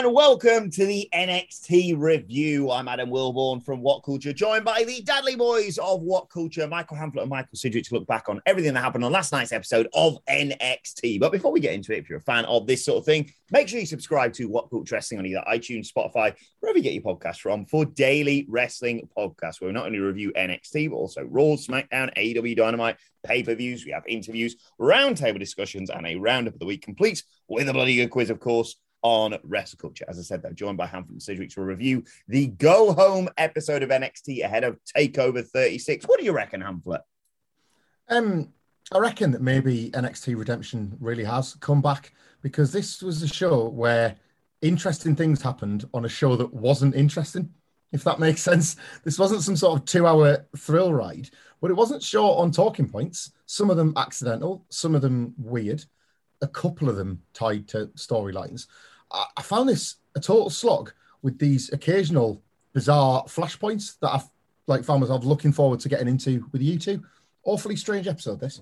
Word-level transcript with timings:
And 0.00 0.14
welcome 0.14 0.70
to 0.70 0.86
the 0.86 1.10
NXT 1.12 1.94
review. 1.98 2.70
I'm 2.70 2.88
Adam 2.88 3.10
Wilbourn 3.10 3.62
from 3.62 3.82
What 3.82 4.02
Culture, 4.02 4.32
joined 4.32 4.64
by 4.64 4.82
the 4.82 5.02
Dudley 5.02 5.36
Boys 5.36 5.76
of 5.76 6.00
What 6.00 6.30
Culture, 6.30 6.66
Michael 6.66 6.96
Hamflett 6.96 7.20
and 7.20 7.28
Michael 7.28 7.54
Sidgwick, 7.54 7.84
to 7.84 7.96
look 7.96 8.06
back 8.06 8.30
on 8.30 8.40
everything 8.46 8.72
that 8.72 8.80
happened 8.80 9.04
on 9.04 9.12
last 9.12 9.30
night's 9.30 9.52
episode 9.52 9.88
of 9.92 10.16
NXT. 10.24 11.20
But 11.20 11.32
before 11.32 11.52
we 11.52 11.60
get 11.60 11.74
into 11.74 11.92
it, 11.92 11.98
if 11.98 12.08
you're 12.08 12.20
a 12.20 12.22
fan 12.22 12.46
of 12.46 12.66
this 12.66 12.82
sort 12.82 12.96
of 12.96 13.04
thing, 13.04 13.30
make 13.50 13.68
sure 13.68 13.78
you 13.78 13.84
subscribe 13.84 14.32
to 14.34 14.46
What 14.46 14.70
Culture 14.70 14.94
Wrestling 14.94 15.18
on 15.18 15.26
either 15.26 15.44
iTunes, 15.46 15.92
Spotify, 15.92 16.34
wherever 16.60 16.78
you 16.78 16.82
get 16.82 16.94
your 16.94 17.02
podcast 17.02 17.40
from, 17.40 17.66
for 17.66 17.84
daily 17.84 18.46
wrestling 18.48 19.06
podcasts 19.14 19.60
where 19.60 19.68
we 19.68 19.74
not 19.74 19.84
only 19.84 19.98
review 19.98 20.32
NXT, 20.32 20.88
but 20.88 20.96
also 20.96 21.24
Raw, 21.24 21.56
SmackDown, 21.56 22.10
AEW 22.16 22.56
Dynamite, 22.56 22.96
pay 23.22 23.42
per 23.42 23.54
views. 23.54 23.84
We 23.84 23.92
have 23.92 24.04
interviews, 24.08 24.56
roundtable 24.80 25.38
discussions, 25.38 25.90
and 25.90 26.06
a 26.06 26.16
roundup 26.16 26.54
of 26.54 26.60
the 26.60 26.64
week 26.64 26.80
complete 26.80 27.22
with 27.48 27.68
a 27.68 27.74
bloody 27.74 27.96
good 27.96 28.08
quiz, 28.08 28.30
of 28.30 28.40
course 28.40 28.76
on 29.02 29.36
Wrestle 29.44 29.78
Culture. 29.78 30.04
As 30.08 30.18
I 30.18 30.22
said, 30.22 30.42
they're 30.42 30.52
joined 30.52 30.78
by 30.78 30.86
Hamflett 30.86 31.10
and 31.10 31.22
Sidgwick 31.22 31.50
to 31.50 31.62
review 31.62 32.04
the 32.28 32.48
go 32.48 32.92
home 32.92 33.28
episode 33.36 33.82
of 33.82 33.90
NXT 33.90 34.44
ahead 34.44 34.64
of 34.64 34.78
Takeover 34.96 35.46
36. 35.46 36.06
What 36.06 36.18
do 36.18 36.24
you 36.24 36.32
reckon, 36.32 36.60
Hamflett? 36.60 37.00
Um, 38.08 38.52
I 38.92 38.98
reckon 38.98 39.30
that 39.32 39.42
maybe 39.42 39.90
NXT 39.90 40.36
Redemption 40.36 40.96
really 41.00 41.24
has 41.24 41.54
come 41.60 41.80
back 41.80 42.12
because 42.42 42.72
this 42.72 43.02
was 43.02 43.22
a 43.22 43.28
show 43.28 43.68
where 43.68 44.16
interesting 44.62 45.14
things 45.14 45.42
happened 45.42 45.88
on 45.94 46.04
a 46.04 46.08
show 46.08 46.36
that 46.36 46.52
wasn't 46.52 46.94
interesting, 46.94 47.50
if 47.92 48.04
that 48.04 48.18
makes 48.18 48.42
sense. 48.50 48.76
This 49.04 49.18
wasn't 49.18 49.42
some 49.42 49.56
sort 49.56 49.78
of 49.78 49.86
two 49.86 50.06
hour 50.06 50.46
thrill 50.56 50.92
ride, 50.92 51.30
but 51.60 51.70
it 51.70 51.76
wasn't 51.76 52.02
short 52.02 52.38
on 52.38 52.50
talking 52.50 52.88
points. 52.88 53.32
Some 53.46 53.70
of 53.70 53.76
them 53.76 53.92
accidental, 53.96 54.66
some 54.70 54.94
of 54.94 55.02
them 55.02 55.34
weird, 55.38 55.84
a 56.42 56.48
couple 56.48 56.88
of 56.88 56.96
them 56.96 57.22
tied 57.32 57.68
to 57.68 57.86
storylines. 57.96 58.66
I, 59.10 59.24
I 59.36 59.42
found 59.42 59.68
this 59.68 59.96
a 60.14 60.20
total 60.20 60.50
slog 60.50 60.92
with 61.22 61.38
these 61.38 61.72
occasional 61.72 62.42
bizarre 62.72 63.24
flashpoints 63.24 63.98
that 64.00 64.14
I've 64.14 64.28
like 64.66 64.84
found 64.84 65.00
myself 65.00 65.24
looking 65.24 65.52
forward 65.52 65.80
to 65.80 65.88
getting 65.88 66.08
into 66.08 66.46
with 66.52 66.62
you 66.62 66.78
two. 66.78 67.02
Awfully 67.44 67.76
strange 67.76 68.06
episode, 68.06 68.40
this. 68.40 68.60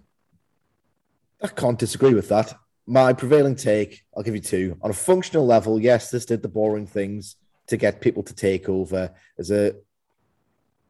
I 1.43 1.49
can't 1.49 1.79
disagree 1.79 2.15
with 2.15 2.29
that. 2.31 2.55
My 2.87 3.13
prevailing 3.13 3.55
take, 3.55 4.05
I'll 4.17 4.23
give 4.23 4.35
you 4.35 4.41
two. 4.41 4.77
On 4.81 4.91
a 4.91 4.95
functional 4.95 5.47
level, 5.47 5.81
yes, 5.81 6.11
this 6.11 6.25
did 6.25 6.43
the 6.43 6.49
boring 6.49 6.87
things 6.87 7.37
to 7.67 7.77
get 7.77 8.01
people 8.01 8.23
to 8.23 8.35
take 8.35 8.69
over 8.69 9.13
as 9.39 9.51
a 9.51 9.75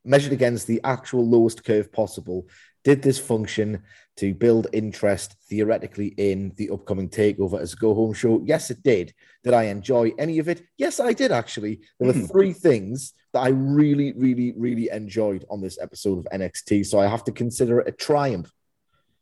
measured 0.04 0.32
against 0.32 0.66
the 0.66 0.80
actual 0.84 1.26
lowest 1.26 1.64
curve 1.64 1.92
possible. 1.92 2.46
Did 2.84 3.02
this 3.02 3.18
function 3.18 3.82
to 4.16 4.34
build 4.34 4.66
interest 4.72 5.36
theoretically 5.48 6.08
in 6.16 6.52
the 6.56 6.70
upcoming 6.70 7.08
takeover 7.08 7.60
as 7.60 7.72
a 7.72 7.76
go 7.76 7.94
home 7.94 8.12
show? 8.12 8.42
Yes, 8.44 8.70
it 8.70 8.82
did. 8.82 9.14
Did 9.44 9.54
I 9.54 9.64
enjoy 9.64 10.12
any 10.18 10.38
of 10.38 10.48
it? 10.48 10.62
Yes, 10.76 11.00
I 11.00 11.12
did 11.12 11.32
actually. 11.32 11.80
There 11.98 12.08
were 12.08 12.26
three 12.26 12.52
things 12.52 13.12
that 13.32 13.40
I 13.40 13.48
really, 13.48 14.12
really, 14.12 14.54
really 14.56 14.90
enjoyed 14.90 15.44
on 15.50 15.60
this 15.60 15.78
episode 15.80 16.18
of 16.18 16.26
NXT. 16.32 16.86
So 16.86 16.98
I 16.98 17.06
have 17.06 17.24
to 17.24 17.32
consider 17.32 17.80
it 17.80 17.88
a 17.88 17.92
triumph, 17.92 18.52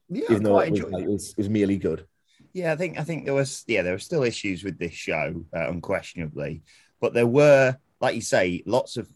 Yeah, 0.09 0.25
even 0.31 0.43
though 0.43 0.53
quite 0.53 0.69
it 0.69 0.73
was, 0.73 0.81
enjoyed 0.81 1.03
it 1.03 1.09
was, 1.09 1.31
it 1.31 1.39
was 1.39 1.49
merely 1.49 1.77
good. 1.77 2.07
Yeah, 2.53 2.73
I 2.73 2.77
think 2.77 2.99
I 2.99 3.05
think 3.05 3.27
there 3.27 3.35
was 3.35 3.65
yeah 3.67 3.83
there 3.83 3.93
were 3.93 3.99
still 3.99 4.23
issues 4.23 4.65
with 4.65 4.79
this 4.79 4.95
show, 4.95 5.45
uh, 5.55 5.69
unquestionably, 5.69 6.63
but 7.01 7.13
there 7.13 7.27
were, 7.27 7.77
like 8.01 8.15
you 8.15 8.23
say, 8.23 8.63
lots 8.65 8.97
of 8.97 9.09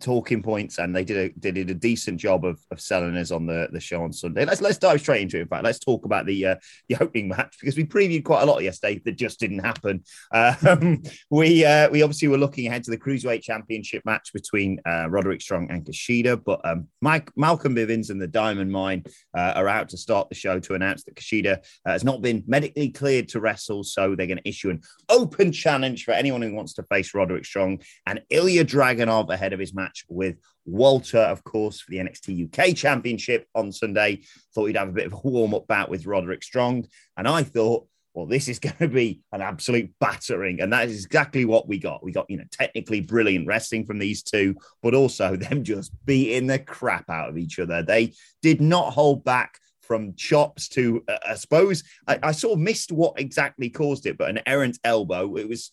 talking 0.00 0.42
points, 0.42 0.78
and 0.78 0.94
they 0.94 1.04
did 1.04 1.16
a 1.16 1.34
they 1.38 1.50
did 1.50 1.70
a 1.70 1.74
decent 1.74 2.18
job 2.18 2.44
of, 2.44 2.60
of 2.70 2.80
selling 2.80 3.16
us 3.16 3.30
on 3.30 3.46
the, 3.46 3.68
the 3.72 3.80
show 3.80 4.02
on 4.02 4.12
Sunday. 4.12 4.44
Let's 4.44 4.60
let's 4.60 4.78
dive 4.78 5.00
straight 5.00 5.22
into 5.22 5.38
it. 5.38 5.42
In 5.42 5.48
fact, 5.48 5.64
let's 5.64 5.78
talk 5.78 6.04
about 6.04 6.26
the 6.26 6.46
uh, 6.46 6.56
the 6.88 6.96
opening 7.00 7.28
match 7.28 7.56
because 7.60 7.76
we 7.76 7.84
previewed 7.84 8.24
quite 8.24 8.42
a 8.42 8.46
lot 8.46 8.62
yesterday 8.62 9.00
that 9.04 9.16
just 9.16 9.40
didn't 9.40 9.60
happen. 9.60 10.02
Um, 10.32 11.02
we 11.30 11.64
uh, 11.64 11.90
we 11.90 12.02
obviously 12.02 12.28
were 12.28 12.38
looking 12.38 12.66
ahead 12.66 12.84
to 12.84 12.90
the 12.90 12.98
cruiserweight 12.98 13.42
championship 13.42 14.04
match 14.04 14.32
between 14.32 14.80
uh, 14.86 15.08
Roderick 15.08 15.40
Strong 15.40 15.70
and 15.70 15.84
Kushida, 15.84 16.42
but 16.42 16.60
um, 16.64 16.88
Mike 17.00 17.30
Malcolm 17.36 17.74
Bivens 17.74 18.10
and 18.10 18.20
the 18.20 18.26
Diamond 18.26 18.70
Mine 18.70 19.04
uh, 19.36 19.52
are 19.56 19.68
out 19.68 19.88
to 19.90 19.96
start 19.96 20.28
the 20.28 20.34
show 20.34 20.58
to 20.60 20.74
announce 20.74 21.04
that 21.04 21.14
Kushida 21.14 21.58
uh, 21.58 21.92
has 21.92 22.04
not 22.04 22.22
been 22.22 22.44
medically 22.46 22.90
cleared 22.90 23.28
to 23.28 23.40
wrestle, 23.40 23.84
so 23.84 24.14
they're 24.14 24.26
going 24.26 24.38
to 24.38 24.48
issue 24.48 24.70
an 24.70 24.82
open 25.08 25.52
challenge 25.52 26.04
for 26.04 26.12
anyone 26.12 26.42
who 26.42 26.54
wants 26.54 26.74
to 26.74 26.82
face 26.84 27.14
Roderick 27.14 27.44
Strong 27.44 27.80
and 28.06 28.22
Ilya 28.30 28.64
Dragunov 28.64 29.30
ahead 29.30 29.52
of 29.52 29.57
his 29.58 29.74
match 29.74 30.04
with 30.08 30.36
Walter, 30.64 31.18
of 31.18 31.44
course, 31.44 31.80
for 31.80 31.90
the 31.90 31.98
NXT 31.98 32.46
UK 32.46 32.76
Championship 32.76 33.46
on 33.54 33.72
Sunday. 33.72 34.22
Thought 34.54 34.66
he'd 34.66 34.76
have 34.76 34.88
a 34.88 34.92
bit 34.92 35.06
of 35.06 35.12
a 35.12 35.20
warm 35.22 35.54
up 35.54 35.66
bout 35.66 35.90
with 35.90 36.06
Roderick 36.06 36.42
Strong, 36.42 36.86
and 37.16 37.28
I 37.28 37.42
thought. 37.42 37.86
Well, 38.14 38.26
this 38.26 38.48
is 38.48 38.58
going 38.58 38.74
to 38.80 38.88
be 38.88 39.20
an 39.30 39.42
absolute 39.42 39.92
battering. 40.00 40.60
And 40.60 40.72
that 40.72 40.88
is 40.88 41.04
exactly 41.04 41.44
what 41.44 41.68
we 41.68 41.78
got. 41.78 42.02
We 42.02 42.10
got, 42.10 42.28
you 42.28 42.38
know, 42.38 42.44
technically 42.50 43.00
brilliant 43.00 43.46
wrestling 43.46 43.84
from 43.84 44.00
these 44.00 44.24
two, 44.24 44.56
but 44.82 44.92
also 44.92 45.36
them 45.36 45.62
just 45.62 45.92
beating 46.04 46.48
the 46.48 46.58
crap 46.58 47.08
out 47.10 47.28
of 47.28 47.38
each 47.38 47.60
other. 47.60 47.82
They 47.82 48.14
did 48.42 48.60
not 48.60 48.92
hold 48.92 49.22
back 49.22 49.60
from 49.88 50.14
chops 50.14 50.68
to, 50.68 51.02
uh, 51.08 51.16
I 51.26 51.34
suppose, 51.34 51.82
I, 52.06 52.18
I, 52.22 52.32
sort 52.32 52.52
of 52.52 52.58
missed 52.60 52.92
what 52.92 53.18
exactly 53.18 53.70
caused 53.70 54.04
it, 54.04 54.18
but 54.18 54.28
an 54.28 54.40
errant 54.46 54.78
elbow. 54.84 55.36
It 55.36 55.48
was 55.48 55.72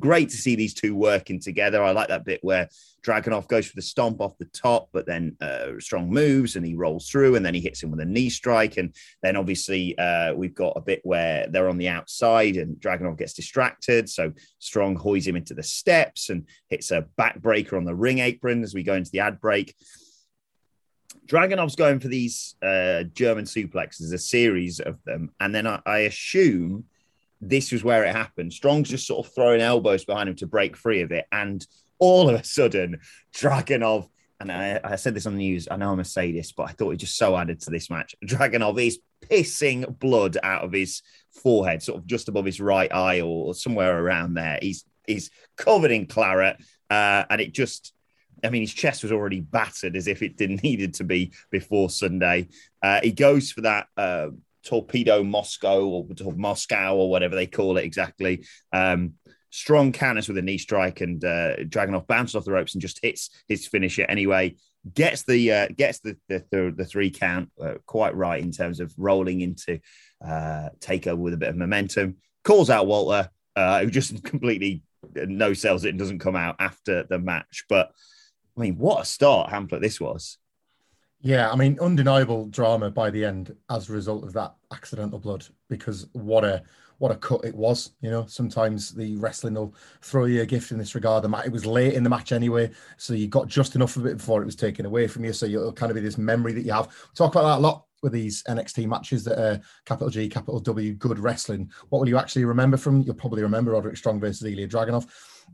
great 0.00 0.28
to 0.30 0.36
see 0.36 0.56
these 0.56 0.74
two 0.74 0.96
working 0.96 1.40
together. 1.40 1.82
I 1.82 1.92
like 1.92 2.08
that 2.08 2.24
bit 2.24 2.40
where 2.42 2.68
Dragunov 3.06 3.46
goes 3.46 3.66
for 3.68 3.76
the 3.76 3.82
stomp 3.82 4.20
off 4.20 4.36
the 4.38 4.46
top, 4.46 4.88
but 4.92 5.06
then 5.06 5.36
uh, 5.40 5.68
Strong 5.78 6.10
moves 6.10 6.56
and 6.56 6.66
he 6.66 6.74
rolls 6.74 7.08
through 7.08 7.36
and 7.36 7.46
then 7.46 7.54
he 7.54 7.60
hits 7.60 7.80
him 7.80 7.92
with 7.92 8.00
a 8.00 8.04
knee 8.04 8.28
strike. 8.28 8.76
And 8.76 8.92
then 9.22 9.36
obviously 9.36 9.96
uh, 9.98 10.34
we've 10.34 10.54
got 10.54 10.72
a 10.76 10.80
bit 10.80 11.00
where 11.04 11.46
they're 11.46 11.68
on 11.68 11.78
the 11.78 11.88
outside 11.88 12.56
and 12.56 12.76
Dragunov 12.76 13.18
gets 13.18 13.34
distracted. 13.34 14.10
So 14.10 14.32
Strong 14.58 14.96
hoys 14.96 15.26
him 15.26 15.36
into 15.36 15.54
the 15.54 15.62
steps 15.62 16.28
and 16.28 16.44
hits 16.68 16.90
a 16.90 17.06
backbreaker 17.16 17.76
on 17.76 17.84
the 17.84 17.94
ring 17.94 18.18
apron 18.18 18.64
as 18.64 18.74
we 18.74 18.82
go 18.82 18.94
into 18.94 19.12
the 19.12 19.20
ad 19.20 19.40
break. 19.40 19.74
Dragunov's 21.28 21.76
going 21.76 22.00
for 22.00 22.08
these 22.08 22.56
uh, 22.62 23.02
German 23.12 23.44
suplexes, 23.44 24.12
a 24.12 24.18
series 24.18 24.80
of 24.80 25.02
them. 25.04 25.30
And 25.38 25.54
then 25.54 25.66
I, 25.66 25.80
I, 25.84 25.98
assume 26.00 26.84
this 27.40 27.70
was 27.70 27.84
where 27.84 28.04
it 28.04 28.16
happened. 28.16 28.52
Strong's 28.52 28.88
just 28.88 29.06
sort 29.06 29.26
of 29.26 29.32
throwing 29.34 29.60
elbows 29.60 30.06
behind 30.06 30.30
him 30.30 30.36
to 30.36 30.46
break 30.46 30.74
free 30.74 31.02
of 31.02 31.12
it. 31.12 31.26
And 31.30 31.64
all 31.98 32.30
of 32.30 32.40
a 32.40 32.44
sudden, 32.44 33.00
Dragunov, 33.34 34.08
and 34.40 34.50
I, 34.50 34.80
I 34.82 34.96
said 34.96 35.14
this 35.14 35.26
on 35.26 35.34
the 35.34 35.50
news, 35.50 35.68
I 35.70 35.76
know 35.76 35.92
I'm 35.92 36.00
a 36.00 36.04
sadist, 36.04 36.56
but 36.56 36.64
I 36.64 36.72
thought 36.72 36.92
it 36.92 36.96
just 36.96 37.18
so 37.18 37.36
added 37.36 37.60
to 37.60 37.70
this 37.70 37.90
match. 37.90 38.14
Dragunov 38.24 38.80
is 38.80 38.98
pissing 39.20 39.98
blood 39.98 40.38
out 40.42 40.64
of 40.64 40.72
his 40.72 41.02
forehead, 41.42 41.82
sort 41.82 41.98
of 41.98 42.06
just 42.06 42.28
above 42.28 42.46
his 42.46 42.58
right 42.60 42.92
eye 42.92 43.20
or 43.20 43.54
somewhere 43.54 44.02
around 44.02 44.32
there. 44.32 44.58
He's, 44.62 44.84
he's 45.06 45.30
covered 45.56 45.90
in 45.90 46.06
claret. 46.06 46.56
Uh, 46.90 47.24
and 47.28 47.40
it 47.42 47.52
just 47.52 47.92
I 48.44 48.50
mean, 48.50 48.62
his 48.62 48.74
chest 48.74 49.02
was 49.02 49.12
already 49.12 49.40
battered 49.40 49.96
as 49.96 50.06
if 50.06 50.22
it 50.22 50.36
didn't 50.36 50.62
needed 50.62 50.94
to 50.94 51.04
be 51.04 51.32
before 51.50 51.90
Sunday. 51.90 52.48
Uh, 52.82 53.00
he 53.02 53.12
goes 53.12 53.50
for 53.52 53.62
that 53.62 53.86
uh, 53.96 54.28
torpedo 54.64 55.22
Moscow 55.22 55.84
or, 55.84 56.06
or, 56.24 56.32
Moscow 56.32 56.96
or 56.96 57.10
whatever 57.10 57.34
they 57.34 57.46
call 57.46 57.78
it 57.78 57.84
exactly. 57.84 58.44
Um, 58.72 59.14
strong 59.50 59.92
Canis 59.92 60.28
with 60.28 60.38
a 60.38 60.42
knee 60.42 60.58
strike 60.58 61.00
and 61.00 61.24
uh, 61.24 61.56
Dragunov 61.56 62.06
bounces 62.06 62.36
off 62.36 62.44
the 62.44 62.52
ropes 62.52 62.74
and 62.74 62.82
just 62.82 63.00
hits 63.02 63.30
his 63.48 63.66
finisher 63.66 64.04
anyway. 64.08 64.56
Gets 64.94 65.24
the 65.24 65.52
uh, 65.52 65.68
gets 65.76 66.00
the 66.00 66.16
the, 66.28 66.44
the, 66.50 66.74
the 66.76 66.84
three 66.84 67.10
count 67.10 67.50
uh, 67.60 67.74
quite 67.84 68.14
right 68.14 68.42
in 68.42 68.52
terms 68.52 68.80
of 68.80 68.94
rolling 68.96 69.40
into 69.40 69.80
uh, 70.24 70.70
takeover 70.78 71.16
with 71.16 71.34
a 71.34 71.38
bit 71.38 71.48
of 71.48 71.56
momentum. 71.56 72.16
Calls 72.44 72.70
out 72.70 72.86
Walter, 72.86 73.28
uh, 73.56 73.80
who 73.80 73.90
just 73.90 74.22
completely 74.24 74.82
no 75.14 75.52
sells 75.52 75.84
it 75.84 75.90
and 75.90 75.98
doesn't 75.98 76.20
come 76.20 76.36
out 76.36 76.56
after 76.58 77.04
the 77.04 77.18
match. 77.18 77.64
But 77.68 77.90
I 78.58 78.60
mean, 78.60 78.76
what 78.76 79.02
a 79.02 79.04
start 79.04 79.50
Hamflett 79.50 79.80
this 79.80 80.00
was. 80.00 80.38
Yeah, 81.20 81.50
I 81.50 81.56
mean, 81.56 81.78
undeniable 81.80 82.46
drama 82.46 82.90
by 82.90 83.10
the 83.10 83.24
end 83.24 83.54
as 83.70 83.88
a 83.88 83.92
result 83.92 84.24
of 84.24 84.32
that 84.32 84.54
accidental 84.72 85.18
blood. 85.18 85.46
Because 85.68 86.08
what 86.12 86.44
a 86.44 86.62
what 86.98 87.12
a 87.12 87.16
cut 87.16 87.44
it 87.44 87.54
was. 87.54 87.92
You 88.00 88.10
know, 88.10 88.26
sometimes 88.26 88.92
the 88.92 89.16
wrestling 89.16 89.54
will 89.54 89.74
throw 90.02 90.24
you 90.24 90.42
a 90.42 90.46
gift 90.46 90.72
in 90.72 90.78
this 90.78 90.96
regard. 90.96 91.22
The 91.22 91.28
match 91.28 91.46
it 91.46 91.52
was 91.52 91.64
late 91.64 91.94
in 91.94 92.02
the 92.02 92.10
match 92.10 92.32
anyway, 92.32 92.70
so 92.96 93.14
you 93.14 93.28
got 93.28 93.46
just 93.46 93.76
enough 93.76 93.96
of 93.96 94.06
it 94.06 94.18
before 94.18 94.42
it 94.42 94.46
was 94.46 94.56
taken 94.56 94.86
away 94.86 95.06
from 95.06 95.24
you. 95.24 95.32
So 95.32 95.46
it'll 95.46 95.72
kind 95.72 95.90
of 95.90 95.94
be 95.94 96.00
this 96.00 96.18
memory 96.18 96.52
that 96.52 96.64
you 96.64 96.72
have. 96.72 96.86
We 96.86 97.14
talk 97.14 97.34
about 97.34 97.44
that 97.44 97.60
a 97.60 97.66
lot 97.66 97.84
with 98.02 98.12
these 98.12 98.42
NXT 98.44 98.86
matches 98.86 99.24
that 99.24 99.38
are 99.40 99.60
capital 99.84 100.10
G, 100.10 100.28
capital 100.28 100.60
W, 100.60 100.94
good 100.94 101.18
wrestling. 101.18 101.70
What 101.88 102.00
will 102.00 102.08
you 102.08 102.18
actually 102.18 102.44
remember 102.44 102.76
from? 102.76 103.02
You'll 103.02 103.14
probably 103.14 103.42
remember 103.42 103.72
Roderick 103.72 103.96
Strong 103.96 104.20
versus 104.20 104.44
Ilya 104.44 104.68
Dragunov. 104.68 105.06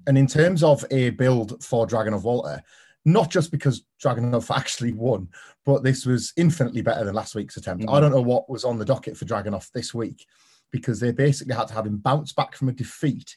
And 0.07 0.19
in 0.19 0.27
terms 0.27 0.62
of 0.62 0.85
a 0.91 1.11
build 1.11 1.62
for 1.62 1.87
Dragunov 1.87 2.25
Walter, 2.25 2.62
not 3.05 3.31
just 3.31 3.51
because 3.51 3.85
Dragunov 4.03 4.55
actually 4.55 4.93
won, 4.93 5.29
but 5.65 5.83
this 5.83 6.06
was 6.06 6.33
infinitely 6.37 6.83
better 6.83 7.05
than 7.05 7.15
last 7.15 7.35
week's 7.35 7.56
attempt. 7.56 7.85
Mm-hmm. 7.85 7.95
I 7.95 8.01
don't 8.01 8.12
know 8.12 8.23
what 8.23 8.49
was 8.49 8.65
on 8.65 8.79
the 8.79 8.85
docket 8.85 9.17
for 9.17 9.25
Dragunov 9.25 9.71
this 9.73 9.93
week 9.93 10.27
because 10.71 11.01
they 11.01 11.12
basically 11.12 11.55
had 11.55 11.69
to 11.69 11.75
have 11.75 11.87
him 11.87 11.99
bounce 11.99 12.33
back 12.33 12.56
from 12.56 12.69
a 12.69 12.73
defeat 12.73 13.37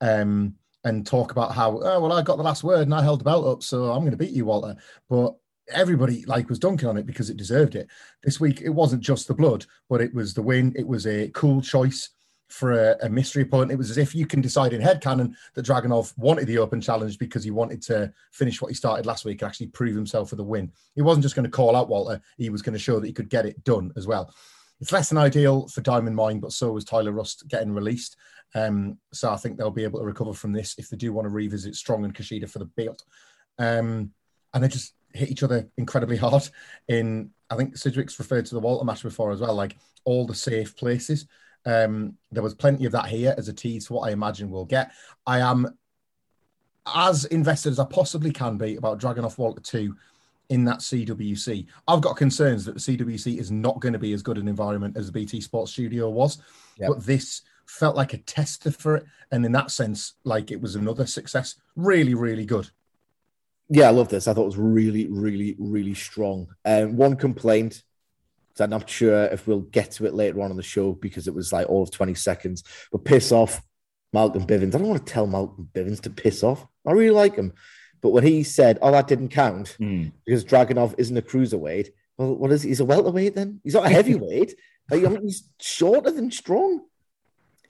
um, 0.00 0.54
and 0.84 1.06
talk 1.06 1.32
about 1.32 1.52
how, 1.52 1.80
oh, 1.82 2.00
well, 2.00 2.12
I 2.12 2.22
got 2.22 2.36
the 2.36 2.42
last 2.42 2.64
word 2.64 2.82
and 2.82 2.94
I 2.94 3.02
held 3.02 3.20
the 3.20 3.24
belt 3.24 3.46
up, 3.46 3.62
so 3.62 3.92
I'm 3.92 4.00
going 4.00 4.10
to 4.10 4.16
beat 4.16 4.32
you, 4.32 4.46
Walter. 4.46 4.76
But 5.08 5.34
everybody 5.72 6.24
like 6.26 6.48
was 6.48 6.58
dunking 6.58 6.88
on 6.88 6.96
it 6.96 7.06
because 7.06 7.30
it 7.30 7.36
deserved 7.36 7.74
it. 7.74 7.88
This 8.22 8.40
week, 8.40 8.60
it 8.60 8.70
wasn't 8.70 9.02
just 9.02 9.28
the 9.28 9.34
blood, 9.34 9.64
but 9.88 10.00
it 10.00 10.12
was 10.12 10.34
the 10.34 10.42
win. 10.42 10.74
It 10.76 10.86
was 10.86 11.06
a 11.06 11.28
cool 11.30 11.62
choice 11.62 12.10
for 12.54 12.72
a, 12.72 12.96
a, 13.02 13.08
mystery 13.08 13.42
opponent. 13.42 13.72
It 13.72 13.78
was 13.78 13.90
as 13.90 13.98
if 13.98 14.14
you 14.14 14.26
can 14.26 14.40
decide 14.40 14.72
in 14.72 14.80
headcanon 14.80 15.34
that 15.54 15.66
Dragunov 15.66 16.16
wanted 16.16 16.46
the 16.46 16.58
open 16.58 16.80
challenge 16.80 17.18
because 17.18 17.42
he 17.42 17.50
wanted 17.50 17.82
to 17.82 18.12
finish 18.30 18.62
what 18.62 18.68
he 18.68 18.76
started 18.76 19.06
last 19.06 19.24
week 19.24 19.42
and 19.42 19.48
actually 19.48 19.66
prove 19.66 19.96
himself 19.96 20.30
for 20.30 20.36
the 20.36 20.44
win. 20.44 20.70
He 20.94 21.02
wasn't 21.02 21.24
just 21.24 21.34
going 21.34 21.46
to 21.46 21.50
call 21.50 21.74
out 21.74 21.88
Walter, 21.88 22.20
he 22.38 22.50
was 22.50 22.62
going 22.62 22.74
to 22.74 22.78
show 22.78 23.00
that 23.00 23.08
he 23.08 23.12
could 23.12 23.28
get 23.28 23.44
it 23.44 23.64
done 23.64 23.92
as 23.96 24.06
well. 24.06 24.32
It's 24.80 24.92
less 24.92 25.08
than 25.08 25.18
ideal 25.18 25.66
for 25.66 25.80
Diamond 25.80 26.14
Mine, 26.14 26.38
but 26.38 26.52
so 26.52 26.70
was 26.70 26.84
Tyler 26.84 27.10
Rust 27.10 27.48
getting 27.48 27.72
released. 27.72 28.16
Um, 28.54 28.98
so 29.12 29.32
I 29.32 29.36
think 29.36 29.56
they'll 29.56 29.72
be 29.72 29.82
able 29.82 29.98
to 29.98 30.04
recover 30.04 30.32
from 30.32 30.52
this 30.52 30.76
if 30.78 30.88
they 30.88 30.96
do 30.96 31.12
want 31.12 31.26
to 31.26 31.30
revisit 31.30 31.74
Strong 31.74 32.04
and 32.04 32.14
Kushida 32.14 32.48
for 32.48 32.60
the 32.60 32.66
belt. 32.66 33.02
Um, 33.58 34.12
and 34.52 34.62
they 34.62 34.68
just 34.68 34.94
hit 35.12 35.30
each 35.30 35.42
other 35.42 35.68
incredibly 35.76 36.16
hard 36.18 36.48
in, 36.86 37.30
I 37.50 37.56
think 37.56 37.76
Sidgwick's 37.76 38.18
referred 38.20 38.46
to 38.46 38.54
the 38.54 38.60
Walter 38.60 38.84
match 38.84 39.02
before 39.02 39.32
as 39.32 39.40
well, 39.40 39.54
like 39.54 39.76
all 40.04 40.24
the 40.24 40.36
safe 40.36 40.76
places. 40.76 41.26
Um, 41.66 42.16
there 42.30 42.42
was 42.42 42.54
plenty 42.54 42.84
of 42.84 42.92
that 42.92 43.06
here 43.06 43.34
as 43.38 43.48
a 43.48 43.52
tease 43.52 43.86
for 43.86 43.94
what 43.94 44.08
I 44.08 44.12
imagine 44.12 44.50
we'll 44.50 44.64
get. 44.64 44.92
I 45.26 45.40
am 45.40 45.76
as 46.94 47.24
invested 47.26 47.72
as 47.72 47.78
I 47.78 47.84
possibly 47.86 48.30
can 48.30 48.58
be 48.58 48.76
about 48.76 49.00
Dragunov 49.00 49.38
Walter 49.38 49.60
2 49.60 49.94
in 50.50 50.64
that 50.64 50.80
CWC. 50.80 51.66
I've 51.88 52.02
got 52.02 52.16
concerns 52.16 52.64
that 52.64 52.74
the 52.74 52.80
CWC 52.80 53.38
is 53.38 53.50
not 53.50 53.80
going 53.80 53.94
to 53.94 53.98
be 53.98 54.12
as 54.12 54.22
good 54.22 54.38
an 54.38 54.48
environment 54.48 54.96
as 54.96 55.06
the 55.06 55.12
BT 55.12 55.40
Sports 55.40 55.72
Studio 55.72 56.10
was, 56.10 56.38
yep. 56.78 56.90
but 56.90 57.04
this 57.04 57.42
felt 57.66 57.96
like 57.96 58.12
a 58.12 58.18
tester 58.18 58.70
for 58.70 58.96
it. 58.96 59.04
And 59.32 59.44
in 59.44 59.52
that 59.52 59.70
sense, 59.70 60.14
like 60.24 60.50
it 60.50 60.60
was 60.60 60.76
another 60.76 61.06
success. 61.06 61.56
Really, 61.76 62.14
really 62.14 62.44
good. 62.44 62.68
Yeah, 63.70 63.88
I 63.88 63.90
love 63.90 64.10
this. 64.10 64.28
I 64.28 64.34
thought 64.34 64.42
it 64.42 64.46
was 64.46 64.58
really, 64.58 65.06
really, 65.06 65.56
really 65.58 65.94
strong. 65.94 66.48
Um, 66.66 66.96
one 66.96 67.16
complaint 67.16 67.82
I'm 68.60 68.70
not 68.70 68.88
sure 68.88 69.24
if 69.24 69.46
we'll 69.46 69.60
get 69.60 69.92
to 69.92 70.06
it 70.06 70.14
later 70.14 70.40
on 70.40 70.50
in 70.50 70.56
the 70.56 70.62
show 70.62 70.92
because 70.92 71.26
it 71.26 71.34
was 71.34 71.52
like 71.52 71.68
all 71.68 71.82
of 71.82 71.90
20 71.90 72.14
seconds. 72.14 72.62
But 72.92 73.04
piss 73.04 73.32
off 73.32 73.62
Malcolm 74.12 74.46
Bivens. 74.46 74.74
I 74.74 74.78
don't 74.78 74.88
want 74.88 75.04
to 75.04 75.12
tell 75.12 75.26
Malcolm 75.26 75.68
Bivens 75.74 76.00
to 76.02 76.10
piss 76.10 76.42
off. 76.42 76.66
I 76.86 76.92
really 76.92 77.10
like 77.10 77.34
him. 77.34 77.52
But 78.00 78.10
when 78.10 78.24
he 78.24 78.42
said, 78.42 78.78
oh, 78.82 78.92
that 78.92 79.08
didn't 79.08 79.30
count 79.30 79.76
mm. 79.80 80.12
because 80.24 80.44
Dragunov 80.44 80.94
isn't 80.98 81.16
a 81.16 81.22
cruiserweight, 81.22 81.88
well, 82.16 82.34
what 82.34 82.52
is 82.52 82.62
he? 82.62 82.68
He's 82.68 82.80
a 82.80 82.84
welterweight 82.84 83.34
then? 83.34 83.60
He's 83.64 83.74
not 83.74 83.86
a 83.86 83.90
heavyweight. 83.90 84.54
I 84.92 84.96
mean, 84.96 85.22
he's 85.22 85.48
shorter 85.60 86.10
than 86.10 86.30
strong. 86.30 86.82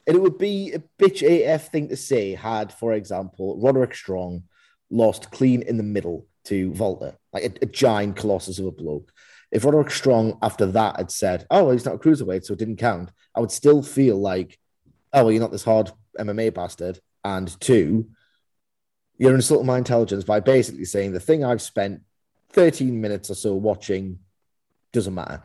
And 0.07 0.17
it 0.17 0.21
would 0.21 0.37
be 0.37 0.73
a 0.73 0.83
bitch 1.03 1.23
AF 1.23 1.71
thing 1.71 1.89
to 1.89 1.97
say 1.97 2.35
had, 2.35 2.73
for 2.73 2.93
example, 2.93 3.59
Roderick 3.59 3.95
Strong 3.95 4.43
lost 4.91 5.31
clean 5.31 5.63
in 5.63 5.79
the 5.79 5.83
middle 5.83 6.27
to 6.45 6.73
Walter, 6.73 7.17
like 7.33 7.45
a, 7.45 7.53
a 7.63 7.67
giant 7.67 8.17
colossus 8.17 8.59
of 8.59 8.67
a 8.67 8.71
bloke. 8.71 9.13
If 9.55 9.65
Roderick 9.65 9.91
Strong 9.91 10.39
after 10.43 10.67
that 10.67 10.97
had 10.97 11.11
said, 11.11 11.47
"Oh, 11.51 11.71
he's 11.71 11.87
not 11.87 11.95
a 11.95 11.99
cruiserweight, 11.99 12.45
so 12.45 12.53
it 12.53 12.59
didn't 12.59 12.77
count," 12.77 13.11
I 13.35 13.41
would 13.41 13.53
still 13.53 13.83
feel 13.83 14.21
like, 14.21 14.59
"Oh, 15.13 15.23
well, 15.23 15.33
you're 15.33 15.41
not 15.41 15.53
this 15.53 15.65
hard 15.65 15.91
MMA 16.19 16.53
bastard." 16.53 17.01
And 17.25 17.59
two, 17.61 18.11
you're 19.17 19.35
insulting 19.35 19.67
my 19.67 19.79
intelligence 19.79 20.25
by 20.25 20.41
basically 20.41 20.85
saying 20.85 21.13
the 21.13 21.21
thing 21.21 21.45
I've 21.45 21.63
spent 21.63 22.03
13 22.51 23.01
minutes 23.01 23.31
or 23.31 23.35
so 23.35 23.55
watching 23.55 24.19
doesn't 24.93 25.15
matter. 25.15 25.43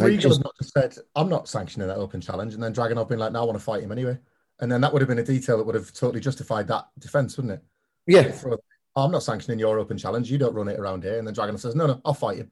Regal 0.00 0.30
just, 0.30 0.42
not 0.42 0.52
just 0.60 0.72
said, 0.72 0.96
I'm 1.14 1.28
not 1.28 1.48
sanctioning 1.48 1.88
that 1.88 1.96
open 1.96 2.20
challenge. 2.20 2.54
And 2.54 2.62
then 2.62 2.74
Dragunov 2.74 3.08
been 3.08 3.18
like, 3.18 3.32
no, 3.32 3.42
I 3.42 3.44
want 3.44 3.58
to 3.58 3.64
fight 3.64 3.82
him 3.82 3.92
anyway. 3.92 4.18
And 4.60 4.70
then 4.70 4.80
that 4.80 4.92
would 4.92 5.02
have 5.02 5.08
been 5.08 5.18
a 5.18 5.24
detail 5.24 5.58
that 5.58 5.64
would 5.64 5.74
have 5.74 5.92
totally 5.92 6.20
justified 6.20 6.68
that 6.68 6.86
defense, 6.98 7.36
wouldn't 7.36 7.54
it? 7.54 7.62
Yeah. 8.06 8.32
I'm 8.94 9.10
not 9.10 9.22
sanctioning 9.22 9.58
your 9.58 9.78
open 9.78 9.98
challenge. 9.98 10.30
You 10.30 10.38
don't 10.38 10.54
run 10.54 10.68
it 10.68 10.78
around 10.78 11.02
here. 11.02 11.18
And 11.18 11.26
then 11.26 11.34
Dragon 11.34 11.58
says, 11.58 11.74
no, 11.74 11.86
no, 11.86 12.00
I'll 12.04 12.14
fight 12.14 12.38
him. 12.38 12.50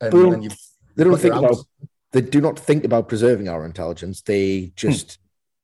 And, 0.00 0.12
they 0.12 0.18
don't, 0.18 0.54
they 0.96 1.04
don't 1.04 1.18
think 1.18 1.34
about, 1.34 1.56
they 2.12 2.20
do 2.20 2.40
not 2.40 2.58
think 2.58 2.84
about 2.84 3.08
preserving 3.08 3.48
our 3.48 3.64
intelligence. 3.64 4.22
They 4.22 4.72
just 4.76 5.18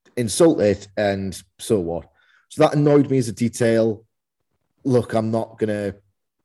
hmm. 0.07 0.13
insult 0.21 0.61
it 0.61 0.89
and 0.97 1.41
so 1.59 1.81
what? 1.81 2.09
So 2.49 2.63
that 2.63 2.75
annoyed 2.75 3.11
me 3.11 3.19
as 3.19 3.29
a 3.29 3.33
detail 3.33 4.05
look, 4.85 5.15
I'm 5.15 5.31
not 5.31 5.59
to 5.61 5.95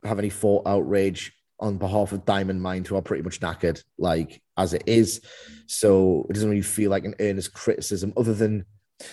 have 0.03 0.19
any 0.19 0.29
thought 0.29 0.67
outrage 0.67 1.33
on 1.59 1.77
behalf 1.77 2.11
of 2.11 2.25
Diamond 2.25 2.61
Mine, 2.61 2.85
who 2.85 2.95
are 2.95 3.01
pretty 3.01 3.23
much 3.23 3.39
knackered, 3.39 3.83
like 3.97 4.41
as 4.57 4.73
it 4.73 4.83
is. 4.85 5.21
So 5.65 6.25
it 6.29 6.33
doesn't 6.33 6.49
really 6.49 6.61
feel 6.61 6.91
like 6.91 7.05
an 7.05 7.15
earnest 7.19 7.53
criticism, 7.53 8.13
other 8.15 8.33
than 8.33 8.65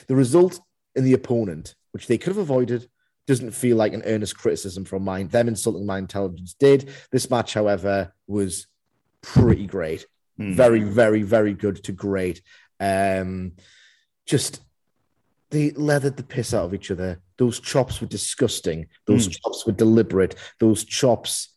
the 0.06 0.14
result 0.14 0.60
in 0.94 1.04
the 1.04 1.14
opponent, 1.14 1.74
which 1.92 2.06
they 2.06 2.18
could 2.18 2.30
have 2.30 2.38
avoided, 2.38 2.88
doesn't 3.26 3.52
feel 3.52 3.76
like 3.76 3.94
an 3.94 4.02
earnest 4.04 4.36
criticism 4.36 4.84
from 4.84 5.04
mine. 5.04 5.28
Them 5.28 5.48
insulting 5.48 5.86
my 5.86 5.98
intelligence 5.98 6.54
did. 6.58 6.90
This 7.10 7.30
match, 7.30 7.54
however, 7.54 8.12
was 8.26 8.66
pretty 9.22 9.66
great. 9.66 10.06
Mm. 10.38 10.54
Very, 10.54 10.82
very, 10.82 11.22
very 11.22 11.54
good 11.54 11.82
to 11.84 11.92
great. 11.92 12.42
Um, 12.80 13.52
just 14.26 14.60
they 15.50 15.70
leathered 15.70 16.16
the 16.16 16.22
piss 16.22 16.52
out 16.52 16.64
of 16.64 16.74
each 16.74 16.90
other. 16.90 17.20
Those 17.38 17.60
chops 17.60 18.00
were 18.00 18.06
disgusting. 18.06 18.86
Those 19.06 19.28
mm. 19.28 19.38
chops 19.40 19.64
were 19.66 19.72
deliberate. 19.72 20.34
Those 20.58 20.84
chops 20.84 21.54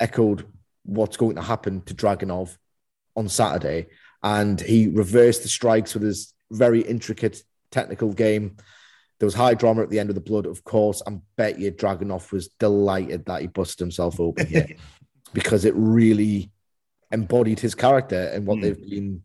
echoed 0.00 0.46
what's 0.84 1.16
going 1.16 1.36
to 1.36 1.42
happen 1.42 1.82
to 1.82 1.94
Dragunov 1.94 2.56
on 3.14 3.28
Saturday. 3.28 3.86
And 4.22 4.60
he 4.60 4.88
reversed 4.88 5.42
the 5.42 5.48
strikes 5.48 5.94
with 5.94 6.02
his 6.02 6.32
very 6.50 6.80
intricate 6.80 7.42
technical 7.70 8.12
game. 8.12 8.56
There 9.18 9.26
was 9.26 9.34
high 9.34 9.54
drama 9.54 9.82
at 9.82 9.90
the 9.90 9.98
end 9.98 10.08
of 10.08 10.14
the 10.14 10.20
blood, 10.20 10.46
of 10.46 10.64
course. 10.64 11.02
I 11.06 11.16
bet 11.36 11.58
you 11.58 11.70
Dragunov 11.70 12.32
was 12.32 12.48
delighted 12.58 13.24
that 13.26 13.40
he 13.40 13.46
busted 13.46 13.80
himself 13.80 14.18
open 14.18 14.46
here 14.46 14.68
because 15.32 15.64
it 15.64 15.74
really 15.76 16.50
embodied 17.12 17.60
his 17.60 17.74
character 17.74 18.30
and 18.34 18.46
what 18.46 18.58
mm. 18.58 18.62
they've 18.62 18.90
been 18.90 19.22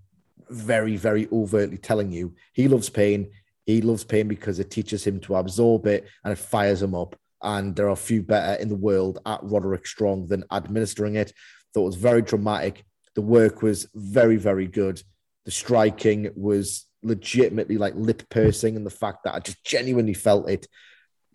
very, 0.50 0.96
very 0.96 1.28
overtly 1.32 1.78
telling 1.78 2.12
you. 2.12 2.34
He 2.54 2.68
loves 2.68 2.90
pain. 2.90 3.32
He 3.66 3.82
loves 3.82 4.04
pain 4.04 4.28
because 4.28 4.60
it 4.60 4.72
teaches 4.72 5.06
him 5.06 5.20
to 5.22 5.36
absorb 5.36 5.86
it 5.88 6.08
and 6.24 6.32
it 6.32 6.38
fires 6.38 6.82
him 6.82 6.96
up. 6.96 7.16
And 7.42 7.76
there 7.76 7.90
are 7.90 7.96
few 7.96 8.22
better 8.22 8.62
in 8.62 8.68
the 8.68 8.76
world 8.76 9.20
at 9.26 9.40
Roderick 9.44 9.88
Strong 9.88 10.28
than 10.28 10.44
administering 10.52 11.16
it. 11.16 11.34
Thought 11.74 11.84
it 11.84 11.86
was 11.86 11.96
very 11.96 12.22
dramatic. 12.22 12.84
The 13.16 13.22
work 13.22 13.62
was 13.62 13.88
very, 13.94 14.38
very 14.38 14.68
good. 14.68 15.02
The 15.46 15.52
striking 15.52 16.32
was 16.36 16.86
legitimately 17.04 17.78
like 17.78 17.94
lip 17.96 18.24
pursing, 18.30 18.76
and 18.76 18.86
the 18.86 18.92
fact 18.92 19.24
that 19.24 19.36
I 19.36 19.40
just 19.40 19.64
genuinely 19.64 20.14
felt 20.14 20.50
it 20.50 20.68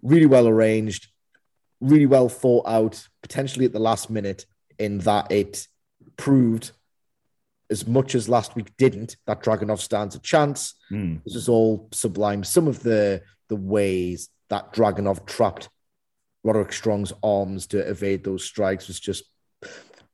really 0.02 0.26
well 0.26 0.46
arranged, 0.46 1.08
really 1.80 2.06
well 2.06 2.28
thought 2.28 2.66
out, 2.66 3.06
potentially 3.22 3.64
at 3.64 3.72
the 3.72 3.78
last 3.78 4.10
minute, 4.10 4.46
in 4.78 4.98
that 4.98 5.30
it 5.30 5.66
proved 6.16 6.72
as 7.70 7.86
much 7.86 8.14
as 8.14 8.28
last 8.28 8.54
week 8.54 8.76
didn't, 8.76 9.16
that 9.26 9.42
Dragunov 9.42 9.78
stands 9.78 10.14
a 10.14 10.20
chance. 10.20 10.74
Mm. 10.92 11.24
This 11.24 11.34
is 11.34 11.48
all 11.48 11.88
sublime. 11.92 12.44
Some 12.44 12.68
of 12.68 12.82
the 12.82 13.22
the 13.48 13.56
ways 13.56 14.28
that 14.48 14.72
Dragunov 14.72 15.26
trapped 15.26 15.68
Roderick 16.44 16.72
Strong's 16.72 17.12
arms 17.22 17.66
to 17.68 17.78
evade 17.78 18.24
those 18.24 18.44
strikes 18.44 18.88
was 18.88 19.00
just 19.00 19.24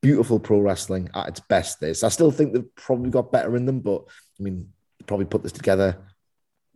beautiful 0.01 0.39
pro 0.39 0.59
wrestling 0.59 1.09
at 1.13 1.27
its 1.27 1.39
best. 1.41 1.79
This 1.79 2.03
I 2.03 2.09
still 2.09 2.31
think 2.31 2.53
they've 2.53 2.75
probably 2.75 3.11
got 3.11 3.31
better 3.31 3.55
in 3.55 3.65
them, 3.65 3.81
but 3.81 4.03
I 4.39 4.43
mean, 4.43 4.69
probably 5.11 5.25
put 5.25 5.43
this 5.43 5.51
together 5.51 5.97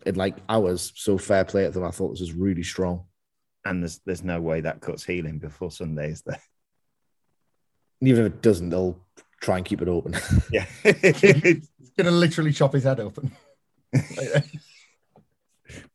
in 0.05 0.15
like 0.15 0.35
hours. 0.49 0.91
So 0.95 1.17
fair 1.17 1.45
play 1.45 1.63
to 1.63 1.71
them. 1.71 1.85
I 1.85 1.91
thought 1.91 2.09
this 2.09 2.19
was 2.19 2.33
really 2.33 2.63
strong. 2.63 3.05
And 3.63 3.81
there's 3.81 4.01
there's 4.05 4.25
no 4.25 4.41
way 4.41 4.59
that 4.59 4.81
cuts 4.81 5.05
healing 5.05 5.39
before 5.39 5.71
Sunday, 5.71 6.11
is 6.11 6.21
there? 6.23 6.41
Even 8.01 8.25
if 8.25 8.33
it 8.33 8.41
doesn't, 8.41 8.71
they'll 8.71 8.99
try 9.41 9.55
and 9.55 9.65
keep 9.65 9.81
it 9.81 9.87
open. 9.87 10.17
Yeah. 10.51 10.65
He's 10.83 11.69
gonna 11.97 12.11
literally 12.11 12.51
chop 12.51 12.73
his 12.73 12.83
head 12.83 12.99
open. 12.99 13.31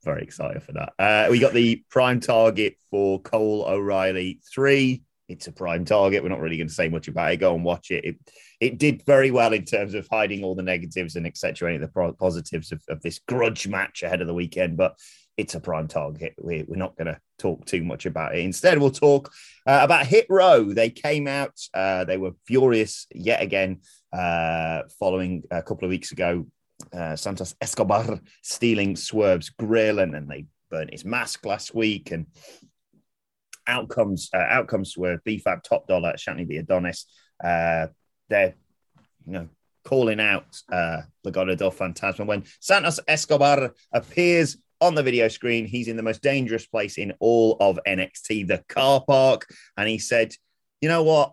Very 0.03 0.23
excited 0.23 0.63
for 0.63 0.73
that. 0.73 0.95
Uh, 0.99 1.29
we 1.31 1.41
got 1.41 1.53
the 1.53 1.85
prime 1.91 2.21
target 2.21 2.77
for 2.91 3.21
Cole 3.21 3.67
O'Reilly 3.69 4.41
three. 4.51 5.03
It's 5.31 5.47
a 5.47 5.53
prime 5.53 5.85
target. 5.85 6.23
We're 6.23 6.29
not 6.29 6.41
really 6.41 6.57
going 6.57 6.69
to 6.69 6.75
say 6.75 6.89
much 6.89 7.07
about 7.07 7.33
it. 7.33 7.37
Go 7.37 7.55
and 7.55 7.65
watch 7.65 7.93
it. 7.93 8.05
It, 8.05 8.17
it 8.61 8.79
did 8.79 9.05
very 9.07 9.31
well 9.31 9.53
in 9.53 9.65
terms 9.65 9.95
of 9.95 10.09
hiding 10.11 10.43
all 10.43 10.57
the 10.57 10.63
negatives 10.63 11.15
and 11.15 11.25
accentuating 11.25 11.81
the 11.81 12.15
positives 12.19 12.73
of, 12.73 12.83
of 12.89 13.01
this 13.01 13.21
grudge 13.29 13.69
match 13.69 14.03
ahead 14.03 14.21
of 14.21 14.27
the 14.27 14.35
weekend. 14.35 14.77
But 14.77 14.99
it's 15.37 15.55
a 15.55 15.61
prime 15.61 15.87
target. 15.87 16.35
We, 16.43 16.65
we're 16.67 16.77
not 16.77 16.97
going 16.97 17.07
to 17.07 17.21
talk 17.39 17.65
too 17.65 17.85
much 17.85 18.07
about 18.07 18.35
it. 18.35 18.41
Instead, 18.41 18.79
we'll 18.79 18.91
talk 18.91 19.33
uh, 19.67 19.81
about 19.83 20.07
Hit 20.07 20.27
Row. 20.29 20.65
They 20.65 20.91
came 20.91 21.29
out, 21.29 21.59
uh, 21.73 22.05
they 22.05 22.19
were 22.19 22.33
furious 22.45 23.07
yet 23.15 23.41
again 23.41 23.81
uh, 24.13 24.83
following 24.99 25.45
a 25.51 25.63
couple 25.63 25.85
of 25.85 25.91
weeks 25.91 26.13
ago. 26.13 26.47
Uh, 26.93 27.15
Santos 27.15 27.55
Escobar 27.61 28.21
stealing 28.43 28.97
Swerve's 28.97 29.51
grill, 29.51 30.01
and 30.01 30.13
then 30.13 30.27
they 30.27 30.47
burnt 30.71 30.93
his 30.93 31.05
mask 31.05 31.47
last 31.47 31.75
week. 31.75 32.11
And 32.11 32.27
outcomes, 33.71 34.29
uh, 34.35 34.39
outcomes 34.39 34.93
Swerve, 34.93 35.23
B-Fab 35.25 35.63
Top 35.63 35.87
Dolla, 35.87 36.15
Ashante 36.15 36.47
Thee 36.47 36.59
Adonis. 36.59 37.07
Uh, 37.43 37.87
they're, 38.29 38.55
you 39.27 39.33
know, 39.33 39.49
calling 39.85 40.21
out 40.21 40.61
uh, 40.71 41.03
Legado 41.27 41.57
del 41.57 41.71
Fantasma 41.71 42.27
when 42.27 42.45
Santos 42.61 43.01
Escobar 43.09 43.75
appears 43.93 44.59
on 44.81 44.95
the 44.95 45.03
video 45.03 45.29
screen. 45.29 45.67
He's 45.67 45.89
in 45.89 45.97
the 45.97 46.03
most 46.03 46.23
dangerous 46.23 46.67
place 46.67 46.99
in 46.99 47.13
all 47.21 47.57
of 47.61 47.79
NXT, 47.87 48.47
the 48.49 48.63
car 48.69 49.03
park. 49.07 49.47
And 49.77 49.89
he 49.89 49.99
said, 49.99 50.35
You 50.81 50.89
know 50.89 51.03
what? 51.03 51.33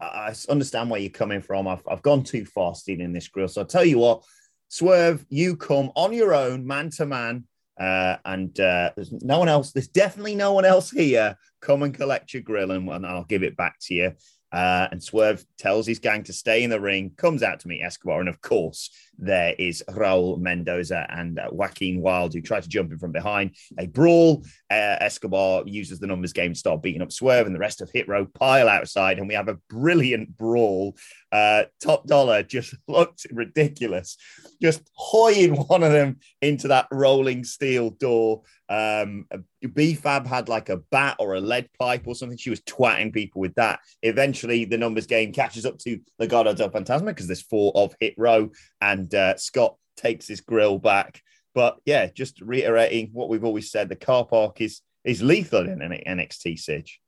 I 0.00 0.28
I 0.28 0.34
understand 0.48 0.90
where 0.90 1.00
you're 1.00 1.10
coming 1.10 1.42
from. 1.42 1.66
I've, 1.66 1.82
I've 1.90 2.02
gone 2.02 2.22
too 2.22 2.44
far 2.44 2.74
stealing 2.74 3.12
this 3.12 3.28
grill. 3.28 3.48
So 3.48 3.62
I'll 3.62 3.66
tell 3.66 3.84
you 3.84 3.98
what, 3.98 4.22
Swerve, 4.68 5.24
you 5.28 5.56
come 5.56 5.90
on 5.96 6.12
your 6.12 6.34
own, 6.34 6.66
man 6.66 6.90
to 6.90 7.06
man. 7.06 7.47
Uh, 7.78 8.16
and 8.24 8.58
uh, 8.60 8.90
there's 8.96 9.12
no 9.12 9.38
one 9.38 9.48
else. 9.48 9.72
There's 9.72 9.88
definitely 9.88 10.34
no 10.34 10.52
one 10.52 10.64
else 10.64 10.90
here. 10.90 11.36
Come 11.60 11.82
and 11.82 11.94
collect 11.94 12.34
your 12.34 12.42
grill, 12.42 12.72
and, 12.72 12.88
and 12.88 13.06
I'll 13.06 13.24
give 13.24 13.42
it 13.42 13.56
back 13.56 13.76
to 13.82 13.94
you. 13.94 14.12
Uh, 14.50 14.88
and 14.90 15.02
Swerve 15.02 15.44
tells 15.58 15.86
his 15.86 15.98
gang 15.98 16.22
to 16.24 16.32
stay 16.32 16.62
in 16.62 16.70
the 16.70 16.80
ring, 16.80 17.12
comes 17.16 17.42
out 17.42 17.60
to 17.60 17.68
meet 17.68 17.82
Escobar. 17.82 18.20
And 18.20 18.28
of 18.28 18.40
course, 18.40 18.90
there 19.18 19.54
is 19.58 19.82
Raul 19.90 20.38
Mendoza 20.38 21.06
and 21.10 21.38
uh, 21.38 21.48
Joaquin 21.50 22.00
Wilde 22.00 22.34
who 22.34 22.40
try 22.40 22.60
to 22.60 22.68
jump 22.68 22.92
in 22.92 22.98
from 22.98 23.12
behind. 23.12 23.56
They 23.76 23.86
brawl. 23.86 24.44
Uh, 24.70 24.96
Escobar 25.00 25.64
uses 25.66 25.98
the 25.98 26.06
numbers 26.06 26.32
game 26.32 26.52
to 26.52 26.58
start 26.58 26.82
beating 26.82 27.02
up 27.02 27.12
Swerve, 27.12 27.46
and 27.46 27.54
the 27.54 27.60
rest 27.60 27.80
of 27.80 27.90
Hit 27.92 28.08
Row 28.08 28.26
pile 28.26 28.68
outside. 28.68 29.18
And 29.18 29.28
we 29.28 29.34
have 29.34 29.48
a 29.48 29.58
brilliant 29.68 30.36
brawl. 30.36 30.96
Uh, 31.32 31.64
Top 31.82 32.06
Dolla 32.06 32.42
just 32.42 32.74
looked 32.88 33.26
ridiculous, 33.32 34.16
just 34.62 34.82
hoying 34.94 35.54
one 35.54 35.82
of 35.82 35.92
them 35.92 36.18
into 36.40 36.68
that 36.68 36.86
rolling 36.90 37.44
steel 37.44 37.90
door. 37.90 38.42
Um, 38.70 39.26
B-Fab 39.74 40.26
had 40.26 40.48
like 40.48 40.68
a 40.68 40.76
bat 40.76 41.16
or 41.18 41.34
a 41.34 41.40
lead 41.40 41.70
pipe 41.78 42.06
or 42.06 42.14
something. 42.14 42.36
She 42.36 42.50
was 42.50 42.60
twatting 42.60 43.12
people 43.12 43.40
with 43.40 43.54
that. 43.54 43.80
Eventually, 44.02 44.66
the 44.66 44.78
numbers 44.78 45.06
game 45.06 45.32
catches 45.32 45.64
up 45.64 45.78
to 45.78 45.98
Legado 46.20 46.54
del 46.54 46.70
Fantasma 46.70 47.06
because 47.06 47.26
there's 47.26 47.42
four 47.42 47.72
of 47.74 47.94
Hit 47.98 48.14
Row, 48.18 48.50
and 48.80 49.07
uh, 49.14 49.36
Scott 49.36 49.76
takes 49.96 50.26
his 50.26 50.40
grill 50.40 50.78
back. 50.78 51.22
But 51.54 51.78
yeah, 51.84 52.06
just 52.06 52.40
reiterating 52.40 53.10
what 53.12 53.28
we've 53.28 53.44
always 53.44 53.70
said: 53.70 53.88
the 53.88 53.96
car 53.96 54.24
park 54.24 54.60
is 54.60 54.80
is 55.04 55.22
lethal 55.22 55.68
in 55.68 55.82
an 55.82 55.92
NXT. 55.92 56.58
Sidge. 56.58 57.00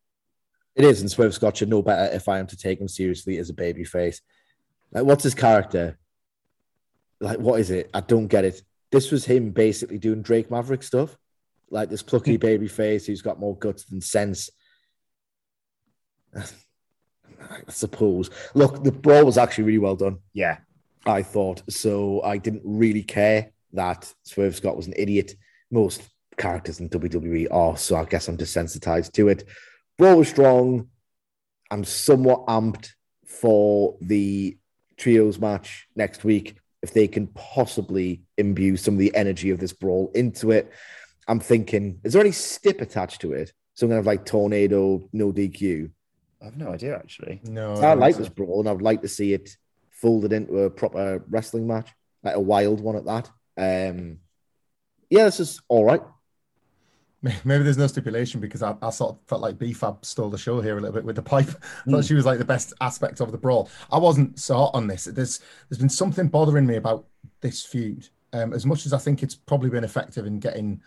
It 0.75 0.85
is, 0.85 1.01
and 1.01 1.11
Swerve 1.11 1.35
Scott 1.35 1.57
should 1.57 1.69
know 1.69 1.83
better 1.83 2.15
if 2.15 2.29
I 2.29 2.39
am 2.39 2.47
to 2.49 2.57
take 2.57 2.81
him 2.81 2.89
seriously 2.89 3.39
as 3.39 3.51
a 3.51 3.55
babyface. 3.55 4.21
Like, 4.93 5.05
what's 5.05 5.25
his 5.25 5.35
character? 5.35 5.99
Like, 7.21 7.39
what 7.39 7.61
is 7.61 7.71
it? 7.71 7.91
I 7.93 8.01
don't 8.01 8.29
get 8.29 8.45
it. 8.45 8.63
This 8.91 9.11
was 9.11 9.25
him 9.25 9.51
basically 9.51 9.99
doing 9.99 10.23
Drake 10.23 10.51
Maverick 10.51 10.83
stuff, 10.83 11.17
like 11.71 11.91
this 11.91 12.03
plucky 12.03 12.37
baby 12.37 12.67
face 12.67 13.07
who's 13.07 13.23
got 13.23 13.39
more 13.39 13.57
guts 13.57 13.85
than 13.85 14.01
sense. 14.01 14.51
I 16.37 16.45
suppose. 17.69 18.31
Look, 18.55 18.83
the 18.85 18.93
brawl 18.93 19.25
was 19.25 19.39
actually 19.39 19.65
really 19.65 19.79
well 19.79 19.97
done. 19.97 20.19
Yeah, 20.33 20.59
I 21.07 21.23
thought 21.23 21.63
so. 21.71 22.23
I 22.23 22.39
didn't 22.39 22.63
really 22.65 23.03
care 23.03 23.53
that 23.73 24.13
Swerve 24.23 24.57
Scott 24.57 24.77
was 24.77 24.87
an 24.87 24.95
idiot. 24.97 25.35
Most 25.71 26.03
characters 26.37 26.81
in 26.81 26.89
WWE 26.89 27.49
are, 27.51 27.77
so 27.77 27.97
I 27.97 28.05
guess 28.05 28.29
I'm 28.29 28.37
desensitized 28.37 29.13
to 29.13 29.29
it. 29.29 29.45
Brawl 29.99 30.19
was 30.19 30.29
strong. 30.29 30.89
I'm 31.71 31.85
somewhat 31.85 32.47
amped 32.47 32.91
for 33.27 33.97
the 34.01 34.57
trios 34.97 35.39
match 35.39 35.87
next 35.95 36.25
week 36.25 36.57
if 36.83 36.93
they 36.93 37.07
can 37.07 37.27
possibly 37.29 38.23
imbue 38.39 38.77
some 38.77 38.95
of 38.95 39.01
the 39.01 39.15
energy 39.15 39.51
of 39.51 39.61
this 39.61 39.73
brawl 39.73 40.11
into 40.15 40.51
it. 40.51 40.73
I'm 41.29 41.41
thinking, 41.41 42.01
is 42.03 42.15
there 42.15 42.21
any 42.21 42.33
stip 42.33 42.81
attached 42.81 43.21
to 43.21 43.33
it? 43.33 43.53
Some 43.75 43.91
kind 43.91 44.01
of 44.01 44.07
like 44.07 44.25
tornado, 44.25 45.09
no 45.13 45.33
DQ. 45.33 45.91
I 46.41 46.45
have 46.47 46.57
no 46.57 46.73
idea 46.73 46.97
actually. 46.97 47.41
No, 47.45 47.75
I 47.75 47.95
like 47.95 48.17
this 48.17 48.29
brawl, 48.29 48.61
and 48.61 48.69
I'd 48.69 48.83
like 48.83 49.03
to 49.03 49.09
see 49.09 49.35
it 49.35 49.57
folded 50.01 50.33
into 50.33 50.59
a 50.61 50.71
proper 50.71 51.23
wrestling 51.29 51.67
match, 51.67 51.91
like 52.23 52.37
a 52.37 52.41
wild 52.41 52.81
one 52.81 52.97
at 52.97 53.05
that. 53.05 53.31
Um, 53.57 54.19
yeah, 55.11 55.25
this 55.25 55.41
is 55.41 55.61
all 55.69 55.85
right. 55.85 56.03
Maybe 57.45 57.65
there's 57.65 57.77
no 57.77 57.87
stipulation 57.87 58.41
because 58.41 58.63
I, 58.63 58.75
I 58.81 58.89
sort 58.89 59.17
of 59.17 59.19
felt 59.27 59.43
like 59.43 59.59
B-Fab 59.59 60.07
stole 60.07 60.31
the 60.31 60.39
show 60.39 60.63
here 60.63 60.79
a 60.79 60.81
little 60.81 60.95
bit 60.95 61.05
with 61.05 61.17
the 61.17 61.23
pipe. 61.23 61.51
I 61.87 61.91
thought 61.91 62.05
she 62.05 62.15
was 62.15 62.25
like 62.25 62.39
the 62.39 62.47
best 62.47 62.73
aspect 62.81 63.21
of 63.21 63.31
the 63.31 63.37
brawl. 63.37 63.69
I 63.93 63.99
wasn't 63.99 64.39
so 64.39 64.57
hot 64.57 64.71
on 64.75 64.87
this. 64.87 65.05
There's 65.05 65.41
there's 65.69 65.79
been 65.79 65.91
something 65.91 66.29
bothering 66.29 66.67
me 66.67 66.77
about 66.77 67.07
this 67.43 67.63
feud. 67.63 68.09
Um, 68.33 68.55
as 68.55 68.65
much 68.65 68.87
as 68.87 68.93
I 68.93 68.99
think 68.99 69.23
it's 69.23 69.35
probably 69.35 69.69
been 69.69 69.85
effective 69.85 70.25
in 70.25 70.39
getting 70.39 70.81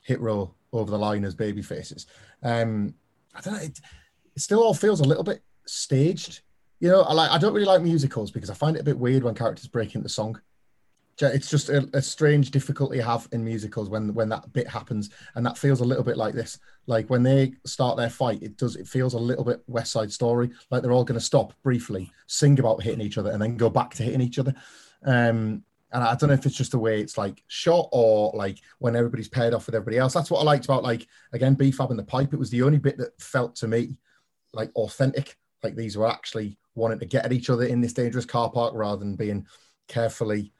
Hit 0.00 0.20
Row 0.20 0.54
over 0.72 0.90
the 0.90 0.98
line 0.98 1.24
as 1.24 1.34
baby 1.34 1.60
faces. 1.60 2.06
Um, 2.42 2.94
I 3.34 3.40
don't 3.40 3.54
know. 3.54 3.60
It, 3.60 3.80
it 4.36 4.40
still 4.40 4.62
all 4.62 4.74
feels 4.74 5.00
a 5.00 5.04
little 5.04 5.24
bit 5.24 5.42
staged. 5.66 6.40
You 6.84 6.90
know, 6.90 7.00
I 7.00 7.14
like 7.14 7.30
I 7.30 7.38
don't 7.38 7.54
really 7.54 7.64
like 7.64 7.80
musicals 7.80 8.30
because 8.30 8.50
I 8.50 8.52
find 8.52 8.76
it 8.76 8.80
a 8.80 8.84
bit 8.84 8.98
weird 8.98 9.22
when 9.22 9.34
characters 9.34 9.66
break 9.66 9.94
into 9.94 10.10
song. 10.10 10.38
It's 11.18 11.48
just 11.48 11.70
a, 11.70 11.88
a 11.94 12.02
strange 12.02 12.50
difficulty 12.50 13.00
I 13.00 13.10
have 13.10 13.26
in 13.32 13.42
musicals 13.42 13.88
when 13.88 14.12
when 14.12 14.28
that 14.28 14.52
bit 14.52 14.68
happens, 14.68 15.08
and 15.34 15.46
that 15.46 15.56
feels 15.56 15.80
a 15.80 15.84
little 15.84 16.04
bit 16.04 16.18
like 16.18 16.34
this. 16.34 16.58
Like 16.86 17.08
when 17.08 17.22
they 17.22 17.54
start 17.64 17.96
their 17.96 18.10
fight, 18.10 18.42
it 18.42 18.58
does 18.58 18.76
it 18.76 18.86
feels 18.86 19.14
a 19.14 19.18
little 19.18 19.44
bit 19.44 19.62
West 19.66 19.92
Side 19.92 20.12
Story, 20.12 20.50
like 20.70 20.82
they're 20.82 20.92
all 20.92 21.06
going 21.06 21.18
to 21.18 21.24
stop 21.24 21.54
briefly, 21.62 22.12
sing 22.26 22.58
about 22.58 22.82
hitting 22.82 23.00
each 23.00 23.16
other, 23.16 23.30
and 23.30 23.40
then 23.40 23.56
go 23.56 23.70
back 23.70 23.94
to 23.94 24.02
hitting 24.02 24.20
each 24.20 24.38
other. 24.38 24.52
Um, 25.06 25.64
and 25.90 26.04
I 26.04 26.14
don't 26.16 26.28
know 26.28 26.34
if 26.34 26.44
it's 26.44 26.54
just 26.54 26.72
the 26.72 26.78
way 26.78 27.00
it's 27.00 27.16
like 27.16 27.42
shot 27.46 27.88
or 27.92 28.30
like 28.34 28.58
when 28.78 28.94
everybody's 28.94 29.28
paired 29.28 29.54
off 29.54 29.64
with 29.64 29.74
everybody 29.74 29.96
else. 29.96 30.12
That's 30.12 30.30
what 30.30 30.40
I 30.40 30.44
liked 30.44 30.66
about 30.66 30.82
like 30.82 31.06
again 31.32 31.54
B-Fab 31.54 31.88
and 31.88 31.98
the 31.98 32.04
pipe. 32.04 32.34
It 32.34 32.38
was 32.38 32.50
the 32.50 32.60
only 32.60 32.78
bit 32.78 32.98
that 32.98 33.18
felt 33.22 33.56
to 33.56 33.68
me 33.68 33.96
like 34.52 34.70
authentic. 34.76 35.38
Like 35.62 35.76
these 35.76 35.96
were 35.96 36.06
actually 36.06 36.58
wanting 36.74 36.98
to 36.98 37.06
get 37.06 37.24
at 37.24 37.32
each 37.32 37.50
other 37.50 37.64
in 37.64 37.80
this 37.80 37.92
dangerous 37.92 38.24
car 38.24 38.50
park 38.50 38.72
rather 38.74 38.98
than 38.98 39.16
being 39.16 39.46
carefully, 39.88 40.52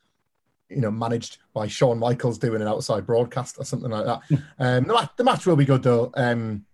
you 0.68 0.80
know, 0.80 0.90
managed 0.90 1.38
by 1.52 1.66
Shawn 1.66 1.99
Michaels 1.99 2.38
doing 2.38 2.62
an 2.62 2.68
outside 2.68 3.06
broadcast 3.06 3.56
or 3.59 3.64
something 3.64 3.90
like 3.90 4.06
that. 4.06 4.21
um, 4.59 4.85
the, 4.85 5.11
the 5.16 5.25
match 5.25 5.47
will 5.47 5.56
be 5.56 5.64
good 5.64 5.83
though. 5.83 6.12
Um, 6.14 6.64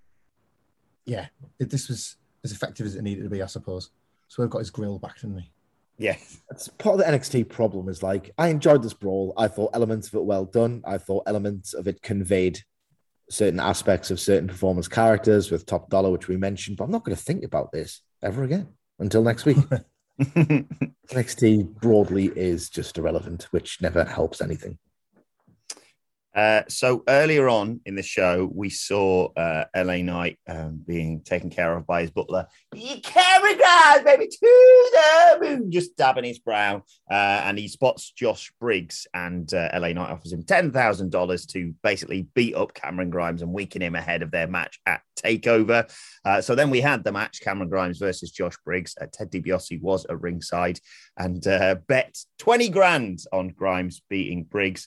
yeah, 1.07 1.27
it, 1.59 1.71
this 1.71 1.89
was 1.89 2.17
as 2.45 2.53
effective 2.53 2.87
as 2.87 2.95
it 2.95 3.03
needed 3.03 3.25
to 3.25 3.31
be, 3.31 3.43
I 3.43 3.47
suppose. 3.47 3.91
So 4.29 4.43
we've 4.43 4.51
got 4.51 4.61
his 4.61 4.71
grill 4.71 4.99
back, 4.99 5.17
didn't 5.17 5.37
we? 5.37 5.51
Yeah, 5.99 6.17
It's 6.51 6.69
part 6.69 6.99
of 6.99 7.05
the 7.05 7.13
NXT 7.13 7.51
problem 7.51 7.91
is 7.91 8.03
like 8.03 8.31
I 8.39 8.49
enjoyed 8.49 8.83
this 8.83 8.95
brawl. 8.95 9.35
I 9.37 9.49
thought 9.49 9.73
elements 9.75 10.09
of 10.09 10.15
it 10.15 10.25
well 10.25 10.47
done. 10.47 10.83
I 10.87 10.97
thought 10.97 11.25
elements 11.27 11.75
of 11.75 11.87
it 11.87 12.01
conveyed 12.01 12.59
certain 13.29 13.61
aspects 13.61 14.11
of 14.11 14.19
certain 14.19 14.49
performance 14.49 14.89
characters 14.89 15.51
with 15.51 15.67
Top 15.67 15.91
Dolla, 15.91 16.11
which 16.11 16.27
we 16.27 16.39
mentioned. 16.39 16.79
But 16.79 16.85
I'm 16.85 16.91
not 16.91 17.05
going 17.05 17.17
to 17.17 17.23
think 17.23 17.45
about 17.45 17.71
this 17.71 18.01
ever 18.23 18.45
again 18.45 18.69
until 19.01 19.23
next 19.23 19.45
week. 19.45 19.57
NXT 20.21 21.81
broadly 21.81 22.27
is 22.37 22.69
just 22.69 22.99
irrelevant, 22.99 23.49
which 23.51 23.81
never 23.81 24.05
helps 24.05 24.41
anything. 24.41 24.79
Uh, 26.35 26.63
so 26.69 27.03
earlier 27.09 27.49
on 27.49 27.81
in 27.87 27.97
the 27.97 28.03
show, 28.03 28.49
we 28.55 28.71
saw 28.71 29.29
uh, 29.35 29.65
LA 29.77 29.97
Knight 29.97 30.39
um, 30.49 30.81
being 30.87 31.23
taken 31.23 31.51
care 31.51 31.77
of 31.77 31.87
by 31.87 32.03
his 32.03 32.11
butler. 32.11 32.47
You 32.75 33.01
carry 33.01 33.57
guys, 33.57 34.03
baby, 34.03 34.29
to 34.29 34.39
the 34.93 35.39
moon, 35.41 35.73
just 35.73 35.97
dabbing 35.97 36.25
his 36.25 36.39
brow. 36.39 36.85
Uh, 37.11 37.15
and 37.45 37.59
he 37.59 37.67
spots 37.67 38.13
Josh 38.13 38.53
Briggs, 38.61 39.07
and 39.13 39.53
uh, 39.53 39.71
LA 39.75 39.89
Knight 39.89 40.11
offers 40.11 40.33
him 40.33 40.45
ten 40.45 40.71
thousand 40.71 41.11
dollars 41.11 41.47
to 41.47 41.75
basically 41.83 42.29
beat 42.35 42.55
up 42.55 42.75
Cameron 42.75 43.11
Grimes 43.11 43.43
and 43.43 43.53
weaken 43.53 43.83
him 43.83 43.97
ahead 43.97 44.23
of 44.23 44.31
their 44.31 44.47
match 44.47 44.79
at 44.87 45.03
Takeover. 45.19 45.93
Uh, 46.25 46.41
so 46.41 46.55
then 46.55 46.71
we 46.71 46.81
had 46.81 47.03
the 47.03 47.13
match: 47.13 47.41
Cameron 47.41 47.69
Grimes 47.69 47.99
versus 47.99 48.31
Josh 48.31 48.57
Briggs. 48.65 48.95
Ted 49.13 49.33
DiBiase 49.33 49.83
was 49.83 50.07
at 50.07 50.21
ringside 50.21 50.79
and 51.17 51.43
bet 51.89 52.17
twenty 52.39 52.69
grand 52.69 53.25
on 53.33 53.49
Grimes 53.49 54.01
beating 54.09 54.45
Briggs. 54.45 54.87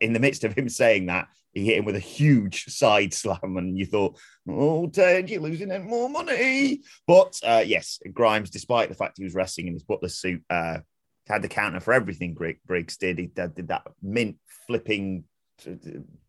In 0.00 0.12
the 0.12 0.20
midst 0.20 0.44
of 0.44 0.56
him 0.56 0.68
saying 0.68 1.06
that, 1.06 1.28
he 1.52 1.64
hit 1.64 1.78
him 1.78 1.84
with 1.84 1.96
a 1.96 2.00
huge 2.00 2.66
side 2.66 3.12
slam, 3.14 3.56
and 3.56 3.76
you 3.76 3.86
thought, 3.86 4.18
"Oh, 4.48 4.88
Ted, 4.88 5.30
you're 5.30 5.40
losing 5.40 5.70
any 5.70 5.84
more 5.84 6.08
money." 6.08 6.82
But 7.06 7.38
uh, 7.44 7.64
yes, 7.66 7.98
Grimes, 8.12 8.50
despite 8.50 8.88
the 8.88 8.94
fact 8.94 9.18
he 9.18 9.24
was 9.24 9.34
wrestling 9.34 9.66
in 9.66 9.74
his 9.74 9.82
butler 9.82 10.08
suit, 10.08 10.42
uh, 10.50 10.78
had 11.26 11.42
the 11.42 11.48
counter 11.48 11.80
for 11.80 11.92
everything 11.92 12.34
Briggs 12.34 12.96
did. 12.96 13.18
He 13.18 13.26
did, 13.26 13.54
did 13.54 13.68
that 13.68 13.86
mint 14.02 14.36
flipping 14.66 15.24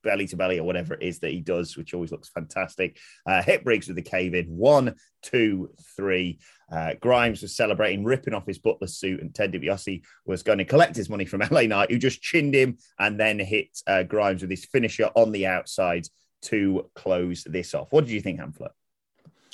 belly 0.03 0.27
to 0.27 0.36
belly 0.36 0.59
or 0.59 0.63
whatever 0.63 0.93
it 0.93 1.03
is 1.03 1.19
that 1.19 1.31
he 1.31 1.41
does, 1.41 1.77
which 1.77 1.93
always 1.93 2.12
looks 2.12 2.29
fantastic. 2.29 2.98
Uh, 3.25 3.41
hit 3.41 3.63
Briggs 3.63 3.88
with 3.88 3.95
the 3.95 4.01
cave 4.01 4.33
in 4.33 4.45
one, 4.45 4.95
two, 5.21 5.71
three. 5.95 6.39
Uh, 6.71 6.93
Grimes 7.00 7.41
was 7.41 7.55
celebrating, 7.55 8.03
ripping 8.03 8.33
off 8.33 8.45
his 8.45 8.59
butler 8.59 8.88
suit, 8.88 9.21
and 9.21 9.33
Ted 9.33 9.51
DiBiase 9.51 10.03
was 10.25 10.43
going 10.43 10.59
to 10.59 10.65
collect 10.65 10.95
his 10.95 11.09
money 11.09 11.25
from 11.25 11.41
LA 11.51 11.63
Knight, 11.63 11.91
who 11.91 11.98
just 11.98 12.21
chinned 12.21 12.53
him 12.53 12.77
and 13.00 13.19
then 13.19 13.39
hit 13.39 13.79
uh, 13.88 14.03
Grimes 14.03 14.41
with 14.41 14.51
his 14.51 14.65
finisher 14.65 15.09
on 15.15 15.31
the 15.31 15.48
outside 15.48 16.07
to 16.43 16.89
close 16.95 17.43
this 17.43 17.74
off. 17.74 17.91
What 17.91 18.05
did 18.05 18.13
you 18.13 18.21
think, 18.21 18.39
Hamflett? 18.39 18.71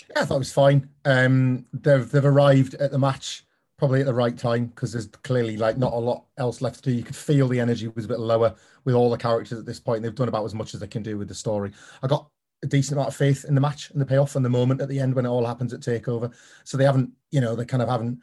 Yeah, 0.09 0.21
I 0.21 0.25
thought 0.25 0.35
it 0.35 0.39
was 0.39 0.53
fine. 0.53 0.89
Um, 1.03 1.65
they've 1.73 2.09
they've 2.09 2.25
arrived 2.25 2.75
at 2.75 2.91
the 2.91 2.99
match 2.99 3.44
probably 3.77 3.99
at 3.99 4.05
the 4.05 4.13
right 4.13 4.37
time 4.37 4.67
because 4.67 4.93
there's 4.93 5.07
clearly 5.07 5.57
like 5.57 5.77
not 5.77 5.93
a 5.93 5.97
lot 5.97 6.25
else 6.37 6.61
left 6.61 6.83
to 6.83 6.89
do. 6.89 6.95
You 6.95 7.03
could 7.03 7.15
feel 7.15 7.47
the 7.47 7.59
energy 7.59 7.87
was 7.89 8.05
a 8.05 8.09
bit 8.09 8.19
lower 8.19 8.55
with 8.85 8.95
all 8.95 9.09
the 9.09 9.17
characters 9.17 9.59
at 9.59 9.65
this 9.65 9.79
point. 9.79 10.01
They've 10.01 10.15
done 10.15 10.29
about 10.29 10.45
as 10.45 10.55
much 10.55 10.73
as 10.73 10.79
they 10.79 10.87
can 10.87 11.03
do 11.03 11.17
with 11.17 11.27
the 11.27 11.35
story. 11.35 11.71
I 12.01 12.07
got 12.07 12.29
a 12.63 12.67
decent 12.67 12.97
amount 12.97 13.09
of 13.09 13.15
faith 13.15 13.45
in 13.45 13.55
the 13.55 13.61
match 13.61 13.91
and 13.91 13.99
the 13.99 14.05
payoff 14.05 14.35
and 14.35 14.45
the 14.45 14.49
moment 14.49 14.81
at 14.81 14.89
the 14.89 14.99
end 14.99 15.13
when 15.13 15.25
it 15.25 15.29
all 15.29 15.45
happens 15.45 15.73
at 15.73 15.81
Takeover. 15.81 16.33
So 16.63 16.77
they 16.77 16.85
haven't, 16.85 17.11
you 17.31 17.41
know, 17.41 17.55
they 17.55 17.65
kind 17.65 17.83
of 17.83 17.89
haven't. 17.89 18.19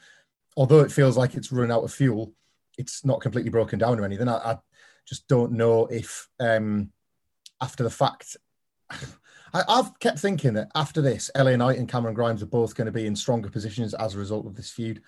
Although 0.56 0.80
it 0.80 0.92
feels 0.92 1.16
like 1.16 1.34
it's 1.34 1.52
run 1.52 1.70
out 1.70 1.84
of 1.84 1.92
fuel, 1.92 2.32
it's 2.78 3.04
not 3.04 3.20
completely 3.20 3.50
broken 3.50 3.78
down 3.78 4.00
or 4.00 4.04
anything. 4.04 4.28
I, 4.28 4.36
I 4.36 4.58
just 5.06 5.28
don't 5.28 5.52
know 5.52 5.86
if 5.86 6.28
um 6.40 6.90
after 7.60 7.84
the 7.84 7.90
fact. 7.90 8.36
I, 9.54 9.76
have 9.76 9.98
kept 10.00 10.18
thinking 10.18 10.54
that 10.54 10.70
after 10.74 11.02
this, 11.02 11.30
LA 11.36 11.56
Knight 11.56 11.78
and 11.78 11.88
Cameron 11.88 12.14
Grimes 12.14 12.42
are 12.42 12.46
both 12.46 12.74
going 12.74 12.86
to 12.86 12.92
be 12.92 13.06
in 13.06 13.14
stronger 13.14 13.50
positions 13.50 13.92
as 13.92 14.14
a 14.14 14.18
result 14.18 14.46
of 14.46 14.54
this 14.56 14.70
feud. 14.70 15.02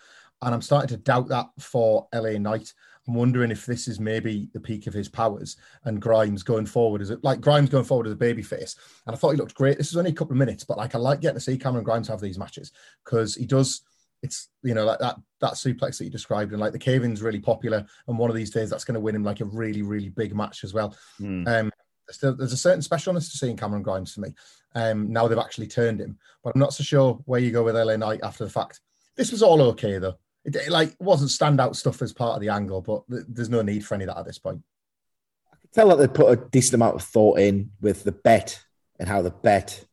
And 0.45 0.55
I'm 0.55 0.63
starting 0.63 0.89
to 0.89 0.97
doubt 0.97 1.29
that 1.29 1.47
for 1.59 2.07
LA 2.15 2.39
Knight. 2.39 2.73
I'm 3.07 3.15
wondering 3.15 3.51
if 3.51 3.67
this 3.67 3.87
is 3.87 4.01
maybe 4.01 4.49
the 4.55 4.61
peak 4.61 4.87
of 4.87 4.95
his 4.95 5.09
powers 5.09 5.57
and 5.85 6.01
Grimes 6.01 6.43
going 6.43 6.67
forward 6.67 7.03
as 7.03 7.11
it 7.11 7.23
like 7.23 7.41
Grimes 7.41 7.69
going 7.69 7.85
forward 7.85 8.07
as 8.07 8.15
a 8.15 8.17
baby 8.17 8.43
face. 8.43 8.77
And 9.07 9.15
I 9.15 9.19
thought 9.19 9.33
he 9.33 9.37
looked 9.37 9.55
great. 9.55 9.77
This 9.77 9.91
is 9.91 9.97
only 9.97 10.11
a 10.11 10.15
couple 10.15 10.33
of 10.33 10.39
minutes, 10.39 10.65
but 10.65 10.79
like 10.79 10.95
I 10.95 10.99
like 10.99 11.21
getting 11.21 11.37
to 11.37 11.41
see 11.41 11.59
Cameron 11.59 11.85
Grimes 11.85 12.09
have 12.09 12.21
these 12.21 12.39
matches 12.39 12.73
because 13.05 13.35
he 13.35 13.47
does. 13.47 13.83
It's 14.23 14.49
you 14.63 14.73
know 14.73 14.87
like 14.87 15.01
that 15.01 15.17
that 15.41 15.53
suplex 15.53 15.99
that 15.99 16.05
you 16.05 16.11
described 16.11 16.53
and 16.53 16.61
like 16.61 16.73
the 16.73 16.79
cave-in's 16.79 17.21
really 17.21 17.41
popular 17.41 17.85
and 18.09 18.19
one 18.19 18.31
of 18.31 18.37
these 18.37 18.49
days 18.49 18.71
that's 18.71 18.85
going 18.85 18.95
to 18.95 19.01
win 19.01 19.15
him 19.15 19.23
like 19.23 19.41
a 19.41 19.45
really 19.45 19.83
really 19.83 20.09
big 20.09 20.35
match 20.35 20.65
as 20.65 20.73
well. 20.73 20.97
Mm. 21.21 21.47
Um, 21.47 21.73
there's, 22.07 22.37
there's 22.37 22.53
a 22.55 22.57
certain 22.57 22.81
specialness 22.81 23.31
to 23.31 23.37
seeing 23.37 23.57
Cameron 23.57 23.83
Grimes 23.83 24.15
for 24.15 24.23
me. 24.23 24.31
Um, 24.75 25.13
now 25.13 25.29
they've 25.29 25.37
actually 25.37 25.67
turned 25.67 26.01
him, 26.01 26.19
but 26.43 26.55
I'm 26.55 26.61
not 26.61 26.73
so 26.73 26.83
sure 26.83 27.21
where 27.27 27.41
you 27.41 27.51
go 27.51 27.63
with 27.65 27.77
LA 27.77 27.97
Knight 27.97 28.21
after 28.23 28.45
the 28.45 28.51
fact. 28.51 28.81
This 29.15 29.31
was 29.31 29.43
all 29.43 29.61
okay 29.61 29.99
though. 29.99 30.17
It, 30.45 30.57
it 30.57 30.71
like 30.71 30.95
wasn't 30.99 31.31
standout 31.31 31.77
stuff 31.77 32.03
as 32.03 32.13
part 32.13 32.35
of 32.35 32.41
the 32.41 32.51
angle, 32.51 32.81
but 32.81 33.03
th- 33.11 33.25
there's 33.29 33.49
no 33.49 33.63
need 33.63 33.85
for 33.85 33.95
any 33.95 34.05
of 34.05 34.09
that 34.09 34.19
at 34.19 34.27
this 34.27 34.39
point. 34.39 34.63
I 35.53 35.57
can 35.57 35.71
tell 35.73 35.89
that 35.89 35.97
they 35.97 36.09
put 36.09 36.39
a 36.39 36.49
decent 36.51 36.75
amount 36.75 36.97
of 36.97 37.03
thought 37.03 37.39
in 37.39 37.71
with 37.81 38.05
the 38.05 38.13
bet 38.13 38.63
and 38.99 39.09
how 39.09 39.23
the 39.23 39.31
bet 39.31 39.85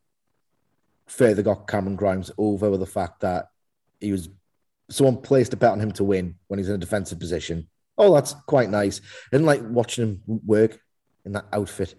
further 1.08 1.42
got 1.42 1.68
Cameron 1.68 1.96
Grimes 1.96 2.32
over 2.38 2.70
with 2.70 2.80
the 2.80 2.86
fact 2.86 3.22
that 3.22 3.50
he 4.00 4.12
was 4.12 4.30
someone 4.90 5.18
placed 5.18 5.54
a 5.54 5.58
bet 5.58 5.72
on 5.72 5.80
him 5.80 5.92
to 5.94 6.04
win 6.04 6.36
when 6.48 6.60
he's 6.60 6.70
in 6.70 6.76
a 6.76 6.80
defensive 6.80 7.20
position. 7.20 7.68
Oh, 7.98 8.14
that's 8.14 8.34
quite 8.46 8.70
nice. 8.70 9.02
And 9.32 9.46
like 9.46 9.62
watching 9.64 10.04
him 10.04 10.42
work 10.46 10.80
in 11.26 11.34
that 11.34 11.46
outfit, 11.54 11.96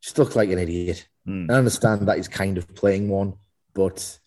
just 0.00 0.18
looked 0.18 0.36
like 0.36 0.50
an 0.50 0.58
idiot. 0.58 1.06
Mm. 1.26 1.50
I 1.50 1.54
understand 1.54 2.08
that 2.08 2.16
he's 2.16 2.28
kind 2.28 2.58
of 2.58 2.74
playing 2.74 3.08
one, 3.08 3.34
but 3.74 4.18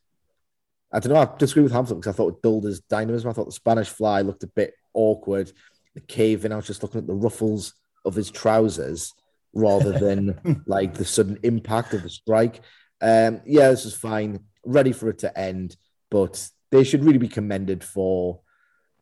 I 0.93 0.99
don't 0.99 1.13
know. 1.13 1.21
I 1.21 1.38
disagree 1.38 1.63
with 1.63 1.71
Hamflett 1.71 2.01
because 2.01 2.08
I 2.08 2.17
thought 2.17 2.63
his 2.63 2.82
dynamism. 2.82 3.30
I 3.30 3.34
thought 3.34 3.45
the 3.45 3.51
Spanish 3.51 3.89
fly 3.89 4.21
looked 4.21 4.43
a 4.43 4.47
bit 4.47 4.73
awkward. 4.93 5.51
The 5.93 6.01
cave 6.01 6.45
in, 6.45 6.51
I 6.51 6.58
was 6.58 6.67
just 6.67 6.84
looking 6.84 6.99
at 6.99 7.08
the 7.08 7.13
ruffles 7.13 7.73
of 8.06 8.15
his 8.15 8.30
trousers 8.30 9.13
rather 9.54 9.97
than 9.97 10.63
like 10.65 10.93
the 10.93 11.06
sudden 11.06 11.39
impact 11.43 11.93
of 11.93 12.04
the 12.04 12.10
strike. 12.10 12.62
Um, 13.01 13.41
yeah, 13.45 13.69
this 13.69 13.86
is 13.86 13.95
fine. 13.95 14.41
Ready 14.65 14.91
for 14.91 15.10
it 15.10 15.19
to 15.19 15.38
end, 15.38 15.75
but 16.10 16.47
they 16.71 16.84
should 16.84 17.04
really 17.04 17.17
be 17.17 17.27
commended 17.27 17.84
for 17.84 18.41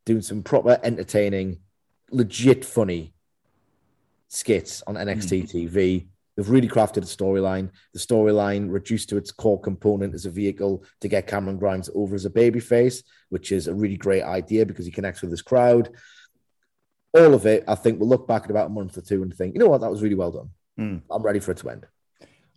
doing 0.06 0.22
some 0.22 0.44
proper, 0.44 0.80
entertaining, 0.84 1.60
legit 2.12 2.66
funny 2.66 3.14
skits 4.28 4.84
on 4.88 4.96
NXT 4.96 5.44
mm. 5.44 5.52
TV 5.52 6.08
They've 6.40 6.50
really 6.50 6.70
crafted 6.70 7.00
a 7.00 7.02
storyline. 7.02 7.70
The 7.92 8.00
storyline 8.00 8.72
reduced 8.72 9.10
to 9.10 9.18
its 9.18 9.30
core 9.30 9.60
component 9.60 10.14
as 10.14 10.26
a 10.26 10.30
vehicle 10.30 10.86
to 11.02 11.10
get 11.10 11.28
Cameron 11.28 11.58
Grimes 11.58 11.90
over 11.94 12.16
as 12.16 12.24
a 12.24 12.30
babyface, 12.30 13.04
which 13.28 13.52
is 13.52 13.68
a 13.68 13.74
really 13.74 13.98
great 13.98 14.24
idea 14.24 14.66
because 14.66 14.86
he 14.86 14.92
connects 14.92 15.22
with 15.22 15.32
his 15.32 15.42
crowd. 15.42 15.90
All 17.14 17.34
of 17.34 17.46
it, 17.46 17.66
I 17.68 17.76
think, 17.76 18.00
we'll 18.00 18.08
look 18.08 18.26
back 18.26 18.46
at 18.46 18.52
about 18.52 18.68
a 18.68 18.70
month 18.70 18.98
or 18.98 19.02
two 19.02 19.22
and 19.22 19.36
think, 19.36 19.54
you 19.54 19.60
know 19.60 19.68
what, 19.68 19.82
that 19.82 19.92
was 19.92 20.02
really 20.02 20.16
well 20.16 20.32
done. 20.32 20.50
Mm. 20.80 21.02
I'm 21.12 21.24
ready 21.24 21.42
for 21.42 21.52
it 21.52 21.58
to 21.58 21.72
end. 21.72 21.88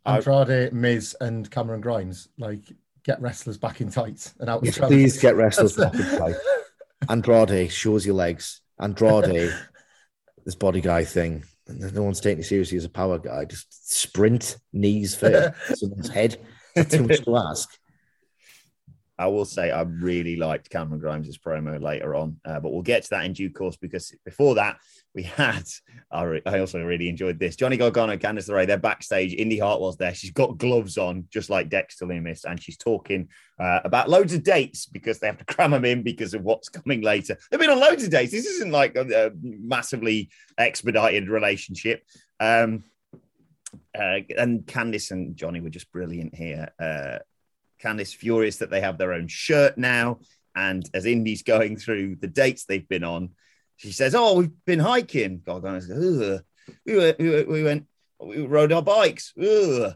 Andrade, 0.06 0.72
Miz, 0.72 1.16
and 1.20 1.50
Cameron 1.50 1.80
Grimes, 1.80 2.28
like 2.38 2.62
get 3.02 3.20
wrestlers 3.20 3.58
back 3.58 3.80
in 3.80 3.90
tights 3.90 4.32
and 4.38 4.48
out. 4.48 4.64
Yes, 4.64 4.78
please 4.78 5.20
get 5.20 5.34
wrestlers 5.34 5.74
back 5.74 5.94
in 5.94 6.02
tights. 6.18 6.38
Andrade 7.08 7.72
shows 7.72 8.06
your 8.06 8.14
legs. 8.14 8.60
Andrade, 8.78 9.52
this 10.44 10.54
body 10.54 10.80
guy 10.80 11.02
thing 11.04 11.42
no 11.74 12.02
one's 12.02 12.20
taking 12.20 12.38
you 12.38 12.44
seriously 12.44 12.78
as 12.78 12.84
a 12.84 12.90
power 12.90 13.18
guy. 13.18 13.44
Just 13.44 13.92
sprint, 13.92 14.56
knees 14.72 15.14
first, 15.14 15.54
someone's 15.78 16.08
head. 16.08 16.38
That's 16.74 16.94
too 16.94 17.06
much 17.06 17.24
to 17.24 17.36
ask. 17.36 17.68
I 19.18 19.26
will 19.26 19.44
say 19.44 19.70
I 19.70 19.82
really 19.82 20.36
liked 20.36 20.70
Cameron 20.70 21.00
Grimes' 21.00 21.38
promo 21.38 21.80
later 21.80 22.14
on, 22.14 22.40
uh, 22.44 22.60
but 22.60 22.72
we'll 22.72 22.82
get 22.82 23.04
to 23.04 23.10
that 23.10 23.24
in 23.24 23.34
due 23.34 23.50
course 23.50 23.76
because 23.76 24.12
before 24.24 24.56
that, 24.56 24.78
we 25.14 25.24
had, 25.24 25.64
I, 26.10 26.58
also 26.58 26.82
really 26.82 27.08
enjoyed 27.08 27.38
this. 27.38 27.54
Johnny 27.54 27.76
Gargano, 27.76 28.16
Candice 28.16 28.48
LeRae, 28.48 28.66
they're 28.66 28.78
backstage. 28.78 29.34
Indi 29.34 29.58
Hartwell's 29.58 29.98
there. 29.98 30.14
She's 30.14 30.30
got 30.30 30.56
gloves 30.56 30.96
on, 30.96 31.26
just 31.30 31.50
like 31.50 31.68
Dexter 31.68 32.06
Lumis, 32.06 32.44
and 32.44 32.62
she's 32.62 32.78
talking 32.78 33.28
uh, 33.60 33.80
about 33.84 34.08
loads 34.08 34.32
of 34.32 34.42
dates 34.42 34.86
because 34.86 35.18
they 35.18 35.26
have 35.26 35.38
to 35.38 35.44
cram 35.54 35.72
them 35.72 35.84
in 35.84 36.02
because 36.02 36.32
of 36.32 36.42
what's 36.42 36.70
coming 36.70 37.02
later. 37.02 37.36
They've 37.50 37.60
been 37.60 37.70
on 37.70 37.80
loads 37.80 38.04
of 38.04 38.10
dates. 38.10 38.32
This 38.32 38.46
isn't 38.46 38.72
like 38.72 38.96
a, 38.96 39.26
a 39.26 39.30
massively 39.42 40.30
expedited 40.56 41.28
relationship. 41.28 42.04
Um, 42.40 42.84
uh, 43.94 44.20
and 44.38 44.64
Candice 44.66 45.10
and 45.10 45.36
Johnny 45.36 45.60
were 45.60 45.70
just 45.70 45.92
brilliant 45.92 46.34
here. 46.34 46.70
Uh, 46.80 47.18
Candice 47.82 48.14
furious 48.14 48.56
that 48.58 48.70
they 48.70 48.80
have 48.80 48.96
their 48.96 49.12
own 49.12 49.28
shirt 49.28 49.76
now. 49.76 50.20
And 50.54 50.88
as 50.94 51.04
Indi's 51.04 51.42
going 51.42 51.76
through 51.76 52.16
the 52.16 52.26
dates 52.28 52.64
they've 52.64 52.88
been 52.88 53.04
on, 53.04 53.30
she 53.82 53.92
says, 53.92 54.14
"Oh, 54.14 54.34
we've 54.34 54.64
been 54.64 54.78
hiking." 54.78 55.42
Gargano 55.44 55.80
says, 55.80 56.42
we, 56.86 56.96
went, 56.96 57.18
we, 57.18 57.42
we 57.44 57.62
went, 57.64 57.86
we 58.20 58.46
rode 58.46 58.72
our 58.72 58.82
bikes. 58.82 59.32
Ugh. 59.36 59.94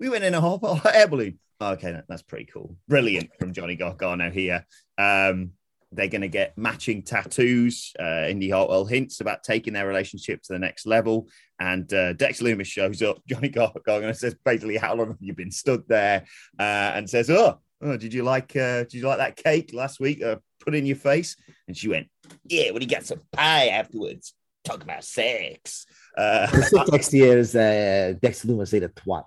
We 0.00 0.08
went 0.08 0.24
in 0.24 0.34
a 0.34 0.40
hot 0.40 0.84
air 0.92 1.06
balloon. 1.06 1.38
Okay, 1.60 2.00
that's 2.08 2.22
pretty 2.22 2.46
cool. 2.46 2.76
Brilliant 2.88 3.30
from 3.38 3.52
Johnny 3.52 3.76
Gargano 3.76 4.30
here. 4.30 4.66
Um, 4.98 5.52
they're 5.92 6.08
going 6.08 6.22
to 6.22 6.28
get 6.28 6.58
matching 6.58 7.02
tattoos. 7.02 7.92
Uh, 8.00 8.26
Indi 8.28 8.50
Hartwell 8.50 8.84
hints 8.84 9.20
about 9.20 9.44
taking 9.44 9.74
their 9.74 9.86
relationship 9.86 10.42
to 10.42 10.52
the 10.54 10.58
next 10.58 10.86
level. 10.86 11.28
And 11.60 11.92
uh, 11.94 12.14
Dex 12.14 12.40
Lumis 12.40 12.66
shows 12.66 13.02
up. 13.02 13.18
Johnny 13.28 13.50
Gargano 13.50 14.12
says, 14.12 14.34
basically, 14.44 14.78
how 14.78 14.96
long 14.96 15.08
have 15.08 15.18
you 15.20 15.34
been 15.34 15.52
stood 15.52 15.84
there? 15.86 16.24
Uh, 16.58 16.92
and 16.96 17.08
says, 17.08 17.30
oh, 17.30 17.60
oh, 17.82 17.96
did 17.96 18.12
you 18.12 18.24
like 18.24 18.56
uh, 18.56 18.84
did 18.84 18.94
you 18.94 19.06
like 19.06 19.18
that 19.18 19.36
cake 19.36 19.70
last 19.72 20.00
week? 20.00 20.22
Put 20.62 20.74
in 20.74 20.86
your 20.86 20.96
face? 20.96 21.36
And 21.66 21.76
she 21.76 21.88
went, 21.88 22.08
yeah, 22.46 22.70
when 22.70 22.82
he 22.82 22.86
got 22.86 23.04
some 23.04 23.20
pie 23.32 23.68
afterwards. 23.68 24.34
Talk 24.64 24.82
about 24.84 25.02
sex. 25.02 25.86
Uh, 26.16 26.46
next 26.88 27.12
year 27.12 27.38
is 27.38 27.56
uh, 27.56 28.14
Dex 28.22 28.44
Lumis 28.44 28.68
said 28.68 28.84
a 28.84 28.88
twat. 28.88 29.24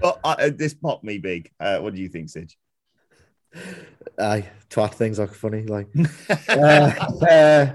but 0.00 0.18
uh, 0.24 0.50
this 0.52 0.74
popped 0.74 1.04
me 1.04 1.18
big. 1.18 1.50
Uh, 1.60 1.78
what 1.78 1.94
do 1.94 2.00
you 2.00 2.08
think, 2.08 2.28
Sid? 2.28 2.52
Aye, 4.18 4.48
twat 4.70 4.94
things 4.94 5.20
are 5.20 5.28
funny. 5.28 5.62
Like, 5.62 5.88
uh, 6.48 6.92
uh, 7.30 7.72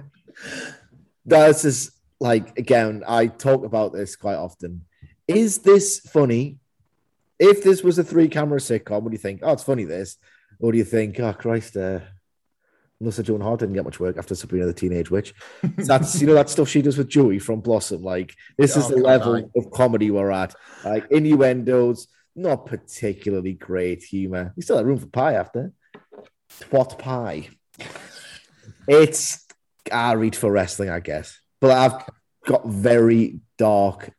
this 1.25 1.65
is 1.65 1.91
like 2.19 2.57
again, 2.57 3.03
I 3.07 3.27
talk 3.27 3.63
about 3.63 3.93
this 3.93 4.15
quite 4.15 4.35
often. 4.35 4.85
Is 5.27 5.59
this 5.59 5.99
funny? 5.99 6.57
If 7.39 7.63
this 7.63 7.83
was 7.83 7.99
a 7.99 8.03
three 8.03 8.27
camera 8.29 8.59
sitcom, 8.59 9.03
would 9.03 9.13
you 9.13 9.19
think, 9.19 9.41
oh, 9.43 9.53
it's 9.53 9.63
funny 9.63 9.83
this? 9.83 10.17
Or 10.59 10.71
do 10.71 10.77
you 10.77 10.83
think, 10.83 11.19
oh 11.19 11.33
Christ, 11.33 11.77
uh, 11.77 11.99
Melissa 12.99 13.21
Joan 13.21 13.41
Hart 13.41 13.59
didn't 13.59 13.75
get 13.75 13.83
much 13.83 13.99
work 13.99 14.17
after 14.17 14.33
Sabrina 14.33 14.65
the 14.65 14.73
Teenage 14.73 15.11
Witch. 15.11 15.35
That's 15.77 16.19
you 16.19 16.25
know 16.25 16.33
that 16.33 16.49
stuff 16.49 16.67
she 16.67 16.81
does 16.81 16.97
with 16.97 17.09
Joey 17.09 17.37
from 17.37 17.59
Blossom. 17.61 18.01
Like 18.01 18.33
this 18.57 18.75
is 18.75 18.85
Oh, 18.85 18.89
the 18.89 18.97
level 18.97 19.33
on. 19.35 19.51
of 19.55 19.69
comedy 19.69 20.09
we're 20.09 20.31
at. 20.31 20.55
Like 20.83 21.05
innuendos, 21.11 22.07
not 22.35 22.65
particularly 22.65 23.53
great 23.53 24.03
humor. 24.03 24.51
You 24.55 24.63
still 24.63 24.77
have 24.77 24.85
room 24.87 24.97
for 24.97 25.05
pie 25.05 25.33
after. 25.33 25.73
Twat 26.71 26.97
pie. 26.97 27.49
It's 28.87 29.45
I 29.91 30.13
read 30.13 30.35
for 30.35 30.51
wrestling, 30.51 30.89
I 30.89 30.99
guess. 30.99 31.39
But 31.61 31.71
I've 31.71 32.03
got 32.47 32.65
very 32.67 33.41
dark, 33.59 34.11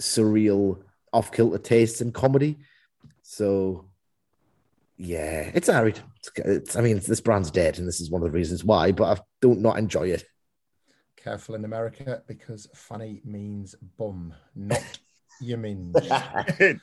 surreal, 0.00 0.82
off 1.12 1.32
kilter 1.32 1.58
tastes 1.58 2.00
in 2.00 2.12
comedy. 2.12 2.58
So 3.22 3.89
yeah, 5.02 5.50
it's 5.54 5.68
arid. 5.68 5.98
It's, 6.16 6.30
it's, 6.36 6.76
I 6.76 6.82
mean, 6.82 6.98
this 7.00 7.20
brand's 7.22 7.50
dead, 7.50 7.78
and 7.78 7.88
this 7.88 8.00
is 8.00 8.10
one 8.10 8.20
of 8.22 8.26
the 8.26 8.32
reasons 8.36 8.62
why. 8.64 8.92
But 8.92 9.18
I 9.18 9.22
don't 9.40 9.60
not 9.60 9.78
enjoy 9.78 10.08
it. 10.10 10.24
Careful 11.16 11.54
in 11.54 11.64
America 11.64 12.22
because 12.26 12.68
funny 12.74 13.20
means 13.24 13.74
bum, 13.98 14.34
not 14.54 14.82
you 15.40 15.56
mean. 15.56 15.94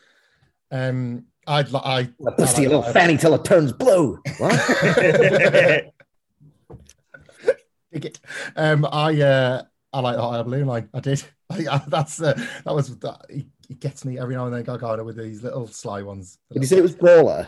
Um, 0.70 1.24
I'd 1.48 1.72
li- 1.72 1.80
I, 1.82 2.00
A 2.02 2.32
dusty 2.38 2.64
I 2.64 2.66
little 2.66 2.82
like- 2.82 2.92
fanny 2.92 3.16
till 3.16 3.34
it 3.36 3.46
turns 3.46 3.72
blue. 3.72 4.20
What? 4.38 4.52
Dig 7.94 8.06
it. 8.06 8.20
Um, 8.58 8.86
I 8.92 9.22
uh, 9.22 9.64
I 9.94 10.00
like 10.02 10.18
the 10.18 10.22
hot 10.22 10.36
air 10.38 10.44
balloon 10.44 10.68
line. 10.68 10.90
I 10.94 11.00
did. 11.00 11.24
I, 11.50 11.66
I- 11.72 11.84
that's 11.88 12.22
uh, 12.22 12.34
that 12.66 12.76
was 12.76 12.98
that. 13.00 13.22
He, 13.30 13.48
he 13.70 13.76
gets 13.76 14.04
me 14.04 14.20
every 14.20 14.36
now 14.36 14.46
and 14.46 14.54
then. 14.54 14.64
Gargano 14.64 15.06
with 15.06 15.16
these 15.16 15.42
little 15.42 15.68
sly 15.68 16.02
ones. 16.02 16.38
Did 16.52 16.64
you 16.64 16.68
say 16.68 16.78
it 16.80 16.82
was 16.84 16.96
brawler? 16.96 17.48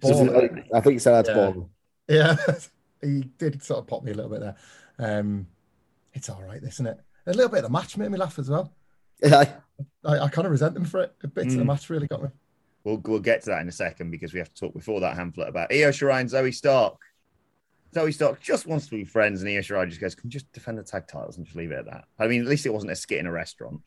Baller. 0.00 0.64
I 0.74 0.80
think 0.80 0.92
you 0.94 0.98
said 0.98 1.12
that's 1.12 1.28
Yeah. 1.28 1.34
baller. 1.34 1.68
Yeah, 2.08 2.36
he 3.02 3.22
did 3.38 3.62
sort 3.62 3.80
of 3.80 3.86
pop 3.86 4.02
me 4.04 4.12
a 4.12 4.14
little 4.14 4.30
bit 4.30 4.40
there. 4.40 4.56
Um, 4.98 5.46
it's 6.12 6.28
all 6.28 6.42
right, 6.42 6.62
isn't 6.62 6.86
it? 6.86 6.98
A 7.26 7.32
little 7.32 7.48
bit 7.48 7.58
of 7.58 7.64
the 7.64 7.70
match 7.70 7.96
made 7.96 8.10
me 8.10 8.18
laugh 8.18 8.38
as 8.38 8.50
well. 8.50 8.72
I, 9.24 9.48
I, 10.04 10.18
I 10.20 10.28
kind 10.28 10.44
of 10.46 10.52
resent 10.52 10.74
them 10.74 10.84
for 10.84 11.00
it. 11.00 11.14
A 11.22 11.28
bit 11.28 11.46
of 11.46 11.52
the 11.52 11.58
Mm. 11.62 11.66
match 11.66 11.88
really 11.90 12.06
got 12.06 12.22
me. 12.22 12.28
We'll, 12.84 12.98
we'll 12.98 13.18
get 13.20 13.42
to 13.44 13.50
that 13.50 13.62
in 13.62 13.68
a 13.68 13.72
second 13.72 14.10
because 14.10 14.34
we 14.34 14.38
have 14.38 14.52
to 14.52 14.60
talk 14.60 14.74
before 14.74 15.00
that 15.00 15.16
Hamflett 15.16 15.48
about 15.48 15.72
Io 15.72 15.88
Shirai 15.90 16.20
and 16.20 16.28
Zoey 16.28 16.54
Stark. 16.54 16.98
Zoey 17.94 18.12
Stark 18.12 18.40
just 18.42 18.66
wants 18.66 18.84
to 18.86 18.90
be 18.90 19.04
friends, 19.04 19.40
and 19.40 19.50
Io 19.50 19.60
Shirai 19.60 19.88
just 19.88 20.00
goes, 20.00 20.14
"Can 20.14 20.28
we 20.28 20.30
just 20.30 20.52
defend 20.52 20.76
the 20.76 20.82
tag 20.82 21.06
titles 21.06 21.38
and 21.38 21.46
just 21.46 21.56
leave 21.56 21.70
it 21.72 21.78
at 21.78 21.84
that?" 21.86 22.04
I 22.18 22.26
mean, 22.26 22.42
at 22.42 22.46
least 22.46 22.66
it 22.66 22.74
wasn't 22.74 22.92
a 22.92 22.96
skit 22.96 23.18
in 23.20 23.26
a 23.26 23.32
restaurant. 23.32 23.80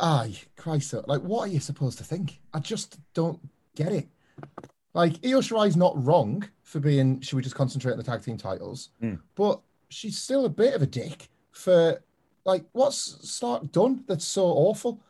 Aye, 0.00 0.40
Christ, 0.56 0.94
like 1.06 1.20
what 1.20 1.42
are 1.48 1.52
you 1.52 1.60
supposed 1.60 1.98
to 1.98 2.04
think? 2.04 2.40
I 2.52 2.58
just 2.58 2.98
don't 3.12 3.38
get 3.76 3.92
it. 3.92 4.08
Like 4.94 5.14
Io 5.24 5.40
Shirai's 5.40 5.76
not 5.76 6.02
wrong 6.02 6.48
for 6.62 6.80
being. 6.80 7.20
Should 7.20 7.36
we 7.36 7.42
just 7.42 7.56
concentrate 7.56 7.92
on 7.92 7.98
the 7.98 8.04
tag 8.04 8.22
team 8.22 8.36
titles? 8.36 8.90
Hmm. 9.00 9.14
But 9.34 9.60
she's 9.88 10.16
still 10.16 10.44
a 10.44 10.50
bit 10.50 10.74
of 10.74 10.82
a 10.82 10.86
dick 10.86 11.28
for 11.50 12.02
like 12.44 12.64
what's 12.72 13.28
Stark 13.28 13.70
done 13.72 14.04
that's 14.06 14.24
so 14.24 14.44
awful. 14.44 15.00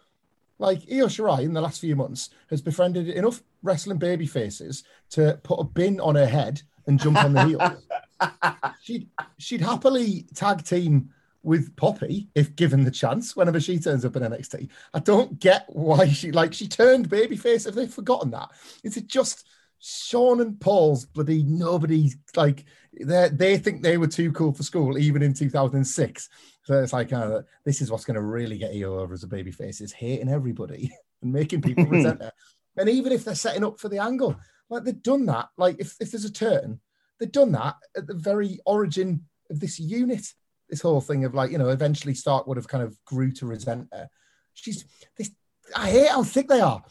Like 0.58 0.82
Io 0.90 1.06
Shirai 1.06 1.42
in 1.42 1.52
the 1.52 1.60
last 1.60 1.80
few 1.80 1.96
months 1.96 2.30
has 2.48 2.62
befriended 2.62 3.08
enough 3.08 3.42
wrestling 3.62 3.98
baby 3.98 4.26
faces 4.26 4.84
to 5.10 5.38
put 5.42 5.60
a 5.60 5.64
bin 5.64 6.00
on 6.00 6.14
her 6.14 6.26
head 6.26 6.62
and 6.86 7.00
jump 7.00 7.22
on 7.22 7.32
the 7.32 7.44
heels. 7.44 7.86
she'd 8.82 9.08
she'd 9.38 9.60
happily 9.60 10.26
tag 10.34 10.64
team 10.64 11.10
with 11.42 11.76
Poppy 11.76 12.28
if 12.34 12.56
given 12.56 12.84
the 12.84 12.90
chance 12.90 13.36
whenever 13.36 13.60
she 13.60 13.78
turns 13.78 14.04
up 14.04 14.16
in 14.16 14.22
NXT. 14.22 14.68
I 14.94 14.98
don't 15.00 15.38
get 15.40 15.66
why 15.68 16.08
she 16.08 16.32
like 16.32 16.54
she 16.54 16.66
turned 16.66 17.10
babyface. 17.10 17.66
Have 17.66 17.74
they 17.74 17.86
forgotten 17.86 18.30
that? 18.30 18.50
Is 18.82 18.96
it 18.96 19.08
just 19.08 19.46
Sean 19.86 20.40
and 20.40 20.58
Paul's 20.58 21.04
bloody 21.04 21.42
nobody 21.42 22.10
like 22.36 22.64
they 22.98 23.28
they 23.30 23.58
think 23.58 23.82
they 23.82 23.98
were 23.98 24.06
too 24.06 24.32
cool 24.32 24.50
for 24.50 24.62
school 24.62 24.96
even 24.96 25.20
in 25.20 25.34
2006. 25.34 26.28
So 26.62 26.82
it's 26.82 26.94
like 26.94 27.12
uh, 27.12 27.42
this 27.66 27.82
is 27.82 27.90
what's 27.90 28.06
going 28.06 28.14
to 28.14 28.22
really 28.22 28.56
get 28.56 28.72
you 28.72 28.98
over 28.98 29.12
as 29.12 29.24
a 29.24 29.28
babyface 29.28 29.82
is 29.82 29.92
hating 29.92 30.30
everybody 30.30 30.90
and 31.22 31.30
making 31.30 31.60
people 31.60 31.84
resent 31.88 32.22
her. 32.22 32.32
And 32.78 32.88
even 32.88 33.12
if 33.12 33.24
they're 33.24 33.34
setting 33.34 33.62
up 33.62 33.78
for 33.78 33.90
the 33.90 33.98
angle, 33.98 34.34
like 34.70 34.84
they've 34.84 35.02
done 35.02 35.26
that. 35.26 35.50
Like 35.58 35.76
if, 35.78 35.94
if 36.00 36.10
there's 36.10 36.24
a 36.24 36.32
turn, 36.32 36.80
they've 37.20 37.30
done 37.30 37.52
that 37.52 37.74
at 37.94 38.06
the 38.06 38.14
very 38.14 38.60
origin 38.64 39.26
of 39.50 39.60
this 39.60 39.78
unit. 39.78 40.26
This 40.70 40.80
whole 40.80 41.02
thing 41.02 41.26
of 41.26 41.34
like, 41.34 41.50
you 41.50 41.58
know, 41.58 41.68
eventually 41.68 42.14
Stark 42.14 42.46
would 42.46 42.56
have 42.56 42.68
kind 42.68 42.82
of 42.82 42.96
grew 43.04 43.30
to 43.32 43.44
resent 43.44 43.88
her. 43.92 44.08
She's 44.54 44.86
this. 45.18 45.30
I 45.76 45.90
hate 45.90 46.08
how 46.08 46.22
thick 46.22 46.48
they 46.48 46.62
are. 46.62 46.82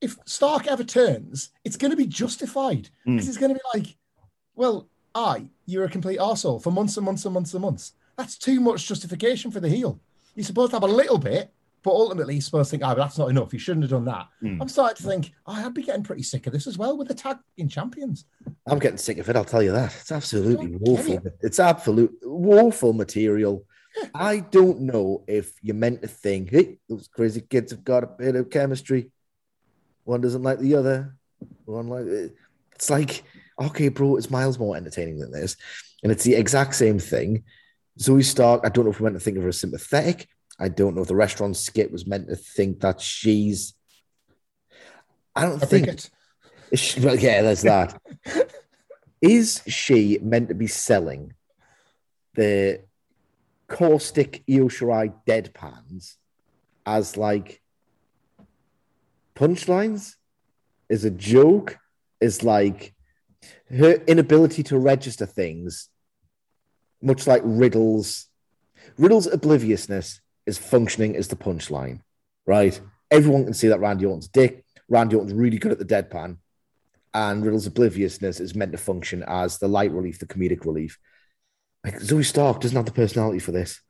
If 0.00 0.16
Stark 0.26 0.66
ever 0.66 0.84
turns, 0.84 1.50
it's 1.64 1.76
going 1.76 1.90
to 1.90 1.96
be 1.96 2.06
justified 2.06 2.90
because 3.04 3.26
Mm. 3.26 3.28
it's 3.28 3.38
going 3.38 3.54
to 3.54 3.60
be 3.60 3.78
like, 3.78 3.96
well, 4.54 4.88
I, 5.14 5.46
you're 5.64 5.84
a 5.84 5.90
complete 5.90 6.18
arsehole 6.18 6.62
for 6.62 6.70
months 6.70 6.96
and 6.96 7.06
months 7.06 7.24
and 7.24 7.32
months 7.34 7.54
and 7.54 7.62
months. 7.62 7.92
That's 8.18 8.36
too 8.36 8.60
much 8.60 8.86
justification 8.86 9.50
for 9.50 9.60
the 9.60 9.68
heel. 9.68 10.00
You're 10.34 10.44
supposed 10.44 10.70
to 10.72 10.76
have 10.76 10.82
a 10.82 10.86
little 10.86 11.18
bit, 11.18 11.50
but 11.82 11.92
ultimately 11.92 12.34
you're 12.34 12.42
supposed 12.42 12.70
to 12.70 12.76
think, 12.76 12.82
oh, 12.84 12.88
but 12.94 12.96
that's 12.98 13.16
not 13.18 13.30
enough. 13.30 13.52
You 13.54 13.58
shouldn't 13.58 13.84
have 13.84 13.90
done 13.90 14.04
that. 14.04 14.28
Mm. 14.42 14.58
I'm 14.60 14.68
starting 14.68 14.96
to 14.96 15.02
think, 15.02 15.32
oh, 15.46 15.52
I'd 15.52 15.72
be 15.72 15.82
getting 15.82 16.02
pretty 16.04 16.22
sick 16.22 16.46
of 16.46 16.52
this 16.52 16.66
as 16.66 16.76
well 16.76 16.96
with 16.98 17.08
the 17.08 17.14
tag 17.14 17.38
in 17.56 17.68
champions. 17.68 18.26
I'm 18.66 18.78
getting 18.78 18.98
sick 18.98 19.16
of 19.18 19.28
it. 19.30 19.36
I'll 19.36 19.44
tell 19.44 19.62
you 19.62 19.72
that. 19.72 19.94
It's 20.00 20.12
absolutely 20.12 20.76
woeful. 20.78 21.20
It's 21.40 21.58
absolute 21.58 22.12
woeful 22.22 22.92
material. 22.92 23.64
I 24.14 24.40
don't 24.40 24.80
know 24.82 25.24
if 25.26 25.54
you're 25.62 25.74
meant 25.74 26.02
to 26.02 26.08
think, 26.08 26.50
hey, 26.50 26.76
those 26.86 27.08
crazy 27.08 27.40
kids 27.40 27.70
have 27.72 27.82
got 27.84 28.04
a 28.04 28.06
bit 28.08 28.36
of 28.36 28.50
chemistry. 28.50 29.10
One 30.06 30.20
doesn't 30.20 30.44
like 30.44 30.60
the 30.60 30.76
other. 30.76 31.16
One 31.64 31.88
like 31.88 32.06
it's 32.74 32.88
like, 32.88 33.24
okay, 33.60 33.88
bro, 33.88 34.16
it's 34.16 34.30
miles 34.30 34.58
more 34.58 34.76
entertaining 34.76 35.18
than 35.18 35.32
this. 35.32 35.56
And 36.02 36.12
it's 36.12 36.22
the 36.22 36.36
exact 36.36 36.76
same 36.76 37.00
thing. 37.00 37.42
Zoey 37.98 38.24
Stark, 38.24 38.60
I 38.64 38.68
don't 38.68 38.84
know 38.84 38.92
if 38.92 39.00
we're 39.00 39.06
meant 39.10 39.16
to 39.16 39.24
think 39.24 39.36
of 39.36 39.42
her 39.42 39.48
as 39.48 39.58
sympathetic. 39.58 40.28
I 40.60 40.68
don't 40.68 40.94
know 40.94 41.02
if 41.02 41.08
the 41.08 41.16
restaurant 41.16 41.56
skit 41.56 41.90
was 41.90 42.06
meant 42.06 42.28
to 42.28 42.36
think 42.36 42.80
that 42.80 43.00
she's. 43.00 43.74
I 45.34 45.42
don't 45.42 45.62
A 45.62 45.66
think. 45.66 45.88
Is 46.70 46.80
she- 46.80 47.00
well, 47.00 47.16
yeah, 47.16 47.42
there's 47.42 47.62
that. 47.62 48.00
Is 49.20 49.62
she 49.66 50.18
meant 50.22 50.50
to 50.50 50.54
be 50.54 50.68
selling 50.68 51.32
the 52.34 52.82
caustic 53.66 54.44
Io 54.48 54.68
Shirai 54.68 55.12
deadpans 55.26 56.14
as 56.84 57.16
like 57.16 57.60
punchlines? 59.36 60.14
Is 60.88 61.04
a 61.04 61.10
joke? 61.10 61.78
Is 62.20 62.42
like 62.42 62.94
her 63.70 63.92
inability 64.06 64.62
to 64.64 64.78
register 64.78 65.26
things, 65.26 65.88
much 67.02 67.26
like 67.26 67.42
Riddle's 67.44 68.26
Riddle's 68.98 69.26
obliviousness 69.26 70.20
is 70.46 70.58
functioning 70.58 71.16
as 71.16 71.28
the 71.28 71.36
punchline, 71.36 72.00
right? 72.46 72.80
Everyone 73.10 73.44
can 73.44 73.54
see 73.54 73.68
that 73.68 73.80
Randy 73.80 74.06
Orton's 74.06 74.28
dick. 74.28 74.64
Randy 74.88 75.16
Orton's 75.16 75.34
really 75.34 75.58
good 75.58 75.72
at 75.72 75.78
the 75.78 75.84
deadpan 75.84 76.38
and 77.16 77.44
Riddle's 77.44 77.66
obliviousness 77.66 78.40
is 78.40 78.54
meant 78.54 78.72
to 78.72 78.78
function 78.78 79.24
as 79.26 79.58
the 79.58 79.68
light 79.68 79.90
relief, 79.90 80.18
the 80.18 80.26
comedic 80.26 80.64
relief. 80.66 80.98
Like 81.82 81.98
Zoey 82.00 82.24
Stark 82.24 82.60
doesn't 82.60 82.76
have 82.76 82.84
the 82.84 82.92
personality 82.92 83.38
for 83.38 83.52
this. 83.52 83.80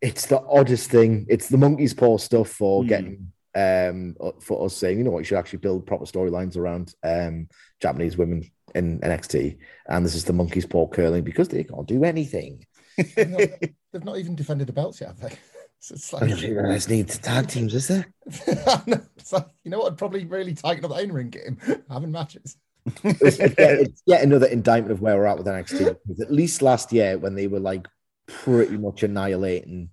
It's 0.00 0.26
the 0.26 0.40
oddest 0.40 0.90
thing. 0.90 1.26
It's 1.28 1.48
the 1.48 1.58
monkey's 1.58 1.94
paw 1.94 2.18
stuff 2.18 2.48
for 2.50 2.82
Hmm. 2.82 2.88
getting 2.88 3.32
um 3.56 4.14
for 4.40 4.66
us 4.66 4.76
saying, 4.76 4.98
you 4.98 5.04
know 5.04 5.10
what, 5.10 5.20
you 5.20 5.24
should 5.24 5.38
actually 5.38 5.60
build 5.60 5.86
proper 5.86 6.04
storylines 6.04 6.56
around 6.56 6.94
um 7.02 7.48
Japanese 7.80 8.16
women 8.16 8.50
in 8.74 9.00
NXT. 9.00 9.58
And 9.88 10.04
this 10.04 10.14
is 10.14 10.24
the 10.24 10.32
monkey's 10.32 10.66
paw 10.66 10.86
curling 10.86 11.24
because 11.24 11.48
they 11.48 11.64
can't 11.64 11.86
do 11.86 12.04
anything. 12.04 12.64
They've 12.96 13.28
not, 13.28 13.40
they've 13.92 14.04
not 14.04 14.18
even 14.18 14.36
defended 14.36 14.68
the 14.68 14.72
belts 14.72 15.00
yet, 15.00 15.10
have 15.10 15.20
they? 15.20 15.36
So 15.78 15.94
it's 15.94 16.12
I 16.14 16.18
like, 16.18 16.30
don't 16.30 16.38
think 16.40 16.54
there's 16.54 16.88
need 16.88 17.08
to 17.10 17.20
tag 17.20 17.48
teams, 17.48 17.74
is 17.74 17.86
there? 17.86 18.06
it's 18.26 19.32
like, 19.32 19.46
you 19.62 19.70
know 19.70 19.80
what? 19.80 19.92
I'd 19.92 19.98
probably 19.98 20.24
really 20.24 20.54
tighten 20.54 20.84
up 20.84 20.90
the 20.90 21.02
in-ring 21.02 21.28
game, 21.28 21.58
having 21.88 22.10
matches. 22.10 22.56
it's, 23.04 23.38
it's 23.38 23.58
yet, 23.58 23.80
it's 23.80 24.02
yet 24.06 24.22
another 24.22 24.46
indictment 24.46 24.90
of 24.90 25.02
where 25.02 25.16
we're 25.16 25.26
at 25.26 25.36
with 25.36 25.46
NXT. 25.46 25.96
At 26.20 26.32
least 26.32 26.62
last 26.62 26.92
year, 26.94 27.18
when 27.18 27.34
they 27.34 27.46
were 27.46 27.60
like 27.60 27.86
pretty 28.26 28.78
much 28.78 29.02
annihilating 29.02 29.90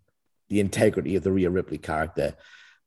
the 0.50 0.62
integrity 0.62 1.16
of 1.18 1.24
the 1.24 1.32
Rhea 1.34 1.50
Ripley 1.50 1.78
character, 1.78 2.34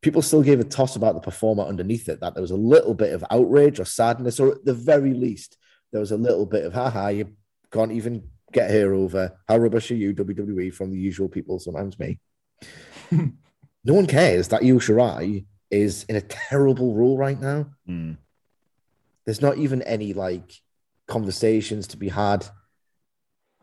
people 0.03 0.23
still 0.23 0.43
gave 0.43 0.61
a 0.61 0.65
toss 0.65 0.97
about 0.97 1.15
the 1.15 1.21
performer 1.21 1.65
underneath 1.65 2.09
it. 2.09 2.21
That 2.21 2.35
there 2.35 2.43
was 2.43 2.51
a 2.51 2.57
little 2.57 2.95
bit 2.95 3.13
of 3.13 3.25
outrage 3.31 3.81
or 3.81 3.85
sadness, 3.85 4.39
or 4.41 4.53
at 4.53 4.65
the 4.65 4.75
very 4.75 5.15
least, 5.15 5.57
there 5.93 6.01
was 6.01 6.13
a 6.13 6.17
little 6.17 6.47
bit 6.47 6.65
of 6.65 6.73
haha, 6.73 7.09
you 7.09 7.33
can't 7.73 7.93
even 7.93 8.29
get 8.53 8.71
her 8.71 8.95
over. 8.95 9.37
How 9.49 9.57
rubbish 9.59 9.91
are 9.91 9.97
you, 9.97 10.15
WWE, 10.15 10.73
from 10.73 10.91
the 10.91 10.99
usual 10.99 11.29
people, 11.29 11.59
sometimes 11.59 11.99
me. 11.99 12.19
no 13.11 13.95
one 13.95 14.07
cares 14.07 14.49
that 14.49 14.63
Io 14.63 14.79
Shirai 14.79 15.45
is 15.71 16.05
in 16.05 16.17
a 16.17 16.21
terrible 16.21 16.95
role 16.95 17.17
right 17.19 17.41
now 17.41 17.67
Mm. 17.89 18.17
there's 19.25 19.43
not 19.43 19.59
even 19.59 19.83
any 19.83 20.13
like 20.13 20.53
conversations 21.09 21.89
to 21.89 21.97
be 21.97 22.09
had. 22.09 22.47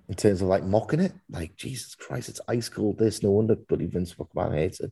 in 0.10 0.16
terms 0.16 0.42
of 0.42 0.50
like 0.50 0.64
mocking 0.66 1.00
it. 1.00 1.14
Like, 1.30 1.56
Jesus 1.56 1.96
Christ, 1.96 2.28
it's 2.30 2.42
ice 2.48 2.68
cold. 2.68 2.98
This 3.00 3.24
no 3.24 3.32
wonder 3.32 3.56
bloody 3.56 3.86
Vince 3.86 4.14
McMahon 4.16 4.54
hates 4.54 4.82
it. 4.82 4.92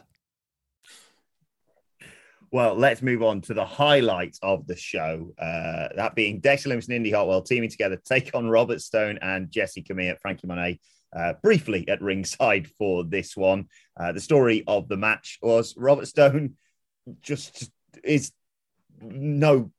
Well, 2.53 2.75
let's 2.75 3.01
move 3.01 3.23
on 3.23 3.39
to 3.41 3.53
the 3.53 3.65
highlight 3.65 4.37
of 4.41 4.67
the 4.67 4.75
show. 4.75 5.33
Uh, 5.39 5.87
that 5.95 6.15
being 6.15 6.41
Dexter 6.41 6.67
Lumis 6.67 6.87
and 6.87 6.95
Indi 6.95 7.09
Hartwell 7.09 7.41
teaming 7.41 7.69
together 7.69 7.95
to 7.95 8.03
take 8.03 8.31
on 8.35 8.49
Robert 8.49 8.81
Stone 8.81 9.19
and 9.21 9.47
Jessi 9.47 9.87
Kamea, 9.87 10.19
Franky 10.19 10.47
Monet, 10.47 10.81
uh, 11.15 11.33
briefly 11.41 11.87
at 11.87 12.01
ringside 12.01 12.67
for 12.77 13.05
this 13.05 13.37
one. 13.37 13.67
Uh, 13.97 14.11
the 14.11 14.19
story 14.19 14.65
of 14.67 14.89
the 14.89 14.97
match 14.97 15.39
was 15.41 15.73
Robert 15.77 16.07
Stone 16.07 16.55
just 17.21 17.71
is 18.03 18.33
no 19.01 19.71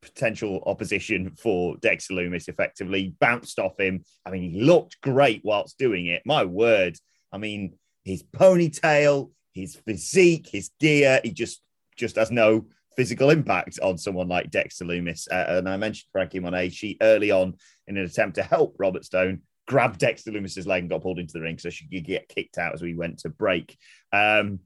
potential 0.00 0.62
opposition 0.64 1.30
for 1.36 1.76
Dexter 1.76 2.14
Lumis, 2.14 2.48
effectively 2.48 3.14
bounced 3.20 3.58
off 3.58 3.78
him. 3.78 4.02
I 4.24 4.30
mean, 4.30 4.50
he 4.50 4.62
looked 4.62 4.98
great 5.02 5.42
whilst 5.44 5.78
doing 5.78 6.06
it. 6.06 6.22
My 6.24 6.44
word. 6.46 6.96
I 7.32 7.36
mean, 7.38 7.74
his 8.02 8.22
ponytail, 8.22 9.30
his 9.52 9.76
physique, 9.76 10.48
his 10.50 10.70
gear, 10.80 11.20
he 11.22 11.32
just 11.32 11.60
just 11.96 12.16
has 12.16 12.30
no 12.30 12.66
physical 12.96 13.30
impact 13.30 13.78
on 13.82 13.98
someone 13.98 14.28
like 14.28 14.50
Dexter 14.50 14.84
Lumis. 14.84 15.26
Uh, 15.30 15.58
and 15.58 15.68
I 15.68 15.76
mentioned 15.76 16.08
Franky 16.12 16.40
Monet. 16.40 16.70
She 16.70 16.96
early 17.00 17.30
on, 17.30 17.54
in 17.86 17.96
an 17.96 18.04
attempt 18.04 18.36
to 18.36 18.42
help 18.42 18.76
Robert 18.78 19.04
Stone, 19.04 19.42
grabbed 19.66 19.98
Dexter 19.98 20.30
Lumis's 20.30 20.66
leg 20.66 20.82
and 20.82 20.90
got 20.90 21.02
pulled 21.02 21.18
into 21.18 21.32
the 21.32 21.40
ring, 21.40 21.58
so 21.58 21.70
she 21.70 21.88
could 21.88 22.04
get 22.04 22.28
kicked 22.28 22.58
out 22.58 22.74
as 22.74 22.82
we 22.82 22.94
went 22.94 23.18
to 23.20 23.28
break. 23.28 23.76
Um, 24.12 24.60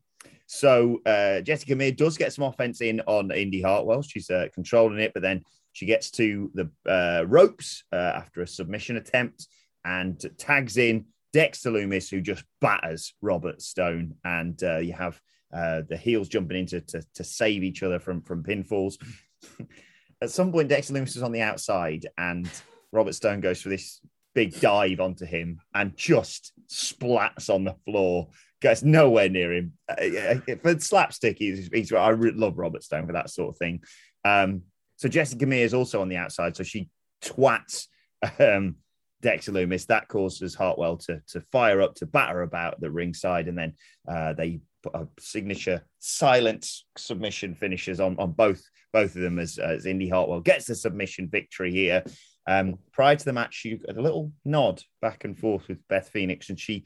so 0.46 1.00
uh, 1.06 1.42
Jessi 1.42 1.66
Kamea 1.66 1.96
does 1.96 2.16
get 2.16 2.32
some 2.32 2.44
offense 2.44 2.80
in 2.80 3.00
on 3.06 3.30
Indi 3.30 3.62
Hartwell. 3.62 4.02
She's 4.02 4.30
uh, 4.30 4.48
controlling 4.54 4.98
it, 4.98 5.12
but 5.12 5.22
then 5.22 5.42
she 5.72 5.86
gets 5.86 6.10
to 6.12 6.50
the 6.54 6.70
uh, 6.90 7.24
ropes 7.26 7.84
uh, 7.92 7.96
after 7.96 8.42
a 8.42 8.46
submission 8.46 8.96
attempt 8.96 9.46
and 9.84 10.24
tags 10.38 10.76
in 10.76 11.04
Dexter 11.32 11.70
Lumis, 11.70 12.10
who 12.10 12.20
just 12.20 12.44
batters 12.60 13.14
Robert 13.20 13.62
Stone. 13.62 14.14
And 14.24 14.60
uh, 14.62 14.78
you 14.78 14.94
have 14.94 15.20
uh, 15.52 15.82
the 15.88 15.96
heels 15.96 16.28
jumping 16.28 16.58
into 16.58 16.80
to, 16.80 17.02
to 17.14 17.24
save 17.24 17.62
each 17.62 17.82
other 17.82 17.98
from 17.98 18.22
from 18.22 18.42
pinfalls. 18.42 18.96
At 20.22 20.30
some 20.30 20.50
point, 20.50 20.68
Dexter 20.68 20.94
Lumis 20.94 21.16
is 21.16 21.22
on 21.22 21.32
the 21.32 21.42
outside, 21.42 22.06
and 22.18 22.48
Robert 22.92 23.14
Stone 23.14 23.40
goes 23.40 23.62
for 23.62 23.68
this 23.68 24.00
big 24.34 24.58
dive 24.60 25.00
onto 25.00 25.24
him 25.24 25.60
and 25.74 25.96
just 25.96 26.52
splats 26.68 27.48
on 27.50 27.64
the 27.64 27.74
floor. 27.84 28.28
Gets 28.60 28.82
nowhere 28.82 29.28
near 29.28 29.52
him. 29.52 29.72
Uh, 29.88 30.34
for 30.60 30.78
slapstick, 30.80 31.38
he's, 31.38 31.68
he's 31.72 31.92
I 31.92 32.10
love 32.10 32.58
Robert 32.58 32.82
Stone 32.82 33.06
for 33.06 33.12
that 33.12 33.30
sort 33.30 33.50
of 33.50 33.58
thing. 33.58 33.80
Um, 34.24 34.62
so 34.96 35.08
Jessi 35.08 35.36
Kamea 35.36 35.60
is 35.62 35.74
also 35.74 36.00
on 36.00 36.08
the 36.08 36.16
outside, 36.16 36.56
so 36.56 36.64
she 36.64 36.88
twats 37.22 37.86
um, 38.40 38.76
Dexter 39.20 39.52
Lumis. 39.52 39.86
That 39.86 40.08
causes 40.08 40.54
Hartwell 40.54 40.96
to 40.98 41.20
to 41.28 41.40
fire 41.52 41.80
up 41.80 41.94
to 41.96 42.06
batter 42.06 42.42
about 42.42 42.80
the 42.80 42.90
ringside, 42.90 43.48
and 43.48 43.58
then 43.58 43.74
uh, 44.08 44.32
they 44.32 44.60
put 44.82 44.94
a 44.94 45.08
signature 45.18 45.84
silent 45.98 46.70
submission 46.96 47.54
finishes 47.54 48.00
on, 48.00 48.16
on 48.18 48.32
both 48.32 48.62
both 48.92 49.16
of 49.16 49.22
them 49.22 49.38
as, 49.38 49.58
as 49.58 49.86
Indi 49.86 50.08
Hartwell 50.08 50.40
gets 50.40 50.66
the 50.66 50.74
submission 50.74 51.28
victory 51.28 51.70
here. 51.72 52.02
Um, 52.46 52.78
prior 52.92 53.16
to 53.16 53.24
the 53.24 53.32
match, 53.32 53.62
you 53.64 53.80
had 53.86 53.98
a 53.98 54.02
little 54.02 54.32
nod 54.44 54.82
back 55.02 55.24
and 55.24 55.38
forth 55.38 55.68
with 55.68 55.86
Beth 55.88 56.08
Phoenix, 56.08 56.48
and 56.48 56.58
she. 56.58 56.84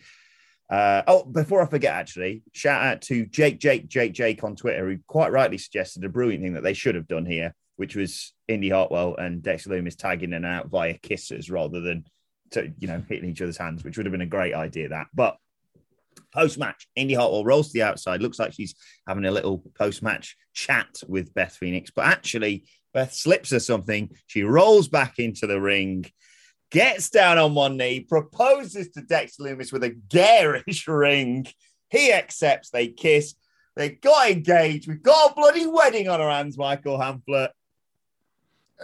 Uh, 0.71 1.03
oh, 1.07 1.25
before 1.25 1.63
I 1.63 1.67
forget, 1.67 1.93
actually, 1.93 2.43
shout 2.53 2.83
out 2.83 3.03
to 3.03 3.27
Jake, 3.27 3.61
Jake, 3.61 3.89
Jake, 3.89 4.15
Jake 4.15 4.43
on 4.43 4.57
Twitter, 4.57 4.89
who 4.89 4.99
quite 5.07 5.31
rightly 5.31 5.59
suggested 5.59 6.03
a 6.03 6.09
brilliant 6.09 6.43
thing 6.43 6.55
that 6.55 6.63
they 6.63 6.73
should 6.73 6.95
have 6.95 7.07
done 7.07 7.27
here, 7.27 7.55
which 7.77 7.95
was 7.95 8.33
Indy 8.49 8.71
Hartwell 8.71 9.15
and 9.17 9.43
Dexter 9.43 9.69
Lumis 9.71 9.99
tagging 9.99 10.31
in 10.31 10.35
and 10.35 10.47
out 10.47 10.71
via 10.71 10.97
kisses 10.97 11.51
rather 11.51 11.83
than, 11.83 12.07
to, 12.53 12.73
you 12.79 12.89
know, 12.89 13.03
hitting 13.09 13.31
each 13.31 13.43
other's 13.43 13.57
hands, 13.57 13.85
which 13.85 13.97
would 13.97 14.07
have 14.07 14.13
been 14.13 14.21
a 14.21 14.27
great 14.27 14.55
idea. 14.55 14.89
That, 14.89 15.09
but 15.15 15.37
Post 16.33 16.59
match, 16.59 16.89
Indi 16.97 17.15
Hartwell 17.15 17.45
rolls 17.45 17.69
to 17.69 17.73
the 17.75 17.83
outside. 17.83 18.23
Looks 18.23 18.39
like 18.39 18.55
she's 18.55 18.75
having 19.07 19.27
a 19.27 19.31
little 19.31 19.63
post 19.79 20.03
match 20.03 20.37
chat 20.55 20.89
with 21.07 21.35
Beth 21.35 21.55
Phoenix, 21.55 21.91
but 21.91 22.07
actually, 22.07 22.65
Beth 22.95 23.13
slips 23.13 23.51
her 23.51 23.61
something. 23.61 24.11
She 24.27 24.43
rolls 24.43 24.89
back 24.89 25.19
into 25.19 25.47
the 25.47 25.61
ring, 25.61 26.07
gets 26.71 27.11
down 27.11 27.37
on 27.37 27.55
one 27.55 27.77
knee, 27.77 28.01
proposes 28.01 28.91
to 28.93 29.03
Dexter 29.03 29.43
Lumis 29.43 29.73
with 29.73 29.85
a 29.85 29.91
garish 29.91 30.89
ring, 30.89 31.47
He 31.91 32.13
accepts. 32.13 32.71
They 32.71 32.89
kiss. 32.89 33.35
They 33.77 33.91
got 33.91 34.31
engaged. 34.31 34.89
We've 34.89 35.03
got 35.03 35.33
a 35.33 35.35
bloody 35.35 35.67
wedding 35.67 36.09
on 36.09 36.21
our 36.21 36.31
hands, 36.31 36.57
Michael 36.57 36.99
Hamflett. 36.99 37.51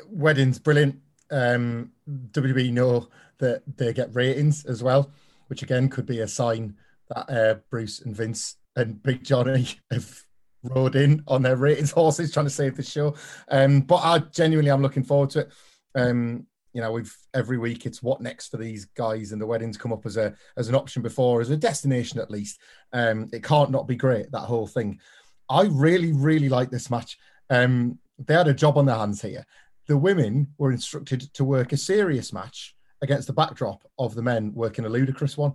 Weddings, 0.06 0.58
brilliant. 0.58 1.00
Um, 1.30 1.92
WWE 2.32 2.72
know 2.72 3.08
that 3.38 3.62
they 3.76 3.92
get 3.92 4.14
ratings 4.14 4.64
as 4.64 4.82
well, 4.82 5.10
which 5.48 5.62
again 5.62 5.88
could 5.88 6.06
be 6.06 6.20
a 6.20 6.28
sign 6.28 6.76
that 7.08 7.30
uh, 7.30 7.58
Bruce 7.70 8.00
and 8.00 8.14
Vince 8.14 8.56
and 8.76 9.02
Big 9.02 9.24
Johnny 9.24 9.68
have 9.90 10.22
rode 10.62 10.96
in 10.96 11.22
on 11.28 11.42
their 11.42 11.56
ratings 11.56 11.90
horses 11.90 12.32
trying 12.32 12.46
to 12.46 12.50
save 12.50 12.76
the 12.76 12.82
show. 12.82 13.14
Um, 13.48 13.80
but 13.80 13.96
I 13.96 14.18
genuinely 14.18 14.70
am 14.70 14.82
looking 14.82 15.04
forward 15.04 15.30
to 15.30 15.40
it. 15.40 15.52
Um, 15.94 16.46
you 16.74 16.82
know, 16.82 16.92
we've 16.92 17.14
every 17.34 17.58
week 17.58 17.86
it's 17.86 18.02
what 18.02 18.20
next 18.20 18.48
for 18.48 18.56
these 18.56 18.84
guys, 18.84 19.32
and 19.32 19.40
the 19.40 19.46
weddings 19.46 19.76
come 19.76 19.92
up 19.92 20.04
as 20.06 20.16
a 20.16 20.34
as 20.56 20.68
an 20.68 20.74
option 20.74 21.02
before, 21.02 21.40
as 21.40 21.50
a 21.50 21.56
destination 21.56 22.20
at 22.20 22.30
least. 22.30 22.60
Um, 22.92 23.28
it 23.32 23.42
can't 23.42 23.70
not 23.70 23.88
be 23.88 23.96
great 23.96 24.30
that 24.32 24.40
whole 24.40 24.66
thing. 24.66 25.00
I 25.48 25.62
really, 25.62 26.12
really 26.12 26.48
like 26.48 26.70
this 26.70 26.90
match. 26.90 27.18
Um, 27.50 27.98
they 28.18 28.34
had 28.34 28.48
a 28.48 28.54
job 28.54 28.76
on 28.76 28.86
their 28.86 28.96
hands 28.96 29.22
here. 29.22 29.46
The 29.86 29.96
women 29.96 30.48
were 30.58 30.70
instructed 30.70 31.32
to 31.34 31.44
work 31.44 31.72
a 31.72 31.76
serious 31.78 32.32
match 32.32 32.76
against 33.02 33.26
the 33.26 33.32
backdrop 33.32 33.82
of 33.98 34.14
the 34.14 34.22
men 34.22 34.52
working 34.54 34.84
a 34.84 34.88
ludicrous 34.88 35.36
one. 35.36 35.52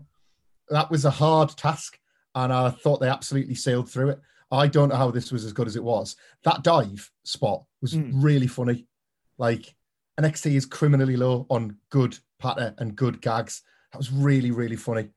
That 0.69 0.89
was 0.89 1.05
a 1.05 1.09
hard 1.11 1.49
task, 1.49 1.99
and 2.35 2.51
I 2.53 2.69
thought 2.69 2.99
they 3.01 3.09
absolutely 3.09 3.55
sailed 3.55 3.89
through 3.89 4.09
it. 4.09 4.21
I 4.51 4.67
don't 4.67 4.89
know 4.89 4.95
how 4.95 5.11
this 5.11 5.31
was 5.31 5.45
as 5.45 5.53
good 5.53 5.67
as 5.67 5.75
it 5.75 5.83
was. 5.83 6.15
That 6.43 6.63
dive 6.63 7.09
spot 7.23 7.63
was 7.81 7.93
Mm. 7.93 8.11
really 8.15 8.47
funny. 8.47 8.87
Like 9.37 9.75
NXT 10.19 10.55
is 10.55 10.65
criminally 10.65 11.17
low 11.17 11.45
on 11.49 11.77
good 11.89 12.17
patter 12.39 12.73
and 12.77 12.95
good 12.95 13.19
gags. 13.21 13.63
That 13.91 13.97
was 13.97 14.11
really, 14.11 14.51
really 14.51 14.75
funny. 14.75 15.09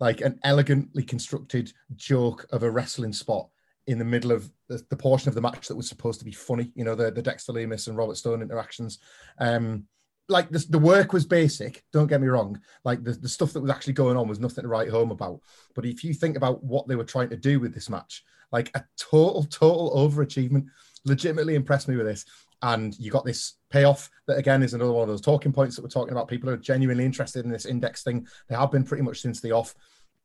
Like 0.00 0.20
an 0.22 0.38
elegantly 0.42 1.02
constructed 1.02 1.72
joke 1.96 2.46
of 2.50 2.62
a 2.62 2.70
wrestling 2.70 3.12
spot 3.12 3.48
in 3.86 3.98
the 3.98 4.04
middle 4.04 4.32
of 4.32 4.50
the, 4.68 4.82
the 4.90 4.96
portion 4.96 5.28
of 5.28 5.34
the 5.34 5.40
match 5.40 5.68
that 5.68 5.76
was 5.76 5.88
supposed 5.88 6.18
to 6.20 6.24
be 6.24 6.32
funny. 6.32 6.72
You 6.74 6.84
know, 6.84 6.94
the, 6.94 7.10
the 7.10 7.22
Dexter 7.22 7.52
Lumis 7.52 7.88
and 7.88 7.96
Robert 7.96 8.16
Stone 8.16 8.42
interactions. 8.42 8.98
Um, 9.38 9.86
like 10.28 10.50
the, 10.50 10.64
the 10.68 10.78
work 10.78 11.12
was 11.12 11.24
basic, 11.24 11.84
don't 11.92 12.06
get 12.06 12.20
me 12.20 12.28
wrong. 12.28 12.60
Like 12.84 13.02
the, 13.02 13.12
the 13.12 13.28
stuff 13.28 13.52
that 13.52 13.60
was 13.60 13.70
actually 13.70 13.94
going 13.94 14.16
on 14.16 14.28
was 14.28 14.40
nothing 14.40 14.62
to 14.62 14.68
write 14.68 14.90
home 14.90 15.10
about. 15.10 15.40
But 15.74 15.86
if 15.86 16.04
you 16.04 16.12
think 16.12 16.36
about 16.36 16.62
what 16.62 16.86
they 16.86 16.96
were 16.96 17.04
trying 17.04 17.30
to 17.30 17.36
do 17.36 17.60
with 17.60 17.74
this 17.74 17.88
match, 17.88 18.24
like 18.52 18.70
a 18.74 18.84
total, 18.96 19.44
total 19.44 19.92
overachievement, 19.96 20.66
legitimately 21.04 21.54
impressed 21.54 21.88
me 21.88 21.96
with 21.96 22.06
this. 22.06 22.24
And 22.62 22.98
you 22.98 23.10
got 23.10 23.24
this 23.24 23.54
payoff 23.70 24.10
that 24.26 24.38
again 24.38 24.62
is 24.62 24.74
another 24.74 24.92
one 24.92 25.02
of 25.02 25.08
those 25.08 25.20
talking 25.20 25.52
points 25.52 25.76
that 25.76 25.82
we're 25.82 25.88
talking 25.88 26.12
about. 26.12 26.28
People 26.28 26.50
are 26.50 26.56
genuinely 26.56 27.04
interested 27.04 27.44
in 27.44 27.50
this 27.50 27.66
index 27.66 28.02
thing. 28.02 28.26
They 28.48 28.56
have 28.56 28.72
been 28.72 28.84
pretty 28.84 29.04
much 29.04 29.20
since 29.20 29.40
the 29.40 29.52
off. 29.52 29.74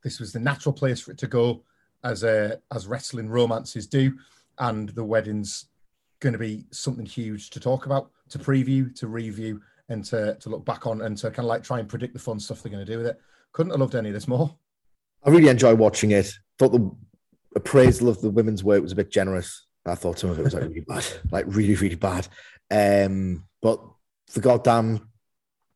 This 0.03 0.19
was 0.19 0.33
the 0.33 0.39
natural 0.39 0.73
place 0.73 0.99
for 0.99 1.11
it 1.11 1.17
to 1.19 1.27
go 1.27 1.63
as 2.03 2.23
a 2.23 2.59
as 2.73 2.87
wrestling 2.87 3.29
romances 3.29 3.87
do. 3.87 4.17
And 4.57 4.89
the 4.89 5.03
wedding's 5.03 5.65
going 6.19 6.33
to 6.33 6.39
be 6.39 6.65
something 6.71 7.05
huge 7.05 7.49
to 7.51 7.59
talk 7.59 7.85
about, 7.85 8.09
to 8.29 8.39
preview, 8.39 8.95
to 8.95 9.07
review, 9.07 9.61
and 9.89 10.03
to, 10.05 10.35
to 10.39 10.49
look 10.49 10.65
back 10.65 10.87
on 10.87 11.01
and 11.01 11.17
to 11.17 11.29
kind 11.29 11.39
of 11.39 11.45
like 11.45 11.63
try 11.63 11.79
and 11.79 11.89
predict 11.89 12.13
the 12.13 12.19
fun 12.19 12.39
stuff 12.39 12.61
they're 12.61 12.71
going 12.71 12.85
to 12.85 12.91
do 12.91 12.97
with 12.97 13.07
it. 13.07 13.19
Couldn't 13.51 13.71
have 13.71 13.79
loved 13.79 13.95
any 13.95 14.09
of 14.09 14.13
this 14.13 14.27
more. 14.27 14.55
I 15.23 15.29
really 15.29 15.49
enjoy 15.49 15.75
watching 15.75 16.11
it. 16.11 16.31
Thought 16.57 16.71
the 16.71 16.91
appraisal 17.55 18.09
of 18.09 18.21
the 18.21 18.29
women's 18.29 18.63
work 18.63 18.81
was 18.81 18.91
a 18.91 18.95
bit 18.95 19.11
generous. 19.11 19.65
I 19.85 19.95
thought 19.95 20.19
some 20.19 20.29
of 20.29 20.39
it 20.39 20.43
was 20.43 20.53
like 20.53 20.63
really 20.63 20.79
bad, 20.81 21.05
like 21.31 21.45
really, 21.47 21.75
really 21.75 21.95
bad. 21.95 22.27
Um, 22.71 23.45
but 23.61 23.81
the 24.33 24.39
goddamn 24.39 25.09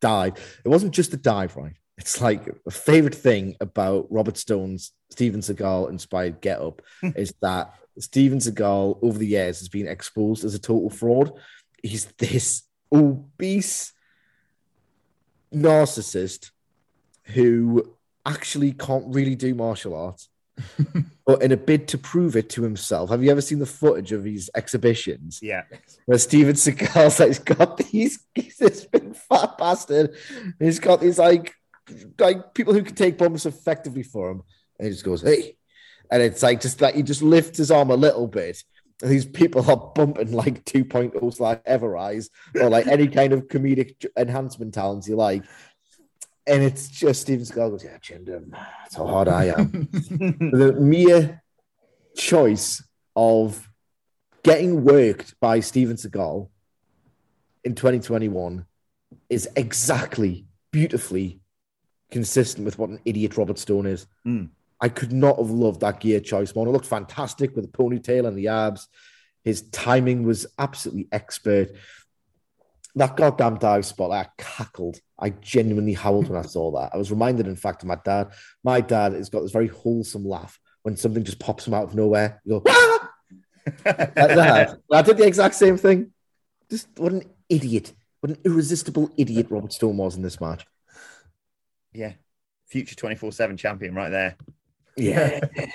dive. 0.02 0.62
It 0.64 0.70
wasn't 0.70 0.94
just 0.94 1.12
the 1.12 1.18
dive, 1.18 1.56
right? 1.56 1.74
It's 1.98 2.22
like 2.22 2.48
a 2.66 2.72
favorite 2.72 3.16
thing 3.16 3.56
about 3.60 4.08
Robert 4.12 4.38
Stone's 4.38 4.92
Steven 5.10 5.42
Seagal 5.42 5.90
inspired 5.90 6.42
get 6.42 6.62
up 6.62 6.82
is 7.16 7.34
that 7.42 7.74
Steven 8.00 8.40
Seagal 8.40 9.00
over 9.02 9.18
the 9.18 9.28
years 9.28 9.60
has 9.60 9.70
been 9.70 9.88
exposed 9.88 10.46
as 10.46 10.54
a 10.54 10.60
total 10.60 10.90
fraud. 10.90 11.34
He's 11.82 12.06
this 12.18 12.64
obese 12.94 13.94
narcissist 15.54 16.52
who 17.24 17.94
actually 18.26 18.74
can't 18.74 19.06
really 19.08 19.36
do 19.36 19.54
martial 19.56 19.96
arts. 19.96 20.30
but 21.28 21.44
in 21.44 21.52
a 21.52 21.58
bid 21.58 21.88
to 21.90 21.98
prove 22.00 22.36
it 22.36 22.50
to 22.50 22.64
himself, 22.64 23.10
have 23.12 23.24
you 23.24 23.30
ever 23.30 23.42
seen 23.42 23.60
the 23.60 23.66
footage 23.66 24.12
of 24.12 24.24
these 24.24 24.50
exhibitions 24.56 25.40
Yeah. 25.42 25.64
where 26.08 26.18
Steven 26.18 26.56
Seagal's 26.56 27.20
like, 27.20 27.28
he's 27.30 27.40
got 27.40 27.78
these, 27.92 28.26
he's 28.34 28.58
this 28.58 28.86
big 28.86 29.16
fat 29.16 29.58
bastard. 29.58 30.16
He's 30.60 30.80
got 30.80 31.00
these 31.00 31.20
like, 31.20 31.54
like 32.18 32.54
people 32.56 32.74
who 32.74 32.82
can 32.84 32.96
take 32.96 33.18
bumps 33.20 33.46
effectively 33.46 34.04
for 34.04 34.32
him. 34.32 34.42
And 34.80 34.88
he 34.88 34.92
just 34.92 35.06
goes, 35.06 35.22
hey. 35.22 35.56
And 36.10 36.24
it's 36.24 36.42
like 36.42 36.62
just 36.62 36.80
like 36.82 36.96
he 36.96 37.04
just 37.04 37.22
lifts 37.22 37.58
his 37.58 37.70
arm 37.70 37.92
a 37.92 37.96
little 37.96 38.28
bit. 38.28 38.64
These 39.02 39.26
people 39.26 39.70
are 39.70 39.92
bumping 39.94 40.32
like 40.32 40.66
2.0 40.66 41.34
slash 41.34 41.60
Everrise 41.68 42.30
or 42.56 42.70
like 42.70 42.88
any 42.88 43.08
kind 43.08 43.32
of 43.32 43.48
comedic 43.48 44.06
enhancement 44.18 44.74
talents 44.74 45.08
you 45.08 45.16
like. 45.16 45.44
And 46.48 46.64
it's 46.64 46.88
just 46.88 47.22
Steven 47.22 47.46
Seagal 47.46 47.72
goes, 47.72 47.84
Yeah, 47.84 48.40
that's 48.82 48.96
how 48.96 49.06
hard 49.06 49.28
I 49.28 49.46
am 49.46 49.90
the 49.92 50.76
mere 50.80 51.44
choice 52.16 52.84
of 53.16 53.70
getting 54.44 54.84
worked 54.84 55.40
by 55.40 55.60
Steven 55.60 55.98
Seagal 55.98 56.50
in 57.64 57.76
2021 57.76 58.66
is 59.30 59.50
exactly 59.56 60.46
beautifully 60.72 61.42
consistent 62.12 62.66
with 62.66 62.80
what 62.80 62.90
an 62.90 63.00
idiot 63.06 63.38
Robert 63.38 63.60
Stone 63.60 63.86
is. 63.86 64.08
Mm. 64.26 64.50
I 64.80 64.90
could 64.90 65.12
not 65.12 65.38
have 65.38 65.50
loved 65.50 65.82
that 65.82 66.00
gear 66.00 66.20
choice 66.20 66.54
more. 66.56 66.68
It 66.68 66.72
looked 66.72 66.86
fantastic 66.86 67.56
with 67.56 67.72
the 67.72 67.78
ponytail 67.78 68.28
and 68.28 68.38
the 68.38 68.50
abs. 68.50 68.88
His 69.44 69.64
timing 69.70 70.24
was 70.24 70.46
absolutely 70.60 71.08
expert. 71.12 71.72
That 72.96 73.16
goddamn 73.16 73.58
dive 73.58 73.86
spot, 73.86 74.12
I 74.12 74.28
cackled. 74.38 75.00
I 75.20 75.30
genuinely 75.30 75.94
howled 75.94 76.30
when 76.30 76.38
I 76.38 76.44
saw 76.44 76.72
that. 76.72 76.92
I 76.94 76.98
was 76.98 77.12
reminded, 77.12 77.48
in 77.48 77.56
fact, 77.56 77.84
of 77.84 77.88
my 77.88 77.98
dad. 78.04 78.32
My 78.64 78.82
dad 78.82 79.14
has 79.14 79.30
got 79.30 79.42
this 79.42 79.52
very 79.52 79.68
wholesome 79.68 80.26
laugh 80.26 80.60
when 80.84 80.98
something 80.98 81.24
just 81.24 81.40
pops 81.40 81.68
him 81.68 81.74
out 81.74 81.84
of 81.84 81.96
nowhere. 81.96 82.42
You 82.44 82.60
go, 82.60 82.64
"Ah!" 82.68 83.10
like 83.86 84.14
that. 84.16 84.78
I 84.92 85.02
did 85.02 85.18
the 85.18 85.28
exact 85.28 85.56
same 85.56 85.78
thing. 85.78 86.12
Just 86.70 86.88
what 86.98 87.14
an 87.14 87.24
idiot. 87.50 87.94
What 88.22 88.32
an 88.32 88.42
irresistible 88.44 89.12
idiot 89.18 89.48
Robert 89.50 89.74
Stone 89.74 89.98
was 89.98 90.16
in 90.16 90.24
this 90.24 90.42
match. 90.42 90.66
Yeah. 91.94 92.14
Future 92.68 92.96
24 92.96 93.32
7 93.32 93.58
champion 93.58 93.96
right 93.96 94.10
there. 94.10 94.38
Yeah. 94.98 95.40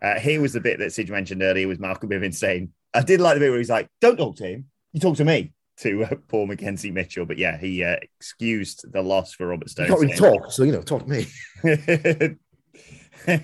Uh, 0.00 0.18
here 0.18 0.40
was 0.40 0.52
the 0.52 0.60
bit 0.60 0.80
that 0.80 0.92
Sid 0.92 1.08
mentioned 1.10 1.44
earlier 1.44 1.68
with 1.68 1.78
Malcolm 1.78 2.10
Bivens 2.10 2.34
saying, 2.34 2.72
I 2.92 3.02
did 3.02 3.20
like 3.20 3.34
the 3.34 3.40
bit 3.40 3.50
where 3.50 3.58
he's 3.58 3.70
like, 3.70 3.88
don't 4.00 4.16
talk 4.16 4.34
to 4.38 4.44
him. 4.44 4.64
You 4.92 4.98
talk 4.98 5.16
to 5.18 5.24
me, 5.24 5.52
to 5.78 6.04
uh, 6.04 6.14
Paul 6.28 6.48
McKenzie 6.48 6.92
Mitchell. 6.92 7.24
But 7.24 7.38
yeah, 7.38 7.56
he 7.56 7.84
uh, 7.84 7.96
excused 8.02 8.84
the 8.92 9.00
loss 9.00 9.32
for 9.32 9.46
Robert 9.46 9.66
You 9.66 9.70
Stone. 9.70 9.86
can't 9.86 10.00
really 10.00 10.14
talk, 10.14 10.50
so 10.50 10.64
you 10.64 10.72
know, 10.72 10.82
talk 10.82 11.06
to 11.06 11.08
me. 11.08 11.26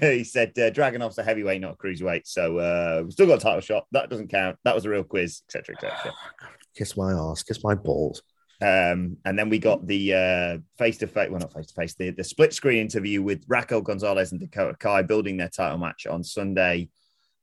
he 0.01 0.25
said 0.25 0.51
uh, 0.59 0.71
Dragunov's 0.71 1.19
a 1.19 1.23
heavyweight, 1.23 1.61
not 1.61 1.75
a 1.75 1.77
cruiserweight. 1.77 2.23
So 2.25 2.59
uh, 2.59 3.03
we've 3.05 3.13
still 3.13 3.27
got 3.27 3.39
a 3.39 3.43
title 3.43 3.61
shot. 3.61 3.87
That 3.93 4.11
doesn't 4.11 4.29
count. 4.29 4.57
That 4.65 4.75
was 4.75 4.85
a 4.85 4.91
real 4.91 5.05
quiz, 5.05 5.43
etc., 5.49 5.77
etc. 5.77 6.13
Kiss 6.77 6.97
my 6.97 7.13
ass, 7.13 7.43
kiss 7.43 7.65
my 7.65 7.75
balls. 7.75 8.23
Um, 8.61 9.19
and 9.25 9.39
then 9.39 9.51
we 9.51 9.59
got 9.59 9.87
the 9.87 10.61
face 10.79 10.99
to 10.99 11.07
face, 11.07 11.31
well, 11.31 11.41
not 11.41 11.53
face 11.53 11.67
to 11.67 11.75
face, 11.75 11.95
the 11.95 12.11
the 12.11 12.25
split 12.25 12.53
screen 12.53 12.79
interview 12.79 13.23
with 13.23 13.45
Raquel 13.47 13.83
Gonzalez 13.83 14.33
and 14.33 14.41
Dakota 14.41 14.77
Kai 14.79 15.03
building 15.03 15.37
their 15.37 15.49
title 15.49 15.79
match 15.79 16.07
on 16.07 16.25
Sunday. 16.25 16.89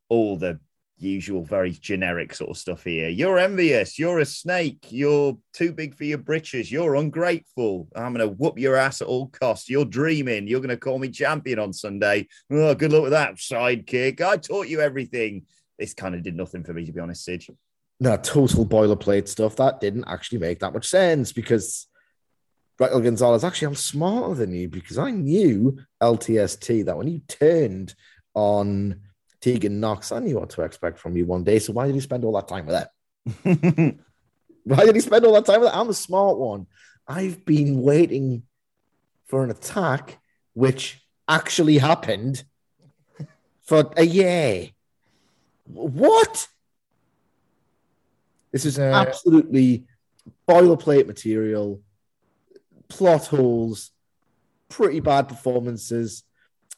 All 0.09 0.37
the 0.37 0.59
usual, 0.97 1.43
very 1.43 1.71
generic 1.71 2.33
sort 2.33 2.51
of 2.51 2.57
stuff 2.57 2.83
here. 2.83 3.09
You're 3.09 3.37
envious. 3.37 3.99
You're 3.99 4.19
a 4.19 4.25
snake. 4.25 4.85
You're 4.89 5.37
too 5.53 5.73
big 5.73 5.95
for 5.95 6.03
your 6.03 6.17
britches. 6.17 6.71
You're 6.71 6.95
ungrateful. 6.95 7.87
I'm 7.95 8.13
going 8.13 8.27
to 8.27 8.35
whoop 8.35 8.57
your 8.57 8.75
ass 8.75 9.01
at 9.01 9.07
all 9.07 9.27
costs. 9.27 9.69
You're 9.69 9.85
dreaming. 9.85 10.47
You're 10.47 10.61
going 10.61 10.69
to 10.69 10.77
call 10.77 10.99
me 10.99 11.09
champion 11.09 11.59
on 11.59 11.73
Sunday. 11.73 12.27
Oh, 12.51 12.75
good 12.75 12.91
luck 12.91 13.03
with 13.03 13.11
that 13.11 13.35
sidekick. 13.35 14.21
I 14.21 14.37
taught 14.37 14.67
you 14.67 14.81
everything. 14.81 15.45
This 15.77 15.93
kind 15.93 16.15
of 16.15 16.23
did 16.23 16.35
nothing 16.35 16.63
for 16.63 16.73
me, 16.73 16.85
to 16.85 16.93
be 16.93 17.01
honest, 17.01 17.25
Sid. 17.25 17.45
No, 17.99 18.17
total 18.17 18.65
boilerplate 18.65 19.27
stuff. 19.27 19.55
That 19.55 19.79
didn't 19.79 20.05
actually 20.07 20.39
make 20.39 20.59
that 20.59 20.73
much 20.73 20.87
sense 20.87 21.31
because 21.31 21.87
Raquel 22.77 22.99
Gonzalez, 22.99 23.43
actually, 23.43 23.67
I'm 23.67 23.75
smarter 23.75 24.35
than 24.35 24.53
you 24.53 24.67
because 24.67 24.97
I 24.97 25.11
knew 25.11 25.77
LTST 26.01 26.85
that 26.85 26.97
when 26.97 27.07
you 27.07 27.19
turned 27.27 27.95
on 28.33 28.99
Tegan 29.39 29.79
Nox, 29.79 30.11
I 30.11 30.19
knew 30.19 30.39
what 30.39 30.49
to 30.51 30.63
expect 30.63 30.99
from 30.99 31.15
you 31.15 31.25
one 31.25 31.43
day. 31.43 31.59
So 31.59 31.71
why 31.71 31.87
did 31.87 31.95
you 31.95 32.01
spend 32.01 32.25
all 32.25 32.33
that 32.33 32.49
time 32.49 32.65
with 32.65 32.75
that? 32.75 33.95
Why 34.65 34.83
did 34.83 34.95
he 34.95 35.01
spend 35.01 35.23
all 35.25 35.33
that 35.33 35.45
time 35.45 35.61
with 35.61 35.69
that? 35.69 35.77
I'm 35.77 35.87
the 35.87 35.93
smart 35.93 36.37
one. 36.37 36.65
I've 37.07 37.45
been 37.45 37.83
waiting 37.83 38.43
for 39.25 39.43
an 39.43 39.51
attack 39.51 40.19
which 40.53 41.05
actually 41.27 41.77
happened 41.77 42.43
for 43.61 43.91
a 43.95 44.03
year. 44.03 44.69
What? 45.65 46.47
This 48.55 48.63
is 48.63 48.79
Uh, 48.79 48.83
absolutely 48.83 49.83
boilerplate 50.47 51.07
material, 51.07 51.81
plot 52.87 53.27
holes, 53.27 53.91
pretty 54.69 55.01
bad 55.01 55.27
performances. 55.27 56.23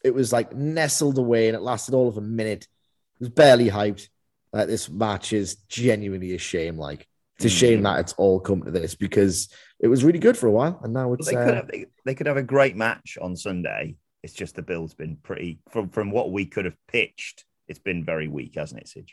it 0.02 0.12
was 0.12 0.32
like 0.32 0.52
nestled 0.54 1.18
away 1.18 1.46
and 1.46 1.56
it 1.56 1.60
lasted 1.60 1.94
all 1.94 2.08
of 2.08 2.16
a 2.16 2.20
minute. 2.20 2.64
It 2.64 3.20
was 3.20 3.28
barely 3.28 3.68
hyped. 3.68 4.08
Like 4.52 4.66
this 4.66 4.88
match 4.88 5.32
is 5.32 5.54
genuinely 5.68 6.34
a 6.34 6.38
shame. 6.38 6.76
Like 6.76 7.06
it's 7.36 7.44
a 7.44 7.48
shame 7.48 7.84
that 7.84 8.00
it's 8.00 8.12
all 8.14 8.40
come 8.40 8.62
to 8.64 8.72
this 8.72 8.96
because 8.96 9.48
it 9.78 9.86
was 9.86 10.02
really 10.02 10.18
good 10.18 10.36
for 10.36 10.48
a 10.48 10.52
while 10.52 10.80
and 10.82 10.92
now 10.92 11.12
it's 11.12 11.28
They 11.28 11.36
uh, 11.36 11.44
could, 11.44 11.54
have, 11.54 11.68
they, 11.68 11.86
they 12.04 12.14
could 12.16 12.26
have 12.26 12.36
a 12.36 12.42
great 12.42 12.74
match 12.74 13.18
on 13.22 13.36
Sunday. 13.36 13.94
It's 14.24 14.32
just 14.32 14.56
the 14.56 14.62
bill's 14.62 14.94
been 14.94 15.16
pretty 15.22 15.60
from 15.70 15.90
from 15.90 16.10
what 16.10 16.32
we 16.32 16.44
could 16.44 16.64
have 16.64 16.76
pitched. 16.88 17.44
It's 17.68 17.78
been 17.78 18.04
very 18.04 18.26
weak, 18.26 18.56
hasn't 18.56 18.80
it, 18.80 18.88
Sige? 18.88 19.12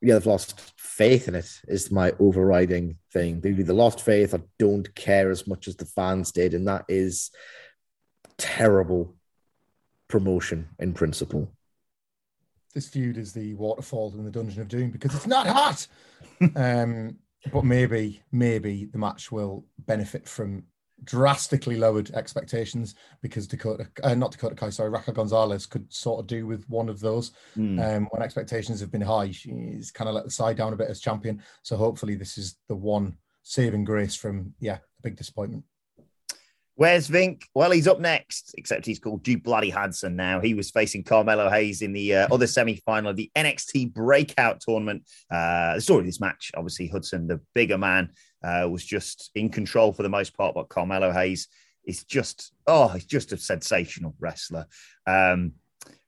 Yeah, 0.00 0.14
they've 0.14 0.26
lost 0.26 0.58
faith 0.76 1.28
in 1.28 1.34
it, 1.34 1.50
is 1.68 1.90
my 1.90 2.12
overriding 2.18 2.96
thing. 3.12 3.40
They 3.40 3.50
either 3.50 3.72
lost 3.72 4.00
faith 4.00 4.34
or 4.34 4.42
don't 4.58 4.94
care 4.94 5.30
as 5.30 5.46
much 5.46 5.68
as 5.68 5.76
the 5.76 5.84
fans 5.84 6.32
did. 6.32 6.54
And 6.54 6.68
that 6.68 6.84
is 6.88 7.30
terrible 8.38 9.14
promotion 10.08 10.68
in 10.78 10.94
principle. 10.94 11.52
This 12.74 12.88
feud 12.88 13.18
is 13.18 13.32
the 13.32 13.54
waterfall 13.54 14.14
in 14.16 14.24
the 14.24 14.30
Dungeon 14.30 14.62
of 14.62 14.68
Doom 14.68 14.90
because 14.90 15.14
it's 15.14 15.26
not 15.26 15.46
hot. 15.46 15.86
um, 16.56 17.16
but 17.52 17.64
maybe, 17.64 18.22
maybe 18.30 18.86
the 18.86 18.98
match 18.98 19.32
will 19.32 19.64
benefit 19.78 20.28
from 20.28 20.64
drastically 21.04 21.76
lowered 21.76 22.10
expectations 22.12 22.94
because 23.22 23.46
Dakota, 23.46 23.88
uh, 24.02 24.14
not 24.14 24.32
Dakota 24.32 24.54
Kai, 24.54 24.70
sorry, 24.70 24.90
Raquel 24.90 25.14
Gonzalez 25.14 25.66
could 25.66 25.92
sort 25.92 26.20
of 26.20 26.26
do 26.26 26.46
with 26.46 26.68
one 26.68 26.88
of 26.88 27.00
those. 27.00 27.32
Hmm. 27.54 27.78
Um, 27.78 28.08
when 28.10 28.22
expectations 28.22 28.80
have 28.80 28.90
been 28.90 29.00
high, 29.00 29.30
she's 29.30 29.90
kind 29.90 30.08
of 30.08 30.14
let 30.14 30.24
the 30.24 30.30
side 30.30 30.56
down 30.56 30.72
a 30.72 30.76
bit 30.76 30.90
as 30.90 31.00
champion. 31.00 31.42
So 31.62 31.76
hopefully, 31.76 32.14
this 32.14 32.38
is 32.38 32.56
the 32.68 32.76
one 32.76 33.16
saving 33.42 33.84
grace 33.84 34.14
from 34.14 34.54
yeah, 34.60 34.76
a 34.76 35.02
big 35.02 35.16
disappointment. 35.16 35.64
Where's 36.80 37.10
Vink? 37.10 37.42
Well, 37.54 37.72
he's 37.72 37.86
up 37.86 38.00
next, 38.00 38.54
except 38.56 38.86
he's 38.86 38.98
called 38.98 39.22
Duke 39.22 39.42
Bloody 39.42 39.68
Hudson 39.68 40.16
now. 40.16 40.40
He 40.40 40.54
was 40.54 40.70
facing 40.70 41.04
Carmelo 41.04 41.50
Hayes 41.50 41.82
in 41.82 41.92
the 41.92 42.14
uh, 42.16 42.28
other 42.32 42.46
semi 42.46 42.76
final 42.86 43.10
of 43.10 43.16
the 43.16 43.30
NXT 43.36 43.92
Breakout 43.92 44.60
Tournament. 44.60 45.02
Uh, 45.30 45.74
the 45.74 45.82
story 45.82 46.00
of 46.00 46.06
this 46.06 46.22
match, 46.22 46.50
obviously, 46.56 46.88
Hudson, 46.88 47.26
the 47.26 47.38
bigger 47.54 47.76
man, 47.76 48.12
uh, 48.42 48.66
was 48.66 48.82
just 48.82 49.30
in 49.34 49.50
control 49.50 49.92
for 49.92 50.02
the 50.02 50.08
most 50.08 50.34
part, 50.34 50.54
but 50.54 50.70
Carmelo 50.70 51.12
Hayes 51.12 51.48
is 51.84 52.02
just, 52.04 52.50
oh, 52.66 52.88
he's 52.88 53.04
just 53.04 53.32
a 53.32 53.36
sensational 53.36 54.14
wrestler. 54.18 54.64
Um, 55.06 55.52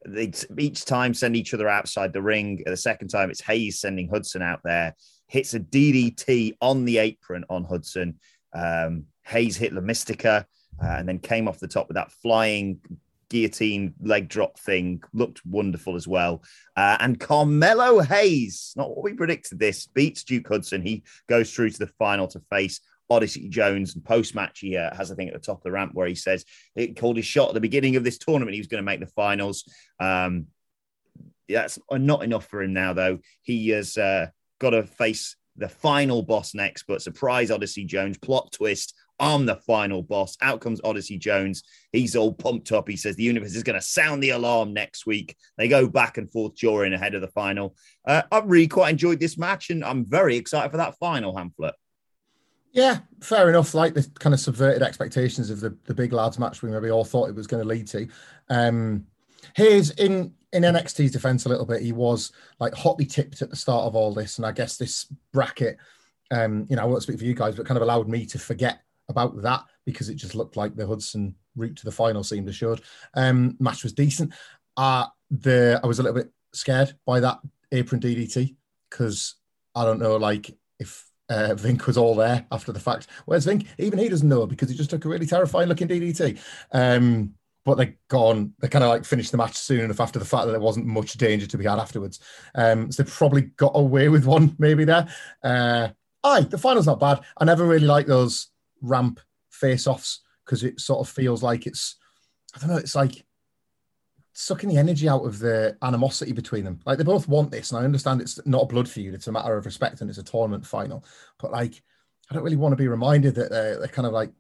they 0.07 0.33
each 0.57 0.87
time 0.87 1.12
send 1.12 1.37
each 1.37 1.53
other 1.53 1.68
outside 1.68 2.14
the 2.14 2.23
ring. 2.23 2.62
The 2.64 2.79
second 2.79 3.09
time, 3.09 3.29
it's 3.29 3.43
Hayes 3.43 3.79
sending 3.79 4.09
Hudson 4.09 4.41
out 4.41 4.61
there, 4.64 4.95
hits 5.29 5.53
a 5.53 5.61
DDT 5.61 6.57
on 6.62 6.87
the 6.87 6.97
apron 6.97 7.45
on 7.51 7.64
Hudson. 7.64 8.18
Um, 8.55 9.05
Hayes 9.27 9.59
hit 9.59 9.75
La 9.75 9.83
Mystica 9.83 10.47
uh, 10.83 10.87
and 10.87 11.09
then 11.09 11.18
came 11.18 11.49
off 11.49 11.59
the 11.59 11.68
top 11.68 11.89
with 11.89 11.97
that 11.97 12.12
flying 12.12 12.81
guillotine 13.29 13.95
leg 14.01 14.29
drop 14.29 14.59
thing. 14.59 15.03
Looked 15.12 15.45
wonderful 15.47 15.97
as 15.97 16.07
well. 16.07 16.43
Uh, 16.77 16.99
and 17.01 17.18
Carmelo 17.18 18.01
Hayes, 18.01 18.73
not 18.77 18.91
what 18.91 19.03
we 19.03 19.14
predicted 19.14 19.59
this, 19.59 19.87
beats 19.87 20.23
Duke 20.23 20.49
Hudson. 20.49 20.83
He 20.83 21.03
goes 21.29 21.53
through 21.53 21.70
to 21.70 21.79
the 21.79 21.87
final 21.99 22.29
to 22.29 22.41
face 22.51 22.81
Odyssey 23.11 23.49
Jones. 23.49 23.95
And 23.95 24.05
post 24.05 24.35
match, 24.35 24.61
he 24.61 24.77
uh, 24.77 24.95
has 24.95 25.11
a 25.11 25.14
thing 25.14 25.29
at 25.29 25.35
the 25.35 25.41
top 25.41 25.59
of 25.59 25.62
the 25.62 25.73
ramp 25.73 25.93
where 25.95 26.07
he 26.07 26.14
says 26.14 26.45
he 26.75 26.93
called 26.93 27.16
his 27.16 27.27
shot 27.27 27.49
at 27.49 27.55
the 27.55 27.61
beginning 27.61 27.97
of 27.97 28.05
this 28.05 28.18
tournament. 28.18 28.55
He 28.55 28.61
was 28.61 28.68
going 28.68 28.83
to 28.83 28.87
make 28.91 29.01
the 29.01 29.07
finals. 29.07 29.64
Um, 29.99 30.47
that's 31.49 31.79
not 31.91 32.23
enough 32.23 32.47
for 32.47 32.62
him 32.62 32.73
now, 32.73 32.93
though. 32.93 33.18
He 33.43 33.70
has 33.70 33.97
uh, 33.97 34.29
got 34.59 34.70
to 34.70 34.85
face 34.85 35.37
the 35.57 35.68
final 35.68 36.23
boss 36.23 36.55
next, 36.55 36.85
but 36.85 37.03
surprise 37.03 37.51
Odyssey 37.51 37.85
Jones, 37.85 38.18
plot 38.18 38.53
twist. 38.53 38.95
I'm 39.18 39.46
the 39.46 39.56
final 39.56 40.02
boss. 40.02 40.36
Out 40.40 40.60
comes 40.60 40.80
Odyssey 40.82 41.18
Jones. 41.18 41.62
He's 41.92 42.16
all 42.16 42.32
pumped 42.32 42.72
up. 42.72 42.88
He 42.88 42.96
says 42.96 43.14
the 43.16 43.22
universe 43.22 43.54
is 43.54 43.62
going 43.62 43.78
to 43.78 43.86
sound 43.86 44.22
the 44.22 44.30
alarm 44.30 44.72
next 44.72 45.06
week. 45.06 45.36
They 45.56 45.68
go 45.68 45.86
back 45.86 46.18
and 46.18 46.30
forth 46.30 46.56
during 46.56 46.92
ahead 46.92 47.14
of 47.14 47.20
the 47.20 47.28
final. 47.28 47.76
Uh, 48.06 48.22
I've 48.32 48.46
really 48.46 48.68
quite 48.68 48.90
enjoyed 48.90 49.20
this 49.20 49.38
match, 49.38 49.70
and 49.70 49.84
I'm 49.84 50.04
very 50.04 50.36
excited 50.36 50.70
for 50.70 50.78
that 50.78 50.98
final, 50.98 51.34
Hamflett. 51.34 51.74
Yeah, 52.72 53.00
fair 53.20 53.50
enough. 53.50 53.74
Like 53.74 53.94
the 53.94 54.10
kind 54.18 54.34
of 54.34 54.40
subverted 54.40 54.82
expectations 54.82 55.50
of 55.50 55.60
the, 55.60 55.76
the 55.84 55.94
big 55.94 56.12
lads 56.12 56.38
match 56.38 56.62
we 56.62 56.70
maybe 56.70 56.90
all 56.90 57.04
thought 57.04 57.28
it 57.28 57.34
was 57.34 57.46
going 57.46 57.62
to 57.62 57.68
lead 57.68 57.86
to. 57.88 58.08
Um, 58.48 59.06
Hayes 59.54 59.90
in 59.90 60.34
in 60.52 60.62
NXT's 60.62 61.12
defense 61.12 61.46
a 61.46 61.48
little 61.48 61.64
bit, 61.66 61.82
he 61.82 61.92
was 61.92 62.32
like 62.60 62.74
hotly 62.74 63.06
tipped 63.06 63.40
at 63.40 63.50
the 63.50 63.56
start 63.56 63.84
of 63.84 63.94
all 63.94 64.12
this, 64.12 64.38
and 64.38 64.46
I 64.46 64.52
guess 64.52 64.76
this 64.76 65.06
bracket, 65.32 65.78
um, 66.30 66.66
you 66.68 66.76
know, 66.76 66.82
I 66.82 66.86
won't 66.86 67.02
speak 67.02 67.18
for 67.18 67.24
you 67.24 67.34
guys, 67.34 67.54
but 67.54 67.66
kind 67.66 67.76
of 67.76 67.82
allowed 67.82 68.08
me 68.08 68.26
to 68.26 68.38
forget 68.38 68.80
about 69.09 69.40
that 69.42 69.64
because 69.84 70.09
it 70.09 70.14
just 70.14 70.34
looked 70.34 70.57
like 70.57 70.74
the 70.74 70.86
Hudson 70.86 71.34
route 71.57 71.76
to 71.76 71.84
the 71.84 71.92
final 71.92 72.24
seemed 72.24 72.48
assured. 72.48 72.80
Um, 73.14 73.57
match 73.61 73.82
was 73.82 73.92
decent. 73.92 74.32
Uh 74.76 75.07
the 75.30 75.80
I 75.82 75.86
was 75.86 75.98
a 75.98 76.03
little 76.03 76.20
bit 76.20 76.30
scared 76.53 76.94
by 77.07 77.20
that 77.20 77.38
apron 77.72 78.00
DDT 78.00 78.55
because 78.90 79.36
I 79.74 79.84
don't 79.84 79.98
know, 79.98 80.16
like 80.16 80.50
if 80.78 81.07
uh, 81.28 81.55
Vink 81.55 81.86
was 81.86 81.96
all 81.96 82.14
there 82.14 82.46
after 82.53 82.72
the 82.72 82.80
fact. 82.80 83.07
Where's 83.24 83.46
Vink? 83.46 83.66
Even 83.78 83.98
he 83.98 84.09
doesn't 84.09 84.28
know 84.28 84.46
because 84.46 84.68
he 84.68 84.76
just 84.76 84.90
took 84.90 85.05
a 85.05 85.09
really 85.09 85.26
terrifying 85.26 85.68
looking 85.68 85.88
DDT. 85.88 86.38
Um, 86.72 87.34
but 87.64 87.76
they 87.76 87.94
gone. 88.09 88.53
They 88.59 88.68
kind 88.68 88.84
of 88.84 88.90
like 88.90 89.05
finished 89.05 89.30
the 89.30 89.38
match 89.38 89.55
soon 89.55 89.80
enough 89.80 90.00
after 90.00 90.18
the 90.18 90.24
fact 90.24 90.46
that 90.46 90.53
there 90.53 90.61
wasn't 90.61 90.86
much 90.86 91.14
danger 91.14 91.46
to 91.46 91.59
be 91.59 91.64
had 91.64 91.78
afterwards. 91.78 92.20
Um, 92.55 92.90
so 92.90 93.03
they 93.03 93.11
probably 93.11 93.42
got 93.42 93.72
away 93.74 94.09
with 94.11 94.26
one 94.26 94.57
maybe 94.59 94.84
there. 94.84 95.09
Uh, 95.42 95.88
aye, 96.24 96.42
the 96.42 96.59
final's 96.59 96.86
not 96.86 97.00
bad. 97.00 97.20
I 97.38 97.44
never 97.44 97.64
really 97.64 97.86
like 97.86 98.07
those 98.07 98.48
ramp 98.83 99.20
face-offs 99.51 100.20
because 100.45 100.64
it 100.64 100.80
sort 100.80 101.01
of 101.01 101.12
feels 101.12 101.43
like 101.43 101.66
it's 101.66 101.97
I 102.55 102.59
don't 102.59 102.68
know. 102.70 102.76
It's 102.76 102.95
like 102.95 103.24
sucking 104.35 104.68
the 104.70 104.78
energy 104.78 105.09
out 105.09 105.24
of 105.24 105.39
the 105.39 105.76
animosity 105.83 106.33
between 106.33 106.64
them. 106.64 106.80
Like 106.85 106.99
they 106.99 107.05
both 107.05 107.28
want 107.28 107.51
this, 107.51 107.70
and 107.72 107.80
I 107.80 107.85
understand 107.85 108.20
it's 108.20 108.45
not 108.47 108.62
a 108.64 108.66
blood 108.66 108.89
feud; 108.89 109.14
it's 109.14 109.26
a 109.28 109.33
matter 109.33 109.57
of 109.57 109.64
respect, 109.66 110.01
and 110.01 110.11
it's 110.11 110.18
a 110.18 110.22
tournament 110.22 110.66
final. 110.66 111.05
But 111.41 111.53
like, 111.53 111.83
I 112.30 112.35
don't 112.35 112.43
really 112.45 112.57
want 112.57 112.72
to 112.72 112.76
be 112.76 112.89
reminded 112.89 113.35
that 113.37 113.51
they're, 113.51 113.78
they're 113.78 113.89
kind 113.89 114.07
of 114.07 114.12
like 114.12 114.33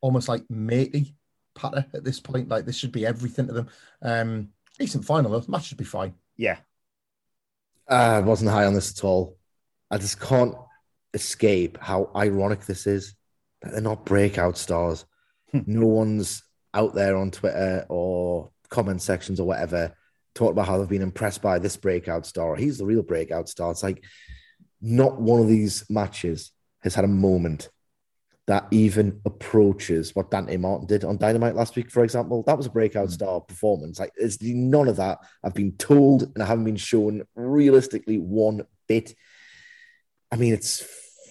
almost 0.00 0.28
like 0.28 0.44
matey 0.50 1.14
patter 1.54 1.86
at 1.94 2.04
this 2.04 2.20
point. 2.20 2.48
Like 2.48 2.64
this 2.64 2.76
should 2.76 2.92
be 2.92 3.06
everything 3.06 3.46
to 3.48 3.52
them. 3.52 3.68
Um, 4.02 4.48
decent 4.78 5.04
final 5.04 5.30
though. 5.30 5.44
Match 5.48 5.66
should 5.66 5.78
be 5.78 5.84
fine. 5.84 6.14
Yeah, 6.36 6.58
Uh, 7.88 7.94
I 7.94 8.20
wasn't 8.20 8.50
high 8.50 8.64
on 8.66 8.74
this 8.74 8.90
at 8.96 9.04
all. 9.04 9.36
I 9.90 9.98
just 9.98 10.20
can't 10.20 10.54
escape 11.14 11.78
how 11.78 12.10
ironic 12.16 12.64
this 12.66 12.86
is 12.86 13.10
that 13.10 13.16
they're 13.64 13.80
not 13.80 14.04
breakout 14.04 14.58
stars. 14.58 15.04
Hmm. 15.50 15.60
no 15.66 15.86
one's 15.86 16.42
out 16.74 16.94
there 16.94 17.16
on 17.16 17.30
Twitter 17.30 17.84
or 17.88 18.50
comment 18.70 19.02
sections 19.02 19.38
or 19.38 19.46
whatever 19.46 19.94
talking 20.34 20.52
about 20.52 20.66
how 20.66 20.78
they've 20.78 20.88
been 20.88 21.02
impressed 21.02 21.42
by 21.42 21.58
this 21.58 21.76
breakout 21.76 22.26
star. 22.26 22.56
He's 22.56 22.78
the 22.78 22.86
real 22.86 23.02
breakout 23.02 23.48
star. 23.48 23.70
It's 23.70 23.82
like 23.82 24.02
not 24.80 25.20
one 25.20 25.40
of 25.40 25.48
these 25.48 25.84
matches 25.90 26.52
has 26.80 26.94
had 26.94 27.04
a 27.04 27.08
moment 27.08 27.68
that 28.46 28.66
even 28.70 29.20
approaches 29.24 30.16
what 30.16 30.30
Dante 30.30 30.56
Martin 30.56 30.86
did 30.86 31.04
on 31.04 31.16
Dynamite 31.16 31.54
last 31.54 31.76
week, 31.76 31.90
for 31.90 32.02
example. 32.02 32.42
That 32.44 32.56
was 32.56 32.66
a 32.66 32.70
breakout 32.70 33.06
hmm. 33.08 33.12
star 33.12 33.40
performance. 33.40 34.00
Like, 34.00 34.12
it's 34.16 34.40
none 34.42 34.88
of 34.88 34.96
that. 34.96 35.18
I've 35.44 35.54
been 35.54 35.72
told 35.76 36.22
and 36.22 36.42
I 36.42 36.46
haven't 36.46 36.64
been 36.64 36.76
shown 36.76 37.22
realistically 37.34 38.18
one 38.18 38.62
bit. 38.88 39.14
I 40.30 40.36
mean, 40.36 40.54
it's 40.54 40.82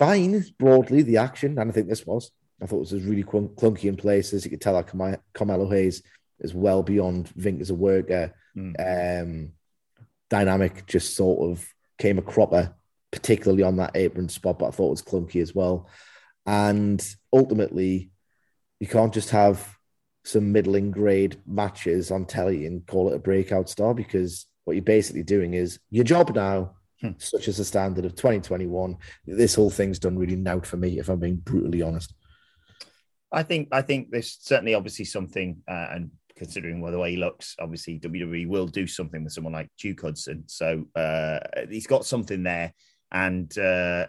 fine 0.01 0.43
broadly, 0.57 1.03
the 1.03 1.17
action, 1.17 1.59
and 1.59 1.69
I 1.69 1.73
think 1.73 1.87
this 1.87 2.07
was. 2.07 2.31
I 2.59 2.65
thought 2.65 2.77
it 2.77 2.91
was 2.91 3.03
really 3.03 3.23
clunk- 3.23 3.55
clunky 3.55 3.85
in 3.85 3.95
places. 3.95 4.43
You 4.43 4.49
could 4.49 4.61
tell 4.61 4.73
that 4.73 4.87
Carmi- 4.87 5.21
Carmelo 5.33 5.69
Hayes 5.69 6.01
is 6.39 6.55
well 6.55 6.81
beyond 6.81 7.29
Vink 7.37 7.61
as 7.61 7.69
a 7.69 7.75
worker. 7.75 8.33
Um, 8.79 9.51
dynamic 10.31 10.87
just 10.87 11.15
sort 11.15 11.51
of 11.51 11.67
came 11.99 12.17
a 12.17 12.23
cropper, 12.23 12.73
particularly 13.11 13.61
on 13.61 13.75
that 13.75 13.95
apron 13.95 14.27
spot, 14.27 14.57
but 14.57 14.69
I 14.69 14.71
thought 14.71 14.87
it 14.87 14.89
was 14.89 15.01
clunky 15.03 15.39
as 15.39 15.53
well. 15.53 15.87
And 16.47 16.99
ultimately, 17.31 18.09
you 18.79 18.87
can't 18.87 19.13
just 19.13 19.29
have 19.29 19.77
some 20.23 20.51
middling 20.51 20.89
grade 20.89 21.37
matches 21.45 22.09
on 22.09 22.25
telly 22.25 22.65
and 22.65 22.87
call 22.87 23.11
it 23.11 23.15
a 23.15 23.19
breakout 23.19 23.69
star 23.69 23.93
because 23.93 24.47
what 24.63 24.73
you're 24.73 24.81
basically 24.81 25.23
doing 25.23 25.53
is 25.53 25.79
your 25.91 26.03
job 26.03 26.33
now, 26.35 26.75
such 27.17 27.47
as 27.47 27.57
the 27.57 27.65
standard 27.65 28.05
of 28.05 28.15
2021. 28.15 28.97
This 29.25 29.55
whole 29.55 29.69
thing's 29.69 29.99
done 29.99 30.17
really 30.17 30.35
nout 30.35 30.65
for 30.65 30.77
me, 30.77 30.99
if 30.99 31.09
I'm 31.09 31.19
being 31.19 31.37
brutally 31.37 31.81
honest. 31.81 32.13
I 33.31 33.43
think 33.43 33.69
I 33.71 33.81
think 33.81 34.11
there's 34.11 34.37
certainly 34.41 34.73
obviously 34.73 35.05
something, 35.05 35.61
uh, 35.67 35.87
and 35.91 36.11
considering 36.35 36.81
well, 36.81 36.91
the 36.91 36.99
way 36.99 37.11
he 37.11 37.17
looks, 37.17 37.55
obviously 37.59 37.99
WWE 37.99 38.47
will 38.47 38.67
do 38.67 38.87
something 38.87 39.23
with 39.23 39.33
someone 39.33 39.53
like 39.53 39.69
Duke 39.79 40.01
Hudson. 40.01 40.43
So 40.47 40.85
uh, 40.95 41.39
he's 41.69 41.87
got 41.87 42.05
something 42.05 42.43
there, 42.43 42.73
and 43.11 43.55
uh, 43.57 44.07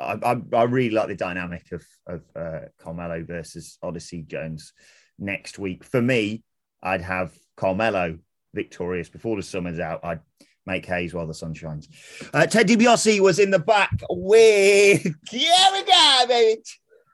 I, 0.00 0.18
I, 0.22 0.36
I 0.52 0.62
really 0.64 0.94
like 0.94 1.08
the 1.08 1.14
dynamic 1.14 1.70
of 1.72 1.84
of 2.06 2.22
uh, 2.34 2.66
Carmelo 2.78 3.22
versus 3.22 3.78
Odyssey 3.82 4.22
Jones 4.22 4.72
next 5.18 5.58
week. 5.58 5.84
For 5.84 6.02
me, 6.02 6.42
I'd 6.82 7.02
have 7.02 7.32
Carmelo 7.56 8.18
victorious 8.52 9.08
before 9.08 9.36
the 9.36 9.42
summer's 9.42 9.78
out. 9.78 10.00
I'd 10.02 10.20
make 10.66 10.86
Hayes 10.86 11.14
while 11.14 11.26
the 11.26 11.34
sun 11.34 11.54
shines. 11.54 11.88
Uh, 12.32 12.46
Ted 12.46 12.68
DiBiase 12.68 13.20
was 13.20 13.38
in 13.38 13.50
the 13.50 13.58
back 13.58 13.92
with 14.10 15.02
here 15.30 15.68
we 15.72 15.84
go, 15.84 16.24
baby. 16.28 16.62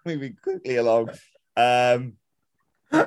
Moving 0.04 0.36
quickly 0.42 0.76
along. 0.76 1.10
Um, 1.56 2.14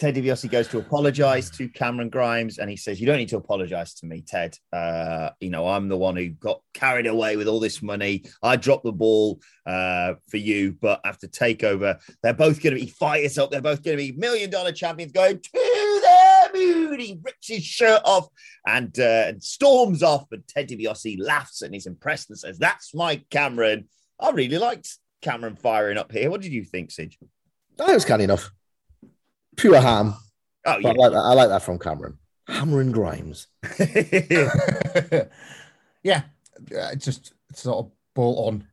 Ted 0.00 0.14
DiBiase 0.14 0.50
goes 0.50 0.66
to 0.68 0.78
apologize 0.78 1.50
to 1.50 1.68
Cameron 1.68 2.08
Grimes, 2.08 2.56
and 2.58 2.70
he 2.70 2.76
says, 2.76 2.98
"You 2.98 3.06
don't 3.06 3.18
need 3.18 3.28
to 3.28 3.36
apologize 3.36 3.92
to 3.96 4.06
me, 4.06 4.24
Ted. 4.26 4.56
Uh, 4.72 5.28
you 5.40 5.50
know, 5.50 5.68
I'm 5.68 5.88
the 5.88 5.98
one 5.98 6.16
who 6.16 6.30
got 6.30 6.62
carried 6.72 7.06
away 7.06 7.36
with 7.36 7.46
all 7.48 7.60
this 7.60 7.82
money. 7.82 8.24
I 8.42 8.56
dropped 8.56 8.84
the 8.84 8.92
ball 8.92 9.40
uh, 9.66 10.14
for 10.26 10.38
you, 10.38 10.72
but 10.80 11.02
after 11.04 11.28
takeover, 11.28 12.00
they're 12.22 12.32
both 12.32 12.62
going 12.62 12.74
to 12.74 12.80
be 12.80 12.86
fighters 12.86 13.36
up. 13.36 13.50
They're 13.50 13.60
both 13.60 13.82
going 13.82 13.98
to 13.98 14.02
be 14.02 14.18
million 14.18 14.48
dollar 14.48 14.72
champions 14.72 15.12
going 15.12 15.38
to 15.38 15.50
He 16.60 17.18
rips 17.22 17.48
his 17.48 17.64
shirt 17.64 18.02
off 18.04 18.28
and, 18.66 18.96
uh, 18.98 19.24
and 19.28 19.42
storms 19.42 20.02
off, 20.02 20.26
and 20.32 20.46
Ted 20.46 20.68
DiBiase 20.68 21.18
laughs 21.20 21.62
and 21.62 21.74
he's 21.74 21.86
impressed 21.86 22.30
and 22.30 22.38
says, 22.38 22.58
"That's 22.58 22.94
my 22.94 23.22
Cameron." 23.30 23.88
I 24.18 24.30
really 24.30 24.58
liked 24.58 24.98
Cameron 25.22 25.56
firing 25.56 25.98
up 25.98 26.12
here. 26.12 26.30
What 26.30 26.42
did 26.42 26.52
you 26.52 26.64
think, 26.64 26.90
Sid? 26.90 27.16
That 27.76 27.88
was 27.88 28.04
kind 28.04 28.22
enough. 28.22 28.50
Pure 29.56 29.80
ham. 29.80 30.14
Oh, 30.66 30.78
But 30.82 30.90
I 30.90 30.92
like 30.92 31.12
that. 31.12 31.18
I 31.18 31.32
like 31.32 31.48
that 31.48 31.62
from 31.62 31.78
Cameron. 31.78 32.18
Hammering 32.46 32.92
Grimes. 32.92 33.46
yeah, 36.02 36.22
uh, 36.72 36.90
it's 36.92 37.04
just 37.04 37.32
sort 37.54 37.86
of 37.86 37.92
bolt 38.14 38.48
on 38.48 38.66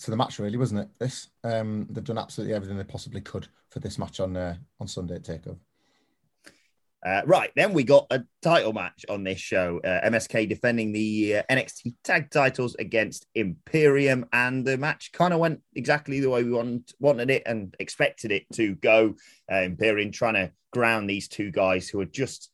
to 0.00 0.10
the 0.10 0.16
match, 0.16 0.38
really, 0.38 0.56
wasn't 0.56 0.80
it? 0.80 0.88
This 0.98 1.28
um, 1.44 1.86
they've 1.90 2.04
done 2.04 2.18
absolutely 2.18 2.54
everything 2.54 2.76
they 2.76 2.84
possibly 2.84 3.20
could 3.20 3.48
for 3.70 3.80
this 3.80 3.98
match 3.98 4.20
on 4.20 4.36
uh, 4.36 4.56
on 4.80 4.88
Sunday 4.88 5.16
at 5.16 5.22
Takeover. 5.22 5.58
Uh, 7.06 7.22
right, 7.24 7.52
then 7.54 7.72
we 7.72 7.84
got 7.84 8.04
a 8.10 8.24
title 8.42 8.72
match 8.72 9.04
on 9.08 9.22
this 9.22 9.38
show. 9.38 9.80
Uh, 9.84 10.00
MSK 10.08 10.48
defending 10.48 10.90
the 10.90 11.36
uh, 11.36 11.42
NXT 11.48 11.94
tag 12.02 12.32
titles 12.32 12.74
against 12.80 13.26
Imperium, 13.36 14.26
and 14.32 14.66
the 14.66 14.76
match 14.76 15.12
kind 15.12 15.32
of 15.32 15.38
went 15.38 15.60
exactly 15.76 16.18
the 16.18 16.28
way 16.28 16.42
we 16.42 16.50
want, 16.50 16.92
wanted 16.98 17.30
it 17.30 17.44
and 17.46 17.76
expected 17.78 18.32
it 18.32 18.44
to 18.54 18.74
go. 18.74 19.14
Uh, 19.50 19.58
Imperium 19.58 20.10
trying 20.10 20.34
to 20.34 20.50
ground 20.72 21.08
these 21.08 21.28
two 21.28 21.52
guys 21.52 21.88
who 21.88 22.00
are 22.00 22.06
just, 22.06 22.50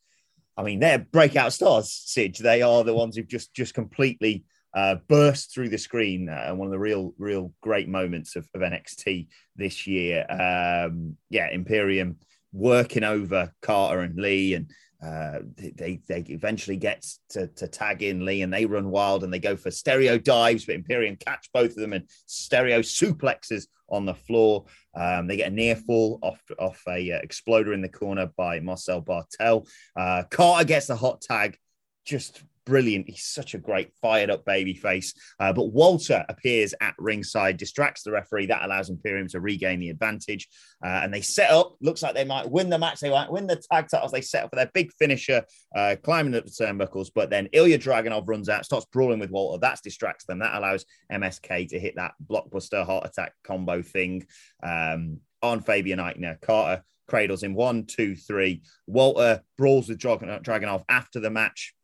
I 0.54 0.62
mean, 0.64 0.80
they're 0.80 0.98
breakout 0.98 1.54
stars, 1.54 1.90
Sid. 1.90 2.36
They 2.36 2.60
are 2.60 2.84
the 2.84 2.92
ones 2.92 3.16
who've 3.16 3.26
just 3.26 3.54
just 3.54 3.72
completely 3.72 4.44
uh, 4.74 4.96
burst 5.08 5.54
through 5.54 5.70
the 5.70 5.78
screen 5.78 6.28
uh, 6.28 6.44
and 6.48 6.58
one 6.58 6.66
of 6.66 6.72
the 6.72 6.78
real, 6.78 7.14
real 7.16 7.54
great 7.62 7.88
moments 7.88 8.36
of, 8.36 8.46
of 8.54 8.60
NXT 8.60 9.28
this 9.56 9.86
year. 9.86 10.26
Um, 10.28 11.16
yeah, 11.30 11.48
Imperium 11.50 12.18
working 12.52 13.04
over 13.04 13.52
Carter 13.62 14.00
and 14.00 14.16
Lee, 14.18 14.54
and 14.54 14.70
uh, 15.04 15.40
they 15.56 16.00
they 16.06 16.24
eventually 16.28 16.76
get 16.76 17.04
to, 17.30 17.48
to 17.48 17.66
tag 17.66 18.02
in 18.02 18.24
Lee, 18.24 18.42
and 18.42 18.52
they 18.52 18.66
run 18.66 18.90
wild 18.90 19.24
and 19.24 19.32
they 19.32 19.38
go 19.38 19.56
for 19.56 19.70
stereo 19.70 20.18
dives, 20.18 20.64
but 20.64 20.74
Imperium 20.74 21.16
catch 21.16 21.48
both 21.52 21.70
of 21.70 21.76
them 21.76 21.92
and 21.92 22.08
stereo 22.26 22.80
suplexes 22.80 23.66
on 23.88 24.06
the 24.06 24.14
floor. 24.14 24.64
Um, 24.94 25.26
they 25.26 25.36
get 25.36 25.52
a 25.52 25.54
near 25.54 25.76
fall 25.76 26.18
off 26.22 26.40
off 26.58 26.82
a 26.88 27.12
uh, 27.12 27.18
exploder 27.18 27.72
in 27.72 27.82
the 27.82 27.88
corner 27.88 28.30
by 28.36 28.60
Marcel 28.60 29.02
Barthel. 29.02 29.68
Uh, 29.96 30.24
Carter 30.30 30.64
gets 30.64 30.86
the 30.86 30.96
hot 30.96 31.20
tag, 31.20 31.56
just 32.04 32.42
brilliant. 32.64 33.08
He's 33.08 33.24
such 33.24 33.54
a 33.54 33.58
great 33.58 33.92
fired 34.00 34.30
up 34.30 34.44
baby 34.44 34.74
face. 34.74 35.14
Uh, 35.38 35.52
but 35.52 35.72
Walter 35.72 36.24
appears 36.28 36.74
at 36.80 36.94
ringside, 36.98 37.56
distracts 37.56 38.02
the 38.02 38.12
referee. 38.12 38.46
That 38.46 38.64
allows 38.64 38.90
Imperium 38.90 39.28
to 39.28 39.40
regain 39.40 39.80
the 39.80 39.90
advantage. 39.90 40.48
Uh, 40.84 41.00
and 41.02 41.12
they 41.12 41.20
set 41.20 41.50
up, 41.50 41.76
looks 41.80 42.02
like 42.02 42.14
they 42.14 42.24
might 42.24 42.50
win 42.50 42.70
the 42.70 42.78
match. 42.78 43.00
They 43.00 43.10
might 43.10 43.30
win 43.30 43.46
the 43.46 43.62
tag 43.70 43.88
titles. 43.90 44.12
They 44.12 44.20
set 44.20 44.44
up 44.44 44.50
for 44.50 44.56
their 44.56 44.70
big 44.72 44.92
finisher, 44.98 45.44
uh, 45.74 45.96
climbing 46.02 46.34
up 46.34 46.44
the 46.44 46.50
turnbuckles. 46.50 47.10
But 47.14 47.30
then 47.30 47.48
Ilya 47.52 47.78
Dragunov 47.78 48.28
runs 48.28 48.48
out, 48.48 48.64
starts 48.64 48.86
brawling 48.86 49.18
with 49.18 49.30
Walter. 49.30 49.60
That 49.60 49.80
distracts 49.82 50.24
them. 50.24 50.38
That 50.40 50.56
allows 50.56 50.84
MSK 51.12 51.68
to 51.68 51.78
hit 51.78 51.96
that 51.96 52.12
blockbuster 52.24 52.84
heart 52.84 53.06
attack 53.06 53.32
combo 53.44 53.82
thing 53.82 54.26
um, 54.62 55.18
on 55.42 55.60
Fabian 55.60 55.98
Aichner. 55.98 56.40
Carter 56.40 56.82
cradles 57.08 57.42
in 57.42 57.54
one, 57.54 57.84
two, 57.84 58.14
three. 58.14 58.62
Walter 58.86 59.42
brawls 59.58 59.88
with 59.88 59.98
Dragunov 59.98 60.84
after 60.88 61.20
the 61.20 61.30
match. 61.30 61.74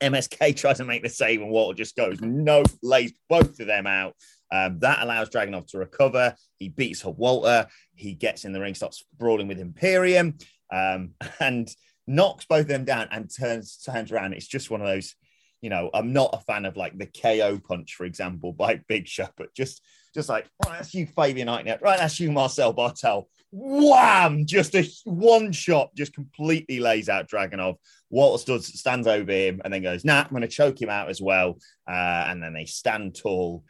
MSK 0.00 0.56
tries 0.56 0.78
to 0.78 0.84
make 0.84 1.02
the 1.02 1.08
save, 1.08 1.40
and 1.40 1.50
Walter 1.50 1.76
just 1.76 1.96
goes 1.96 2.20
no, 2.20 2.62
lays 2.82 3.12
both 3.28 3.58
of 3.60 3.66
them 3.66 3.86
out. 3.86 4.14
Um, 4.52 4.78
that 4.80 5.02
allows 5.02 5.30
Dragunov 5.30 5.66
to 5.68 5.78
recover. 5.78 6.34
He 6.58 6.68
beats 6.68 7.04
Walter. 7.04 7.66
He 7.94 8.14
gets 8.14 8.44
in 8.44 8.52
the 8.52 8.60
ring, 8.60 8.74
starts 8.74 9.04
brawling 9.18 9.48
with 9.48 9.58
Imperium, 9.58 10.38
um, 10.72 11.10
and 11.40 11.68
knocks 12.06 12.44
both 12.44 12.62
of 12.62 12.68
them 12.68 12.84
down 12.84 13.08
and 13.10 13.30
turns 13.34 13.78
turns 13.78 14.12
around. 14.12 14.34
It's 14.34 14.46
just 14.46 14.70
one 14.70 14.80
of 14.80 14.86
those, 14.86 15.14
you 15.60 15.70
know, 15.70 15.90
I'm 15.92 16.12
not 16.12 16.34
a 16.34 16.44
fan 16.44 16.66
of 16.66 16.76
like 16.76 16.96
the 16.96 17.06
KO 17.06 17.58
punch, 17.58 17.94
for 17.94 18.04
example, 18.04 18.52
by 18.52 18.80
Big 18.88 19.08
Show, 19.08 19.28
but 19.36 19.54
just 19.54 19.82
just 20.14 20.28
like, 20.28 20.46
right, 20.64 20.76
that's 20.78 20.94
you, 20.94 21.06
Fabian 21.06 21.48
Aichner. 21.48 21.80
Right, 21.80 21.98
that's 21.98 22.20
you, 22.20 22.30
Marcel 22.30 22.72
Barthel. 22.72 23.24
Wham! 23.56 24.46
Just 24.46 24.74
a 24.74 24.84
one 25.04 25.52
shot, 25.52 25.94
just 25.94 26.12
completely 26.12 26.80
lays 26.80 27.08
out 27.08 27.28
Dragunov. 27.28 27.76
Walter 28.10 28.40
stood, 28.40 28.64
stands 28.64 29.06
over 29.06 29.30
him 29.30 29.60
and 29.64 29.72
then 29.72 29.82
goes, 29.82 30.04
nah, 30.04 30.22
I'm 30.22 30.30
going 30.30 30.42
to 30.42 30.48
choke 30.48 30.82
him 30.82 30.90
out 30.90 31.08
as 31.08 31.20
well. 31.22 31.58
Uh, 31.88 32.26
and 32.28 32.42
then 32.42 32.52
they 32.52 32.64
stand 32.64 33.14
tall. 33.14 33.62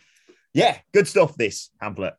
Yeah, 0.54 0.78
good 0.94 1.06
stuff, 1.06 1.36
this 1.36 1.68
pamphlet. 1.80 2.14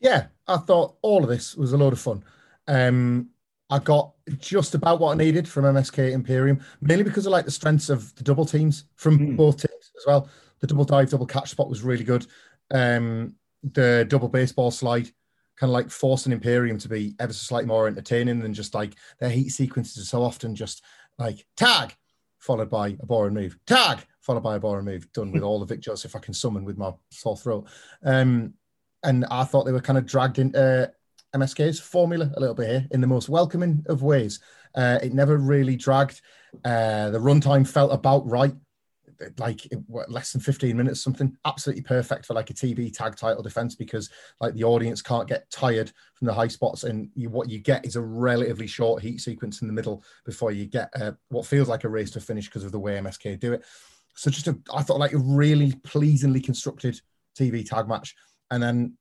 Yeah, 0.00 0.26
I 0.48 0.56
thought 0.56 0.96
all 1.02 1.22
of 1.22 1.28
this 1.28 1.54
was 1.54 1.72
a 1.72 1.76
load 1.76 1.92
of 1.92 2.00
fun. 2.00 2.24
Um, 2.66 3.28
I 3.70 3.78
got 3.78 4.12
just 4.38 4.74
about 4.74 4.98
what 4.98 5.12
I 5.12 5.16
needed 5.16 5.46
from 5.48 5.64
MSK 5.64 6.10
Imperium, 6.12 6.60
mainly 6.80 7.04
because 7.04 7.26
I 7.26 7.30
like 7.30 7.44
the 7.44 7.50
strengths 7.52 7.88
of 7.88 8.14
the 8.16 8.24
double 8.24 8.46
teams 8.46 8.84
from 8.96 9.18
Mm. 9.18 9.36
both 9.36 9.58
teams 9.58 9.92
as 9.96 10.04
well. 10.06 10.28
The 10.58 10.66
double 10.66 10.84
dive, 10.84 11.10
double 11.10 11.26
catch 11.26 11.50
spot 11.50 11.68
was 11.68 11.82
really 11.82 12.04
good. 12.04 12.26
Um, 12.72 13.36
the 13.62 14.04
double 14.08 14.28
baseball 14.28 14.70
slide, 14.70 15.08
kind 15.56 15.70
of 15.70 15.74
like 15.74 15.90
forcing 15.90 16.32
Imperium 16.32 16.78
to 16.78 16.88
be 16.88 17.14
ever 17.20 17.32
so 17.32 17.44
slightly 17.44 17.68
more 17.68 17.86
entertaining 17.86 18.40
than 18.40 18.54
just 18.54 18.74
like 18.74 18.94
their 19.20 19.30
heat 19.30 19.50
sequences 19.50 20.02
are 20.02 20.06
so 20.06 20.22
often 20.22 20.54
just 20.54 20.82
like 21.18 21.46
tag 21.56 21.94
followed 22.38 22.68
by 22.68 22.88
a 22.88 23.06
boring 23.06 23.34
move, 23.34 23.56
tag 23.66 24.04
followed 24.20 24.42
by 24.42 24.56
a 24.56 24.60
boring 24.60 24.84
move, 24.84 25.10
done 25.12 25.32
with 25.32 25.42
all 25.42 25.60
the 25.60 25.66
Vic 25.66 25.80
Joseph 25.80 26.14
I 26.14 26.18
can 26.18 26.34
summon 26.34 26.64
with 26.64 26.76
my 26.76 26.92
sore 27.10 27.36
throat. 27.36 27.66
Um, 28.04 28.54
and 29.02 29.24
I 29.30 29.44
thought 29.44 29.64
they 29.64 29.72
were 29.72 29.80
kind 29.80 29.98
of 29.98 30.06
dragged 30.06 30.38
into 30.38 30.92
MSK's 31.34 31.80
formula 31.80 32.30
a 32.36 32.40
little 32.40 32.54
bit 32.54 32.68
here 32.68 32.86
in 32.90 33.00
the 33.00 33.06
most 33.06 33.28
welcoming 33.28 33.84
of 33.86 34.02
ways. 34.02 34.40
Uh, 34.74 34.98
it 35.02 35.14
never 35.14 35.36
really 35.36 35.76
dragged. 35.76 36.20
Uh, 36.64 37.10
the 37.10 37.18
runtime 37.18 37.66
felt 37.66 37.92
about 37.92 38.28
right, 38.28 38.54
like 39.38 39.66
what, 39.86 40.10
less 40.10 40.32
than 40.32 40.40
15 40.40 40.76
minutes, 40.76 41.02
something 41.02 41.36
absolutely 41.44 41.82
perfect 41.82 42.26
for 42.26 42.34
like 42.34 42.50
a 42.50 42.54
TV 42.54 42.92
tag 42.92 43.16
title 43.16 43.42
defense 43.42 43.74
because 43.74 44.10
like 44.40 44.54
the 44.54 44.64
audience 44.64 45.02
can't 45.02 45.28
get 45.28 45.48
tired 45.50 45.92
from 46.14 46.26
the 46.26 46.32
high 46.32 46.48
spots, 46.48 46.84
and 46.84 47.10
you, 47.14 47.30
what 47.30 47.48
you 47.48 47.58
get 47.58 47.84
is 47.84 47.96
a 47.96 48.00
relatively 48.00 48.66
short 48.66 49.02
heat 49.02 49.20
sequence 49.20 49.62
in 49.62 49.68
the 49.68 49.74
middle 49.74 50.02
before 50.24 50.52
you 50.52 50.66
get 50.66 50.90
uh, 51.00 51.12
what 51.28 51.46
feels 51.46 51.68
like 51.68 51.84
a 51.84 51.88
race 51.88 52.10
to 52.12 52.20
finish 52.20 52.46
because 52.46 52.64
of 52.64 52.72
the 52.72 52.78
way 52.78 52.98
MSK 52.98 53.38
do 53.38 53.52
it. 53.52 53.64
So 54.16 54.30
just 54.30 54.48
a, 54.48 54.58
I 54.72 54.82
thought 54.82 55.00
like 55.00 55.12
a 55.12 55.18
really 55.18 55.74
pleasingly 55.84 56.40
constructed 56.40 57.00
TV 57.38 57.68
tag 57.68 57.88
match, 57.88 58.14
and 58.50 58.62
then 58.62 58.96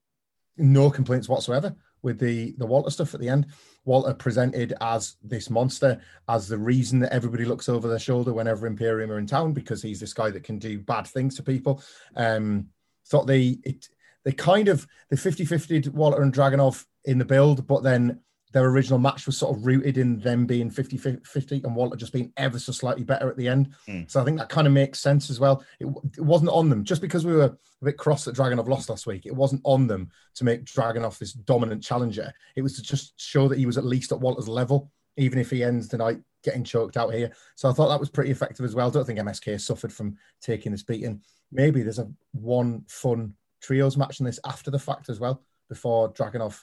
no 0.57 0.89
complaints 0.89 1.29
whatsoever 1.29 1.75
with 2.01 2.19
the 2.19 2.53
the 2.57 2.65
Walter 2.65 2.89
stuff 2.89 3.13
at 3.13 3.19
the 3.19 3.29
end. 3.29 3.47
Walter 3.85 4.13
presented 4.13 4.73
as 4.81 5.15
this 5.23 5.49
monster, 5.49 6.01
as 6.29 6.47
the 6.47 6.57
reason 6.57 6.99
that 6.99 7.13
everybody 7.13 7.45
looks 7.45 7.67
over 7.67 7.87
their 7.87 7.99
shoulder 7.99 8.33
whenever 8.33 8.65
Imperium 8.65 9.11
are 9.11 9.19
in 9.19 9.27
town 9.27 9.53
because 9.53 9.81
he's 9.81 9.99
this 9.99 10.13
guy 10.13 10.29
that 10.31 10.43
can 10.43 10.57
do 10.57 10.79
bad 10.79 11.07
things 11.07 11.35
to 11.35 11.43
people. 11.43 11.83
Um, 12.15 12.67
thought 13.07 13.27
they 13.27 13.57
it 13.63 13.89
they 14.23 14.31
kind 14.31 14.69
of 14.69 14.87
the 15.09 15.17
50-50 15.17 15.89
Walter 15.89 16.21
and 16.21 16.33
Dragunov 16.33 16.85
in 17.03 17.17
the 17.17 17.25
build, 17.25 17.67
but 17.67 17.83
then 17.83 18.21
their 18.53 18.65
original 18.65 18.99
match 18.99 19.25
was 19.25 19.37
sort 19.37 19.57
of 19.57 19.65
rooted 19.65 19.97
in 19.97 20.19
them 20.19 20.45
being 20.45 20.69
50-50 20.69 21.63
and 21.63 21.75
Walter 21.75 21.97
just 21.97 22.13
being 22.13 22.31
ever 22.37 22.59
so 22.59 22.71
slightly 22.71 23.03
better 23.03 23.27
at 23.29 23.35
the 23.35 23.47
end. 23.47 23.73
Mm. 23.87 24.09
So 24.09 24.21
I 24.21 24.23
think 24.23 24.37
that 24.37 24.49
kind 24.49 24.67
of 24.67 24.73
makes 24.73 24.99
sense 24.99 25.31
as 25.31 25.39
well. 25.39 25.65
It, 25.79 25.87
it 26.15 26.21
wasn't 26.21 26.51
on 26.51 26.69
them 26.69 26.83
just 26.83 27.01
because 27.01 27.25
we 27.25 27.33
were 27.33 27.45
a 27.45 27.85
bit 27.85 27.97
cross 27.97 28.23
that 28.25 28.35
Dragunov 28.35 28.69
lost 28.69 28.89
last 28.89 29.07
week. 29.07 29.25
It 29.25 29.35
wasn't 29.35 29.61
on 29.65 29.87
them 29.87 30.11
to 30.35 30.43
make 30.43 30.65
Dragunov 30.65 31.17
this 31.17 31.33
dominant 31.33 31.83
challenger. 31.83 32.31
It 32.55 32.61
was 32.61 32.75
to 32.75 32.83
just 32.83 33.19
show 33.19 33.47
that 33.47 33.57
he 33.57 33.65
was 33.65 33.77
at 33.77 33.85
least 33.85 34.11
at 34.11 34.19
Walter's 34.19 34.47
level, 34.47 34.91
even 35.17 35.39
if 35.39 35.49
he 35.49 35.63
ends 35.63 35.87
tonight 35.87 36.19
getting 36.43 36.63
choked 36.63 36.95
out 36.95 37.13
here. 37.13 37.31
So 37.55 37.69
I 37.69 37.73
thought 37.73 37.89
that 37.89 37.99
was 37.99 38.09
pretty 38.09 38.29
effective 38.29 38.65
as 38.65 38.75
well. 38.75 38.91
don't 38.91 39.05
think 39.05 39.19
MSK 39.19 39.59
suffered 39.59 39.91
from 39.91 40.15
taking 40.41 40.71
this 40.71 40.83
beating. 40.83 41.21
Maybe 41.51 41.81
there's 41.81 41.99
a 41.99 42.11
one 42.33 42.83
fun 42.87 43.33
trios 43.61 43.97
match 43.97 44.19
in 44.19 44.25
this 44.27 44.39
after 44.45 44.69
the 44.69 44.79
fact 44.79 45.09
as 45.09 45.19
well, 45.19 45.41
before 45.69 46.13
Dragunov 46.13 46.61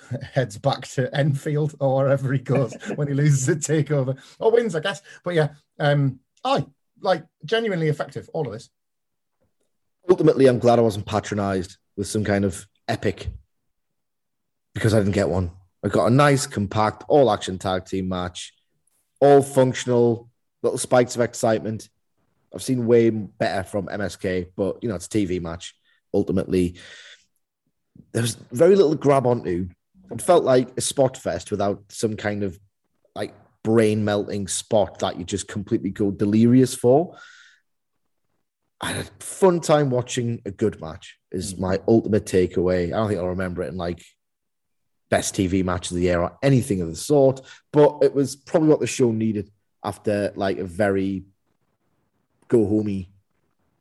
heads 0.32 0.58
back 0.58 0.86
to 0.88 1.14
Enfield 1.14 1.74
or 1.80 1.96
wherever 1.96 2.32
he 2.32 2.38
goes 2.38 2.74
when 2.96 3.08
he 3.08 3.14
loses 3.14 3.46
the 3.46 3.54
takeover 3.54 4.18
or 4.38 4.50
wins, 4.50 4.74
I 4.74 4.80
guess. 4.80 5.02
But 5.24 5.34
yeah, 5.34 5.48
um, 5.78 6.20
I 6.44 6.66
like 7.00 7.24
genuinely 7.44 7.88
effective. 7.88 8.28
All 8.32 8.46
of 8.46 8.52
this. 8.52 8.70
Ultimately, 10.08 10.46
I'm 10.46 10.58
glad 10.58 10.78
I 10.78 10.82
wasn't 10.82 11.06
patronized 11.06 11.76
with 11.96 12.06
some 12.06 12.24
kind 12.24 12.44
of 12.44 12.66
epic 12.86 13.28
because 14.74 14.94
I 14.94 14.98
didn't 14.98 15.12
get 15.12 15.28
one. 15.28 15.50
I 15.84 15.88
got 15.88 16.06
a 16.06 16.10
nice, 16.10 16.46
compact, 16.46 17.04
all 17.08 17.30
action 17.30 17.58
tag 17.58 17.84
team 17.84 18.08
match, 18.08 18.54
all 19.20 19.42
functional, 19.42 20.30
little 20.62 20.78
spikes 20.78 21.14
of 21.14 21.20
excitement. 21.20 21.88
I've 22.54 22.62
seen 22.62 22.86
way 22.86 23.10
better 23.10 23.62
from 23.64 23.86
MSK, 23.86 24.48
but 24.56 24.82
you 24.82 24.88
know, 24.88 24.94
it's 24.94 25.06
a 25.06 25.10
TV 25.10 25.40
match. 25.40 25.74
Ultimately, 26.14 26.76
there's 28.12 28.36
very 28.50 28.74
little 28.74 28.94
grab 28.94 29.26
onto 29.26 29.68
It 30.10 30.22
felt 30.22 30.44
like 30.44 30.76
a 30.76 30.80
spot 30.80 31.16
fest 31.16 31.50
without 31.50 31.82
some 31.88 32.16
kind 32.16 32.42
of 32.42 32.58
like 33.14 33.34
brain 33.62 34.04
melting 34.04 34.48
spot 34.48 35.00
that 35.00 35.18
you 35.18 35.24
just 35.24 35.48
completely 35.48 35.90
go 35.90 36.10
delirious 36.10 36.74
for. 36.74 37.16
I 38.80 38.92
had 38.92 39.06
a 39.06 39.24
fun 39.24 39.60
time 39.60 39.90
watching 39.90 40.40
a 40.46 40.50
good 40.50 40.80
match. 40.80 41.18
Is 41.30 41.54
mm. 41.54 41.60
my 41.60 41.80
ultimate 41.86 42.24
takeaway. 42.24 42.86
I 42.86 42.96
don't 42.96 43.08
think 43.08 43.20
I'll 43.20 43.28
remember 43.28 43.62
it 43.62 43.68
in 43.68 43.76
like 43.76 44.02
best 45.10 45.34
TV 45.34 45.64
match 45.64 45.90
of 45.90 45.96
the 45.96 46.02
year 46.02 46.20
or 46.20 46.36
anything 46.42 46.80
of 46.80 46.88
the 46.88 46.96
sort, 46.96 47.40
but 47.72 47.98
it 48.02 48.14
was 48.14 48.36
probably 48.36 48.68
what 48.68 48.80
the 48.80 48.86
show 48.86 49.10
needed 49.10 49.50
after 49.82 50.32
like 50.36 50.58
a 50.58 50.64
very 50.64 51.24
go 52.48 52.66
homey 52.66 53.10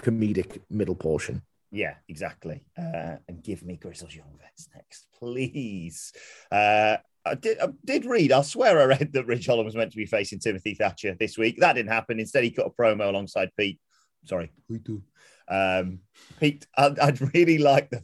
comedic 0.02 0.62
middle 0.70 0.96
portion. 0.96 1.42
Yeah, 1.72 1.96
exactly. 2.08 2.64
Uh, 2.78 3.18
and 3.28 3.44
give 3.44 3.64
me 3.64 3.78
Grizzled 3.78 4.14
Young 4.14 4.38
Vets 4.40 4.70
next, 4.74 5.08
please. 5.20 6.14
Uh, 6.52 6.98
I 7.26 7.36
did, 7.36 7.60
I 7.60 7.68
did 7.84 8.06
read, 8.06 8.32
I 8.32 8.42
swear 8.42 8.80
I 8.80 8.86
read 8.86 9.12
that 9.14 9.26
Ridge 9.26 9.48
Holland 9.48 9.66
was 9.66 9.76
meant 9.76 9.92
to 9.92 9.98
be 9.98 10.06
facing 10.06 10.40
Timothy 10.40 10.76
Thatcher 10.76 11.16
this 11.20 11.38
week. 11.38 11.58
That 11.60 11.74
didn't 11.74 11.92
happen. 11.92 12.20
Instead, 12.20 12.46
he 12.46 12.52
cut 12.52 12.68
a 12.68 12.70
promo 12.70 13.10
alongside 13.10 13.52
Pete. 13.58 13.80
Sorry, 14.26 14.50
we 14.70 14.80
do. 14.80 15.04
Um, 15.50 16.00
Pete, 16.40 16.66
I'd, 16.78 17.00
I'd 17.00 17.34
really 17.34 17.58
like 17.58 17.90
the 17.90 18.04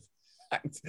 fact 0.50 0.82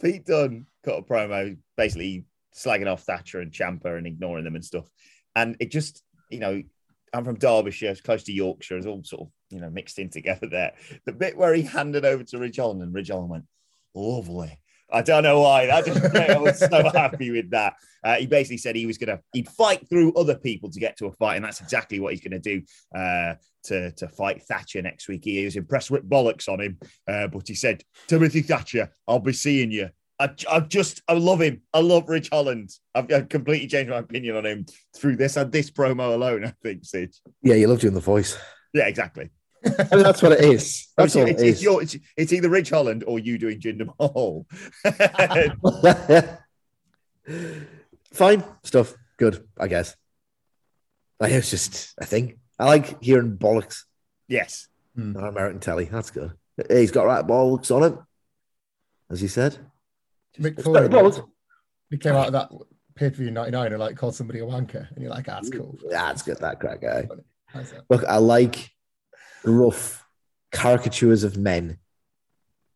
Pete 0.00 0.24
Dunne 0.24 0.66
cut 0.84 0.98
a 0.98 1.02
promo 1.02 1.56
basically 1.76 2.24
slagging 2.54 2.90
off 2.90 3.04
Thatcher 3.04 3.40
and 3.40 3.52
Ciampa 3.52 3.96
and 3.96 4.06
ignoring 4.06 4.44
them 4.44 4.54
and 4.54 4.64
stuff. 4.64 4.90
And 5.36 5.56
it 5.60 5.70
just, 5.70 6.02
you 6.30 6.38
know, 6.38 6.62
I'm 7.12 7.24
from 7.24 7.38
Derbyshire, 7.38 7.90
it's 7.90 8.00
close 8.00 8.22
to 8.24 8.32
Yorkshire, 8.32 8.78
it's 8.78 8.86
all 8.86 9.04
sort 9.04 9.22
of, 9.22 9.28
you 9.52 9.60
know, 9.60 9.70
mixed 9.70 9.98
in 9.98 10.08
together 10.08 10.46
there. 10.46 10.72
The 11.04 11.12
bit 11.12 11.36
where 11.36 11.54
he 11.54 11.62
handed 11.62 12.04
over 12.04 12.24
to 12.24 12.38
Ridge 12.38 12.56
Holland 12.56 12.82
and 12.82 12.94
Ridge 12.94 13.10
Holland 13.10 13.30
went, 13.30 13.44
lovely. 13.94 14.58
I 14.92 15.00
don't 15.00 15.22
know 15.22 15.40
why. 15.40 15.66
That 15.66 15.86
just 15.86 16.14
I 16.14 16.38
was 16.38 16.58
so 16.70 16.90
happy 16.90 17.30
with 17.30 17.50
that. 17.50 17.74
Uh, 18.04 18.16
he 18.16 18.26
basically 18.26 18.58
said 18.58 18.76
he 18.76 18.86
was 18.86 18.98
gonna 18.98 19.20
he'd 19.32 19.48
fight 19.48 19.88
through 19.88 20.12
other 20.14 20.36
people 20.36 20.70
to 20.70 20.80
get 20.80 20.96
to 20.98 21.06
a 21.06 21.12
fight, 21.12 21.36
and 21.36 21.44
that's 21.44 21.60
exactly 21.60 21.98
what 21.98 22.12
he's 22.12 22.20
gonna 22.20 22.38
do 22.38 22.62
uh, 22.94 23.34
to 23.64 23.90
to 23.92 24.08
fight 24.08 24.42
Thatcher 24.42 24.82
next 24.82 25.08
week. 25.08 25.24
He 25.24 25.44
was 25.44 25.56
impressed 25.56 25.90
with 25.90 26.08
bollocks 26.08 26.48
on 26.48 26.60
him, 26.60 26.78
uh, 27.08 27.28
but 27.28 27.48
he 27.48 27.54
said, 27.54 27.82
"Timothy 28.06 28.42
Thatcher, 28.42 28.90
I'll 29.08 29.18
be 29.18 29.32
seeing 29.32 29.70
you." 29.70 29.88
I, 30.18 30.30
I 30.50 30.60
just 30.60 31.02
I 31.08 31.14
love 31.14 31.40
him. 31.40 31.62
I 31.72 31.80
love 31.80 32.08
Ridge 32.08 32.28
Holland. 32.30 32.70
I've, 32.94 33.10
I've 33.12 33.28
completely 33.28 33.68
changed 33.68 33.90
my 33.90 33.98
opinion 33.98 34.36
on 34.36 34.46
him 34.46 34.66
through 34.94 35.16
this 35.16 35.36
and 35.36 35.50
this 35.50 35.70
promo 35.70 36.14
alone. 36.14 36.44
I 36.44 36.52
think, 36.62 36.84
Sid. 36.84 37.14
Yeah, 37.42 37.54
you 37.54 37.66
love 37.66 37.80
doing 37.80 37.94
the 37.94 38.00
voice. 38.00 38.36
Yeah, 38.74 38.86
exactly. 38.86 39.30
I 39.64 39.94
mean, 39.94 40.02
that's 40.02 40.22
what 40.22 40.32
it 40.32 40.44
is. 40.44 40.88
That's 40.96 41.14
it's, 41.14 41.16
all 41.16 41.30
it's, 41.30 41.42
it 41.42 41.48
it's 41.48 41.58
is. 41.58 41.62
your, 41.62 41.82
it's, 41.82 41.96
it's 42.16 42.32
either 42.32 42.48
Ridge 42.48 42.70
Holland 42.70 43.04
or 43.06 43.18
you 43.18 43.38
doing 43.38 43.60
Jinder 43.60 43.88
Mahal. 43.98 44.46
Fine 48.12 48.44
stuff. 48.64 48.94
Good, 49.16 49.46
I 49.58 49.68
guess. 49.68 49.96
Like, 51.20 51.32
it's 51.32 51.50
just 51.50 51.94
a 51.98 52.04
thing. 52.04 52.38
I 52.58 52.66
like 52.66 53.02
hearing 53.02 53.36
bollocks 53.36 53.84
yes. 54.28 54.68
on 54.96 55.16
American 55.16 55.60
telly. 55.60 55.84
That's 55.84 56.10
good. 56.10 56.32
He's 56.68 56.90
got 56.90 57.06
right 57.06 57.26
bollocks 57.26 57.74
on 57.74 57.84
him, 57.84 58.06
as 59.10 59.20
he 59.20 59.28
said. 59.28 59.58
Mick 60.38 60.62
Foley, 60.62 60.88
bollocks. 60.88 61.24
he 61.90 61.98
came 61.98 62.14
out 62.14 62.26
of 62.26 62.32
that 62.32 62.50
pay 62.94 63.10
per 63.10 63.16
view 63.16 63.30
'99 63.30 63.72
and 63.72 63.80
like 63.80 63.96
called 63.96 64.14
somebody 64.14 64.40
a 64.40 64.44
wanker, 64.44 64.90
and 64.90 65.02
you're 65.02 65.10
like, 65.10 65.28
ah, 65.28 65.34
that's 65.34 65.50
cool. 65.50 65.78
Yeah, 65.84 66.06
that's 66.06 66.22
good. 66.22 66.38
That 66.38 66.60
crack 66.60 66.80
guy. 66.80 67.08
Look, 67.88 68.04
I 68.04 68.18
like 68.18 68.70
rough 69.44 70.06
caricatures 70.50 71.24
of 71.24 71.36
men 71.36 71.78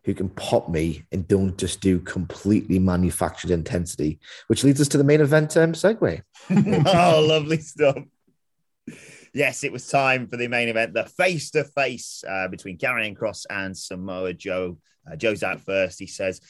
who 0.05 0.15
can 0.15 0.29
pop 0.29 0.69
me 0.69 1.05
and 1.11 1.27
don't 1.27 1.59
just 1.59 1.81
do 1.81 1.99
completely 1.99 2.79
manufactured 2.79 3.51
intensity, 3.51 4.21
which 4.47 4.63
leads 4.63 4.81
us 4.81 4.89
to 4.89 4.99
the 4.99 5.05
main 5.05 5.21
event 5.21 5.57
um, 5.57 5.73
segue. 5.73 6.23
oh, 6.51 7.27
lovely 7.29 7.59
stuff. 7.59 7.99
Yes, 9.35 9.65
it 9.65 9.73
was 9.73 9.89
time 9.89 10.29
for 10.29 10.37
the 10.37 10.49
main 10.49 10.69
event, 10.69 10.95
the 10.95 11.05
face 11.05 11.51
to 11.51 11.65
face 11.65 12.25
between 12.51 12.79
Karrion 12.79 13.17
Cross 13.17 13.47
and 13.51 13.77
Samoa 13.77 14.33
Joe. 14.33 14.79
Uh, 15.11 15.17
Joe's 15.17 15.43
out 15.43 15.61
first. 15.61 15.99
He 15.99 16.07
says, 16.07 16.41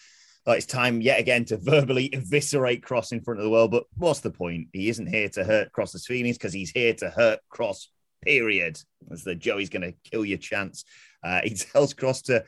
oh, 0.47 0.53
it's 0.53 0.67
time 0.67 1.01
yet 1.01 1.19
again 1.19 1.45
to 1.47 1.57
verbally 1.57 2.11
eviscerate 2.12 2.83
Cross 2.83 3.12
in 3.12 3.21
front 3.21 3.41
of 3.41 3.45
the 3.45 3.51
world. 3.51 3.71
But 3.71 3.85
what's 3.97 4.21
the 4.21 4.31
point? 4.31 4.69
He 4.73 4.89
isn't 4.89 5.09
here 5.09 5.29
to 5.31 5.45
hurt 5.45 5.73
Cross's 5.73 6.07
feelings 6.07 6.39
because 6.39 6.53
he's 6.53 6.71
here 6.71 6.95
to 6.95 7.11
hurt 7.11 7.41
Cross, 7.49 7.91
period. 8.23 8.81
As 9.11 9.25
the 9.25 9.35
Joey's 9.35 9.71
going 9.71 9.83
to 9.83 9.95
kill 10.11 10.25
your 10.25 10.39
chance. 10.39 10.85
Uh, 11.23 11.41
he 11.45 11.51
tells 11.55 11.95
Cross 11.95 12.23
to 12.23 12.45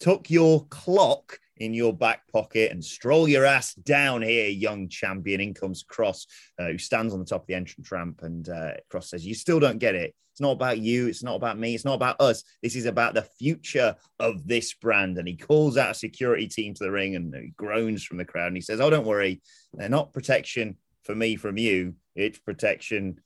tuck 0.00 0.30
your 0.30 0.66
clock 0.66 1.38
in 1.56 1.72
your 1.72 1.92
back 1.92 2.26
pocket 2.32 2.72
and 2.72 2.84
stroll 2.84 3.28
your 3.28 3.44
ass 3.44 3.74
down 3.74 4.22
here, 4.22 4.48
young 4.48 4.88
champion. 4.88 5.40
In 5.40 5.54
comes 5.54 5.82
Cross, 5.82 6.26
uh, 6.58 6.66
who 6.66 6.78
stands 6.78 7.12
on 7.12 7.20
the 7.20 7.26
top 7.26 7.42
of 7.42 7.46
the 7.46 7.54
entrance 7.54 7.90
ramp. 7.90 8.20
And 8.22 8.48
uh, 8.48 8.72
Cross 8.90 9.10
says, 9.10 9.26
You 9.26 9.34
still 9.34 9.60
don't 9.60 9.78
get 9.78 9.94
it. 9.94 10.14
It's 10.32 10.40
not 10.40 10.50
about 10.50 10.78
you. 10.78 11.06
It's 11.06 11.22
not 11.22 11.36
about 11.36 11.60
me. 11.60 11.76
It's 11.76 11.84
not 11.84 11.94
about 11.94 12.20
us. 12.20 12.42
This 12.60 12.74
is 12.74 12.86
about 12.86 13.14
the 13.14 13.22
future 13.22 13.94
of 14.18 14.44
this 14.48 14.74
brand. 14.74 15.16
And 15.16 15.28
he 15.28 15.36
calls 15.36 15.76
out 15.76 15.92
a 15.92 15.94
security 15.94 16.48
team 16.48 16.74
to 16.74 16.84
the 16.84 16.90
ring 16.90 17.14
and 17.14 17.32
he 17.32 17.52
groans 17.56 18.02
from 18.02 18.16
the 18.16 18.24
crowd. 18.24 18.48
And 18.48 18.56
he 18.56 18.60
says, 18.60 18.80
Oh, 18.80 18.90
don't 18.90 19.06
worry. 19.06 19.42
They're 19.74 19.88
not 19.88 20.12
protection 20.12 20.76
for 21.04 21.14
me 21.14 21.36
from 21.36 21.56
you. 21.56 21.94
It's 22.16 22.38
protection 22.38 23.20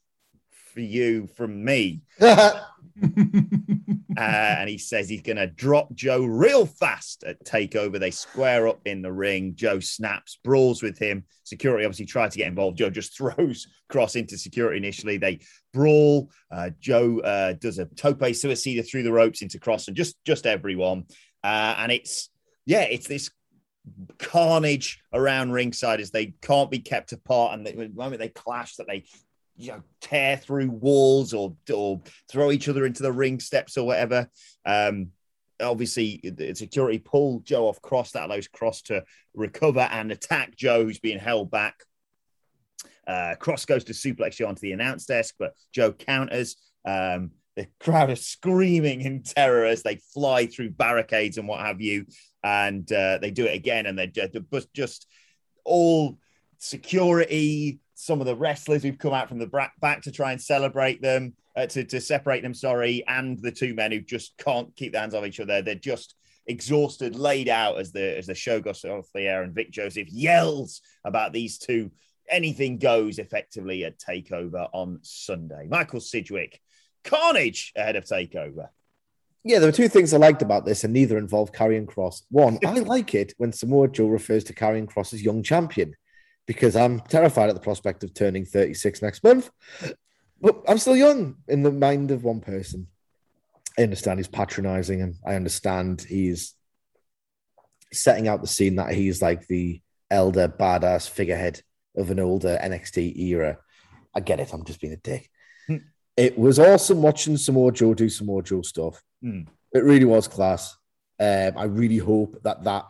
for 0.79 0.83
you 0.83 1.27
from 1.37 1.65
me. 1.65 2.03
Uh, 4.17 4.57
and 4.59 4.69
he 4.69 4.79
says 4.79 5.09
he's 5.09 5.23
going 5.23 5.37
to 5.37 5.47
drop 5.47 5.95
Joe 5.95 6.25
real 6.25 6.67
fast 6.67 7.23
at 7.23 7.45
takeover. 7.45 8.01
They 8.01 8.11
square 8.11 8.67
up 8.67 8.81
in 8.85 9.01
the 9.01 9.13
ring. 9.13 9.53
Joe 9.55 9.79
snaps, 9.79 10.41
brawls 10.43 10.83
with 10.83 10.99
him. 10.99 11.23
Security 11.45 11.85
obviously 11.85 12.07
tried 12.07 12.33
to 12.33 12.39
get 12.39 12.49
involved. 12.49 12.79
Joe 12.79 12.91
just 12.91 13.17
throws 13.17 13.69
Cross 13.89 14.17
into 14.17 14.37
security 14.37 14.77
initially. 14.77 15.19
They 15.19 15.39
brawl. 15.73 16.33
Uh, 16.51 16.71
Joe 16.81 17.21
uh, 17.21 17.53
does 17.53 17.79
a 17.79 17.85
tope 17.85 18.19
suicida 18.19 18.85
through 18.85 19.05
the 19.05 19.13
ropes 19.13 19.43
into 19.43 19.61
Cross 19.61 19.87
and 19.87 19.97
just 19.97 20.17
just 20.25 20.45
everyone. 20.45 21.05
Uh, 21.45 21.77
and 21.79 21.93
it's 21.93 22.29
yeah, 22.67 22.83
it's 22.83 23.07
this 23.07 23.31
carnage 24.19 25.01
around 25.13 25.53
ringside 25.53 26.01
as 26.01 26.11
they 26.11 26.35
can't 26.43 26.73
be 26.73 26.81
kept 26.81 27.13
apart. 27.13 27.57
And 27.57 27.65
the 27.65 27.89
moment 27.95 28.19
they 28.19 28.31
clash, 28.31 28.75
that 28.77 28.89
they 28.89 29.05
you 29.59 29.73
know, 29.73 29.83
tear 30.01 30.37
through 30.37 30.71
walls 30.71 31.35
or 31.35 31.55
or 31.73 32.01
throw 32.31 32.53
each 32.53 32.69
other 32.69 32.87
into 32.87 33.03
the 33.03 33.13
ring 33.13 33.41
steps 33.41 33.77
or 33.77 33.87
whatever. 33.87 34.31
Um, 34.65 35.09
obviously, 35.61 36.21
the 36.23 36.55
security 36.55 36.99
pull 36.99 37.41
Joe 37.41 37.69
off 37.69 37.83
Cross. 37.83 38.13
That 38.13 38.31
allows 38.31 38.47
Cross 38.49 38.83
to 38.83 39.05
recover 39.35 39.81
and 39.81 40.13
attack 40.13 40.57
Joe, 40.57 40.85
who's 40.85 41.01
being 41.01 41.19
held 41.19 41.51
back. 41.51 41.75
Uh, 43.07 43.35
Cross 43.35 43.65
goes 43.65 43.85
to 43.85 43.93
suplex 43.93 44.37
Joe 44.37 44.47
onto 44.47 44.61
the 44.61 44.73
announce 44.73 45.07
desk, 45.07 45.35
but 45.39 45.55
Joe 45.73 45.93
counters. 45.93 46.57
Um, 46.85 47.33
the 47.57 47.67
crowd 47.81 48.11
are 48.11 48.17
screaming 48.17 49.01
in 49.01 49.25
terror 49.25 49.65
as 49.65 49.83
they 49.83 49.97
fly 50.15 50.47
through 50.47 50.71
barricades 50.71 51.39
and 51.39 51.49
what 51.49 51.59
have 51.59 51.81
you. 51.81 52.07
And 52.45 52.91
uh, 52.93 53.19
they 53.19 53.33
do 53.33 53.47
it 53.47 53.57
again, 53.57 53.87
and 53.87 53.99
they're 53.99 54.31
just 54.73 55.07
all 55.65 56.19
security, 56.59 57.81
some 58.01 58.21
of 58.21 58.27
the 58.29 58.37
wrestlers 58.37 58.85
who've 58.85 58.97
come 58.97 59.13
out 59.13 59.29
from 59.29 59.41
the 59.41 59.71
back 59.81 60.03
to 60.03 60.13
try 60.13 60.31
and 60.31 60.41
celebrate 60.41 61.03
them, 61.03 61.35
uh, 61.57 61.67
to, 61.67 61.83
to 61.83 62.01
separate 62.01 62.45
them, 62.45 62.55
sorry, 62.55 63.03
and 63.09 63.43
the 63.43 63.51
two 63.51 63.75
men 63.75 63.91
who 63.91 64.01
just 64.01 64.39
can't 64.39 64.75
keep 64.77 64.93
their 64.93 65.01
hands 65.01 65.15
off 65.15 65.27
each 65.27 65.41
other. 65.41 65.63
They're 65.63 65.75
just 65.75 66.15
exhausted, 66.47 67.17
laid 67.17 67.49
out 67.49 67.81
as 67.81 67.91
the 67.91 68.17
as 68.17 68.27
the 68.27 68.37
show 68.37 68.61
goes 68.61 68.85
off 68.85 69.09
the 69.13 69.23
air, 69.23 69.43
and 69.43 69.53
Vic 69.53 69.73
Joseph 69.73 70.09
yells 70.13 70.81
about 71.05 71.33
these 71.33 71.59
two. 71.59 71.91
Anything 72.31 72.79
goes 72.79 73.19
effectively 73.19 73.85
at 73.85 73.99
Takeover 73.99 74.69
on 74.73 75.01
Sunday. 75.03 75.67
Michael 75.69 76.01
Sidgwick, 76.01 76.61
Carnage 77.03 77.73
ahead 77.75 77.97
of 77.97 78.05
Takeover. 78.05 78.69
Yeah, 79.43 79.59
there 79.59 79.69
were 79.69 79.77
two 79.77 79.89
things 79.89 80.15
I 80.15 80.19
liked 80.19 80.43
about 80.43 80.65
this, 80.65 80.85
and 80.85 80.93
neither 80.93 81.19
involved 81.19 81.53
Karrion 81.53 81.89
Cross. 81.89 82.27
One, 82.31 82.61
I 82.65 82.79
like 82.79 83.17
it 83.17 83.35
when 83.39 83.53
Samoa 83.53 83.89
Joe 83.89 84.07
refers 84.07 84.45
to 84.45 84.55
Karrion 84.55 84.87
Cross 84.87 85.15
as 85.15 85.23
young 85.25 85.43
champion 85.43 85.95
because 86.49 86.75
I'm 86.75 87.01
terrified 87.01 87.51
at 87.51 87.55
the 87.55 87.61
prospect 87.61 88.03
of 88.03 88.15
turning 88.15 88.47
36 88.47 89.03
next 89.03 89.23
month. 89.23 89.51
But 90.41 90.57
I'm 90.67 90.79
still 90.79 90.97
young 90.97 91.37
in 91.47 91.63
the 91.63 91.71
mind 91.71 92.11
of 92.11 92.25
one 92.25 92.41
person. 92.41 92.89
I 93.79 93.83
understand 93.83 94.19
he's 94.19 94.29
patronizing 94.29 95.03
and 95.03 95.15
I 95.25 95.35
understand 95.35 96.01
he's 96.09 96.55
setting 97.93 98.29
out 98.29 98.41
the 98.41 98.49
scene 98.49 98.77
that 98.77 98.95
he's 98.95 99.21
like 99.21 99.47
the 99.47 99.83
elder, 100.11 100.49
badass 100.49 101.09
figurehead 101.09 101.61
of 101.97 102.11
an 102.11 102.19
older 102.19 102.59
NXT 102.61 103.17
era. 103.19 103.59
I 104.15 104.21
get 104.21 104.41
it. 104.41 104.53
I'm 104.53 104.65
just 104.65 104.81
being 104.81 104.95
a 104.95 104.97
dick. 104.97 105.31
Mm. 105.69 105.85
It 106.17 106.39
was 106.39 106.59
awesome 106.59 107.03
watching 107.03 107.37
Samoa 107.37 107.73
Joe 107.73 107.93
do 107.93 108.09
some 108.09 108.27
more 108.27 108.43
Joe 108.43 108.63
stuff. 108.63 109.03
Mm. 109.23 109.49
It 109.75 109.85
really 109.85 110.07
was 110.07 110.27
class. 110.29 110.77
Um, 111.21 111.53
I 111.59 111.65
really 111.65 111.99
hope 111.99 112.43
that 112.43 112.65
that 112.65 112.87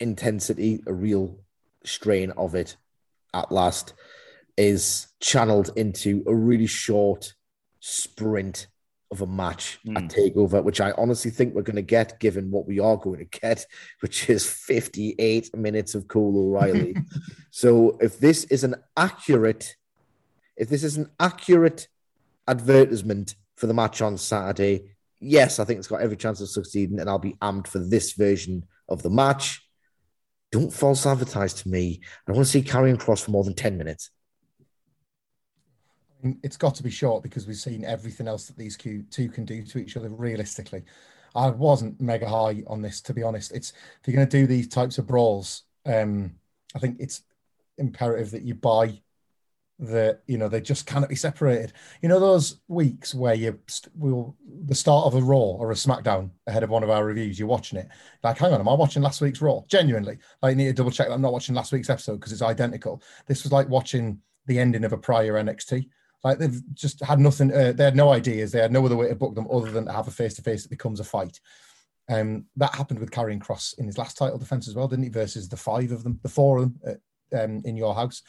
intensity, 0.00 0.82
a 0.86 0.92
real 0.92 1.38
strain 1.88 2.30
of 2.32 2.54
it 2.54 2.76
at 3.34 3.50
last 3.52 3.94
is 4.56 5.06
channeled 5.20 5.70
into 5.76 6.24
a 6.26 6.34
really 6.34 6.66
short 6.66 7.34
sprint 7.80 8.66
of 9.10 9.22
a 9.22 9.26
match 9.26 9.78
Mm. 9.86 9.96
at 9.96 10.10
Takeover, 10.10 10.62
which 10.62 10.80
I 10.80 10.92
honestly 10.92 11.30
think 11.30 11.54
we're 11.54 11.62
going 11.62 11.76
to 11.76 11.82
get, 11.82 12.20
given 12.20 12.50
what 12.50 12.66
we 12.66 12.78
are 12.78 12.96
going 12.96 13.20
to 13.20 13.38
get, 13.40 13.64
which 14.00 14.28
is 14.28 14.48
58 14.48 15.56
minutes 15.56 15.94
of 15.94 16.08
Cole 16.08 16.36
O'Reilly. 16.36 16.94
so 17.50 17.96
if 18.00 18.18
this 18.18 18.44
is 18.44 18.64
an 18.64 18.74
accurate, 18.96 19.76
if 20.56 20.68
this 20.68 20.84
is 20.84 20.96
an 20.96 21.10
accurate 21.18 21.88
advertisement 22.46 23.34
for 23.56 23.66
the 23.66 23.74
match 23.74 24.02
on 24.02 24.18
Saturday, 24.18 24.90
yes, 25.20 25.58
I 25.58 25.64
think 25.64 25.78
it's 25.78 25.88
got 25.88 26.02
every 26.02 26.16
chance 26.16 26.40
of 26.40 26.48
succeeding, 26.48 26.98
and 27.00 27.08
I'll 27.08 27.18
be 27.18 27.36
amped 27.40 27.68
for 27.68 27.78
this 27.78 28.12
version 28.12 28.66
of 28.88 29.02
the 29.02 29.10
match. 29.10 29.66
Don't 30.50 30.72
false 30.72 31.06
advertise 31.06 31.54
to 31.54 31.68
me. 31.68 32.00
I 32.26 32.32
want 32.32 32.46
to 32.46 32.50
see 32.50 32.62
Karrion 32.62 32.98
Cross 32.98 33.22
for 33.22 33.30
more 33.30 33.44
than 33.44 33.54
10 33.54 33.76
minutes. 33.76 34.10
It's 36.42 36.56
got 36.56 36.74
to 36.76 36.82
be 36.82 36.90
short 36.90 37.22
because 37.22 37.46
we've 37.46 37.56
seen 37.56 37.84
everything 37.84 38.26
else 38.26 38.46
that 38.46 38.56
these 38.56 38.76
two 38.76 39.04
can 39.28 39.44
do 39.44 39.62
to 39.62 39.78
each 39.78 39.96
other 39.96 40.08
realistically. 40.08 40.82
I 41.34 41.50
wasn't 41.50 42.00
mega 42.00 42.28
high 42.28 42.64
on 42.66 42.82
this, 42.82 43.00
to 43.02 43.14
be 43.14 43.22
honest. 43.22 43.52
It's 43.52 43.70
if 43.70 44.06
you're 44.06 44.16
going 44.16 44.28
to 44.28 44.40
do 44.40 44.46
these 44.46 44.68
types 44.68 44.98
of 44.98 45.06
brawls, 45.06 45.62
um, 45.86 46.34
I 46.74 46.78
think 46.78 46.96
it's 46.98 47.22
imperative 47.76 48.32
that 48.32 48.42
you 48.42 48.54
buy 48.54 49.00
the, 49.78 50.18
you 50.26 50.38
know, 50.38 50.48
they 50.48 50.60
just 50.60 50.86
cannot 50.86 51.08
be 51.08 51.14
separated. 51.16 51.72
You 52.02 52.08
know, 52.08 52.18
those 52.18 52.60
weeks 52.68 53.14
where 53.14 53.34
you 53.34 53.58
will 53.94 54.36
the 54.64 54.74
start 54.74 55.06
of 55.06 55.14
a 55.14 55.20
Raw 55.20 55.36
or 55.36 55.70
a 55.70 55.74
SmackDown 55.74 56.30
ahead 56.46 56.62
of 56.62 56.70
one 56.70 56.82
of 56.82 56.90
our 56.90 57.04
reviews, 57.04 57.38
you're 57.38 57.48
watching 57.48 57.78
it. 57.78 57.88
Like, 58.22 58.38
hang 58.38 58.52
on, 58.52 58.60
am 58.60 58.68
I 58.68 58.74
watching 58.74 59.02
last 59.02 59.20
week's 59.20 59.40
Raw? 59.40 59.62
Genuinely, 59.68 60.18
I 60.42 60.54
need 60.54 60.66
to 60.66 60.72
double 60.72 60.90
check 60.90 61.08
that 61.08 61.14
I'm 61.14 61.22
not 61.22 61.32
watching 61.32 61.54
last 61.54 61.72
week's 61.72 61.90
episode 61.90 62.16
because 62.16 62.32
it's 62.32 62.42
identical. 62.42 63.02
This 63.26 63.44
was 63.44 63.52
like 63.52 63.68
watching 63.68 64.20
the 64.46 64.58
ending 64.58 64.84
of 64.84 64.92
a 64.92 64.98
prior 64.98 65.34
NXT. 65.34 65.88
Like 66.24 66.38
they've 66.38 66.60
just 66.74 67.00
had 67.04 67.20
nothing. 67.20 67.52
Uh, 67.52 67.72
they 67.72 67.84
had 67.84 67.96
no 67.96 68.10
ideas. 68.10 68.50
They 68.50 68.60
had 68.60 68.72
no 68.72 68.84
other 68.84 68.96
way 68.96 69.08
to 69.08 69.14
book 69.14 69.34
them 69.34 69.46
other 69.52 69.70
than 69.70 69.86
to 69.86 69.92
have 69.92 70.08
a 70.08 70.10
face 70.10 70.34
to 70.34 70.42
face 70.42 70.62
that 70.62 70.70
becomes 70.70 70.98
a 70.98 71.04
fight. 71.04 71.38
Um, 72.08 72.46
that 72.56 72.74
happened 72.74 72.98
with 72.98 73.10
Karrion 73.10 73.40
Cross 73.40 73.74
in 73.78 73.86
his 73.86 73.98
last 73.98 74.16
title 74.16 74.38
defense 74.38 74.66
as 74.66 74.74
well, 74.74 74.88
didn't 74.88 75.04
he? 75.04 75.10
Versus 75.10 75.48
the 75.48 75.56
five 75.56 75.92
of 75.92 76.02
them, 76.02 76.18
the 76.22 76.28
four 76.28 76.58
of 76.58 76.62
them 76.62 77.00
uh, 77.32 77.44
um, 77.44 77.62
in 77.64 77.76
your 77.76 77.94
house. 77.94 78.22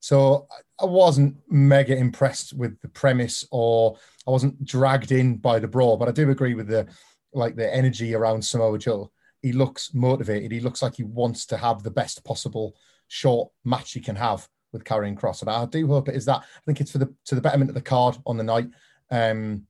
So 0.00 0.46
I- 0.80 0.84
wasn't 0.86 1.36
mega 1.48 1.94
impressed 1.96 2.54
with 2.54 2.80
the 2.80 2.88
premise, 2.88 3.46
or 3.50 3.96
I 4.26 4.30
wasn't 4.30 4.64
dragged 4.64 5.12
in 5.12 5.36
by 5.36 5.58
the 5.58 5.68
brawl. 5.68 5.98
But 5.98 6.08
I 6.08 6.12
do 6.12 6.30
agree 6.30 6.54
with 6.54 6.68
the 6.68 6.88
like 7.32 7.54
the 7.54 7.72
energy 7.72 8.14
around 8.14 8.42
Samoa 8.44 8.78
Joe. 8.78 9.12
He 9.42 9.52
looks 9.52 9.94
motivated. 9.94 10.52
He 10.52 10.60
looks 10.60 10.82
like 10.82 10.96
he 10.96 11.04
wants 11.04 11.46
to 11.46 11.56
have 11.56 11.82
the 11.82 11.90
best 11.90 12.24
possible 12.24 12.74
short 13.08 13.50
match 13.64 13.92
he 13.92 14.00
can 14.00 14.16
have 14.16 14.48
with 14.72 14.84
Karrion 14.84 15.16
Cross, 15.16 15.42
and 15.42 15.50
I 15.50 15.64
do 15.66 15.86
hope 15.86 16.08
it 16.08 16.16
is 16.16 16.24
that. 16.26 16.40
I 16.40 16.60
think 16.64 16.80
it's 16.80 16.92
for 16.92 16.98
the 16.98 17.12
to 17.26 17.34
the 17.34 17.40
betterment 17.40 17.70
of 17.70 17.74
the 17.74 17.80
card 17.82 18.16
on 18.26 18.36
the 18.36 18.44
night. 18.44 18.68
Um, 19.10 19.66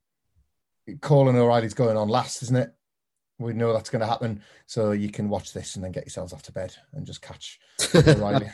Colin 1.00 1.36
O'Reilly's 1.36 1.74
going 1.74 1.96
on 1.96 2.08
last, 2.08 2.42
isn't 2.42 2.56
it? 2.56 2.74
We 3.38 3.52
know 3.52 3.72
that's 3.72 3.90
going 3.90 4.00
to 4.00 4.06
happen, 4.06 4.42
so 4.66 4.92
you 4.92 5.10
can 5.10 5.28
watch 5.28 5.52
this 5.52 5.74
and 5.74 5.84
then 5.84 5.92
get 5.92 6.04
yourselves 6.04 6.32
off 6.32 6.42
to 6.42 6.52
bed 6.52 6.74
and 6.92 7.06
just 7.06 7.22
catch 7.22 7.58
O'Reilly, 7.94 8.50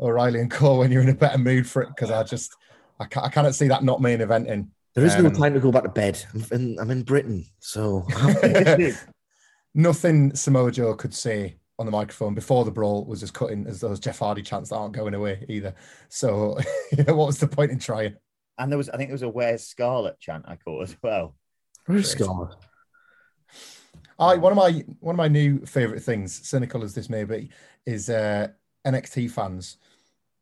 O'Reilly 0.00 0.40
and 0.40 0.50
Cole 0.58 0.78
when 0.78 0.90
you're 0.92 1.02
in 1.02 1.08
a 1.08 1.14
better 1.14 1.38
mood 1.38 1.68
for 1.68 1.82
it. 1.82 1.88
Because 1.88 2.10
I 2.10 2.22
just 2.24 2.54
I, 3.00 3.04
ca- 3.06 3.22
I 3.22 3.28
cannot 3.28 3.54
see 3.54 3.68
that 3.68 3.84
not 3.84 4.00
main 4.00 4.18
eventing. 4.20 4.68
There 4.94 5.04
is 5.04 5.16
no 5.16 5.26
Um, 5.26 5.32
time 5.34 5.54
to 5.54 5.60
go 5.60 5.70
back 5.70 5.84
to 5.84 5.88
bed. 5.88 6.22
I'm 6.34 6.44
in, 6.50 6.78
I'm 6.80 6.90
in 6.90 7.02
Britain, 7.02 7.44
so 7.60 8.06
Nothing 9.74 10.34
Samoa 10.34 10.72
Joe 10.72 10.94
could 10.94 11.14
say 11.14 11.56
on 11.78 11.86
the 11.86 11.92
microphone 11.92 12.34
before 12.34 12.64
the 12.64 12.70
brawl 12.70 13.04
was 13.04 13.22
as 13.22 13.30
cutting 13.30 13.66
as 13.68 13.80
those 13.80 14.00
Jeff 14.00 14.18
Hardy 14.18 14.42
chants 14.42 14.70
that 14.70 14.76
aren't 14.76 14.94
going 14.94 15.14
away 15.14 15.44
either. 15.48 15.74
So, 16.08 16.58
what 17.06 17.16
was 17.28 17.38
the 17.38 17.46
point 17.46 17.70
in 17.70 17.78
trying? 17.78 18.16
And 18.58 18.72
there 18.72 18.78
was, 18.78 18.88
I 18.88 18.96
think 18.96 19.10
there 19.10 19.14
was 19.14 19.22
a 19.22 19.28
"Where's 19.28 19.62
Scarlett" 19.62 20.18
chant 20.18 20.46
I 20.48 20.56
caught 20.56 20.82
as 20.82 20.96
well. 21.02 21.36
where's 21.86 22.10
Scarlett? 22.10 22.56
I 24.18 24.34
one 24.36 24.50
of 24.52 24.56
my 24.56 24.82
one 24.98 25.14
of 25.14 25.18
my 25.18 25.28
new 25.28 25.64
favorite 25.64 26.02
things, 26.02 26.48
cynical 26.48 26.82
as 26.82 26.94
this 26.94 27.08
may 27.08 27.22
be, 27.22 27.50
is 27.86 28.10
uh, 28.10 28.48
NXT 28.84 29.30
fans, 29.30 29.76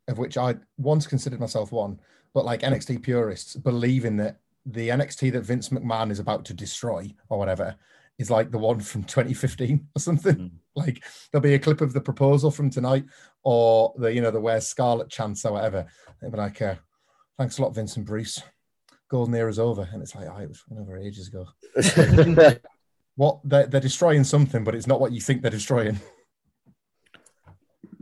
of 0.08 0.18
which 0.18 0.36
I 0.36 0.56
once 0.78 1.06
considered 1.06 1.40
myself 1.40 1.72
one, 1.72 2.00
but 2.34 2.44
like 2.44 2.62
NXT 2.62 3.02
purists 3.02 3.56
believing 3.56 4.16
that 4.18 4.38
the 4.64 4.88
NXT 4.88 5.32
that 5.32 5.42
Vince 5.42 5.68
McMahon 5.68 6.10
is 6.10 6.18
about 6.18 6.44
to 6.46 6.54
destroy 6.54 7.14
or 7.28 7.38
whatever 7.38 7.76
is 8.18 8.30
like 8.30 8.50
the 8.50 8.58
one 8.58 8.80
from 8.80 9.04
2015 9.04 9.88
or 9.96 10.00
something. 10.00 10.36
Mm. 10.36 10.50
Like 10.74 11.02
there'll 11.30 11.42
be 11.42 11.54
a 11.54 11.58
clip 11.58 11.80
of 11.80 11.92
the 11.92 12.00
proposal 12.00 12.50
from 12.50 12.70
tonight 12.70 13.04
or 13.42 13.94
the 13.96 14.12
you 14.12 14.20
know 14.20 14.30
the 14.30 14.40
where 14.40 14.60
Scarlett 14.60 15.08
chance 15.08 15.44
or 15.44 15.52
whatever. 15.52 15.86
They'll 16.20 16.30
be 16.30 16.36
like, 16.36 16.60
uh, 16.60 16.74
"Thanks 17.38 17.58
a 17.58 17.62
lot, 17.62 17.74
Vince 17.74 17.96
and 17.96 18.04
Bruce. 18.04 18.42
Golden 19.08 19.34
era's 19.34 19.58
over," 19.58 19.88
and 19.92 20.02
it's 20.02 20.14
like, 20.14 20.28
"I 20.28 20.42
it 20.42 20.48
was 20.48 20.62
over 20.70 20.98
ages 20.98 21.28
ago." 21.28 21.46
what 23.16 23.40
they're, 23.44 23.66
they're 23.66 23.80
destroying 23.80 24.24
something, 24.24 24.64
but 24.64 24.74
it's 24.74 24.86
not 24.86 25.00
what 25.00 25.12
you 25.12 25.20
think 25.20 25.42
they're 25.42 25.50
destroying. 25.50 25.98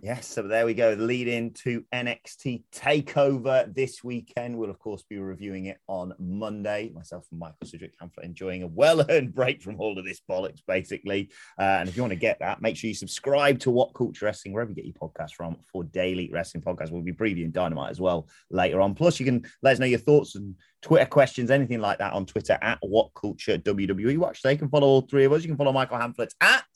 Yes, 0.04 0.26
so 0.26 0.42
there 0.42 0.66
we 0.66 0.74
go. 0.74 0.92
Lead 0.98 1.28
into 1.28 1.82
NXT 1.90 2.64
Takeover 2.70 3.74
this 3.74 4.04
weekend. 4.04 4.54
We'll 4.54 4.68
of 4.68 4.78
course 4.78 5.02
be 5.08 5.16
reviewing 5.16 5.64
it 5.64 5.78
on 5.86 6.12
Monday. 6.18 6.92
Myself 6.94 7.26
and 7.30 7.40
Michael 7.40 7.56
Cedric 7.64 7.98
Hamflett 7.98 8.24
enjoying 8.24 8.64
a 8.64 8.66
well-earned 8.66 9.34
break 9.34 9.62
from 9.62 9.80
all 9.80 9.98
of 9.98 10.04
this 10.04 10.20
bollocks, 10.30 10.60
basically. 10.68 11.30
Uh, 11.58 11.78
and 11.80 11.88
if 11.88 11.96
you 11.96 12.02
want 12.02 12.10
to 12.10 12.18
get 12.18 12.38
that, 12.40 12.60
make 12.60 12.76
sure 12.76 12.88
you 12.88 12.94
subscribe 12.94 13.58
to 13.60 13.70
What 13.70 13.94
Culture 13.94 14.26
Wrestling 14.26 14.52
wherever 14.52 14.70
you 14.70 14.74
get 14.76 14.84
your 14.84 14.92
podcast 14.92 15.32
from 15.32 15.56
for 15.72 15.84
daily 15.84 16.30
wrestling 16.30 16.62
podcasts. 16.62 16.90
We'll 16.90 17.00
be 17.00 17.14
previewing 17.14 17.52
Dynamite 17.52 17.90
as 17.90 17.98
well 17.98 18.28
later 18.50 18.82
on. 18.82 18.94
Plus, 18.94 19.18
you 19.18 19.24
can 19.24 19.46
let 19.62 19.72
us 19.72 19.78
know 19.78 19.86
your 19.86 20.00
thoughts 20.00 20.34
and 20.34 20.54
Twitter 20.82 21.06
questions, 21.06 21.50
anything 21.50 21.80
like 21.80 21.96
that, 22.00 22.12
on 22.12 22.26
Twitter 22.26 22.58
at 22.60 22.76
What 22.82 23.08
Culture 23.14 23.56
WWE. 23.56 24.18
Watch, 24.18 24.42
they 24.42 24.58
can 24.58 24.68
follow 24.68 24.86
all 24.86 25.00
three 25.00 25.24
of 25.24 25.32
us. 25.32 25.40
You 25.40 25.48
can 25.48 25.56
follow 25.56 25.72
Michael 25.72 25.96
Hamflett 25.96 26.34
at 26.42 26.66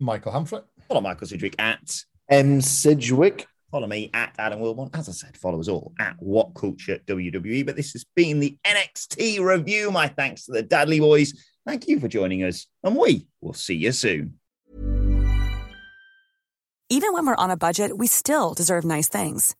Michael 0.00 0.32
Hamflett. 0.32 0.64
follow 0.88 1.02
Michael 1.02 1.26
Sidgwick 1.26 1.56
at 1.58 1.84
M. 2.28 2.60
Sidgwick. 2.60 3.46
Follow 3.70 3.86
me 3.86 4.10
at 4.14 4.34
Adam 4.38 4.60
Wilbourn. 4.60 4.90
As 4.94 5.08
I 5.08 5.12
said, 5.12 5.36
follow 5.36 5.60
us 5.60 5.68
all 5.68 5.92
at 5.98 6.16
What 6.18 6.54
Culture 6.54 6.98
WWE. 7.06 7.66
But 7.66 7.76
this 7.76 7.92
has 7.92 8.04
been 8.16 8.40
the 8.40 8.58
NXT 8.66 9.40
review. 9.40 9.90
My 9.90 10.08
thanks 10.08 10.46
to 10.46 10.52
the 10.52 10.62
Dudley 10.62 11.00
boys. 11.00 11.34
Thank 11.66 11.86
you 11.86 12.00
for 12.00 12.08
joining 12.08 12.44
us, 12.44 12.66
and 12.82 12.96
we 12.96 13.26
will 13.42 13.52
see 13.52 13.74
you 13.74 13.92
soon. 13.92 14.38
Even 16.90 17.12
when 17.12 17.26
we're 17.26 17.36
on 17.36 17.50
a 17.50 17.56
budget, 17.58 17.98
we 17.98 18.06
still 18.06 18.54
deserve 18.54 18.86
nice 18.86 19.08
things. 19.08 19.54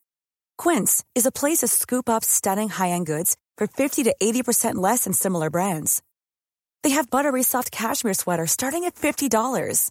Quince 0.57 1.05
is 1.15 1.27
a 1.27 1.31
place 1.31 1.59
to 1.59 1.69
scoop 1.69 2.09
up 2.09 2.25
stunning 2.25 2.71
high-end 2.71 3.05
goods 3.05 3.37
for 3.59 3.67
50 3.67 4.05
to 4.05 4.15
80% 4.23 4.77
less 4.77 5.05
than 5.05 5.13
similar 5.13 5.51
brands. 5.51 6.03
They 6.83 6.91
have 6.91 7.11
buttery 7.11 7.43
soft 7.43 7.71
cashmere 7.71 8.15
sweaters 8.15 8.53
starting 8.53 8.85
at 8.85 8.95
$50, 8.95 9.91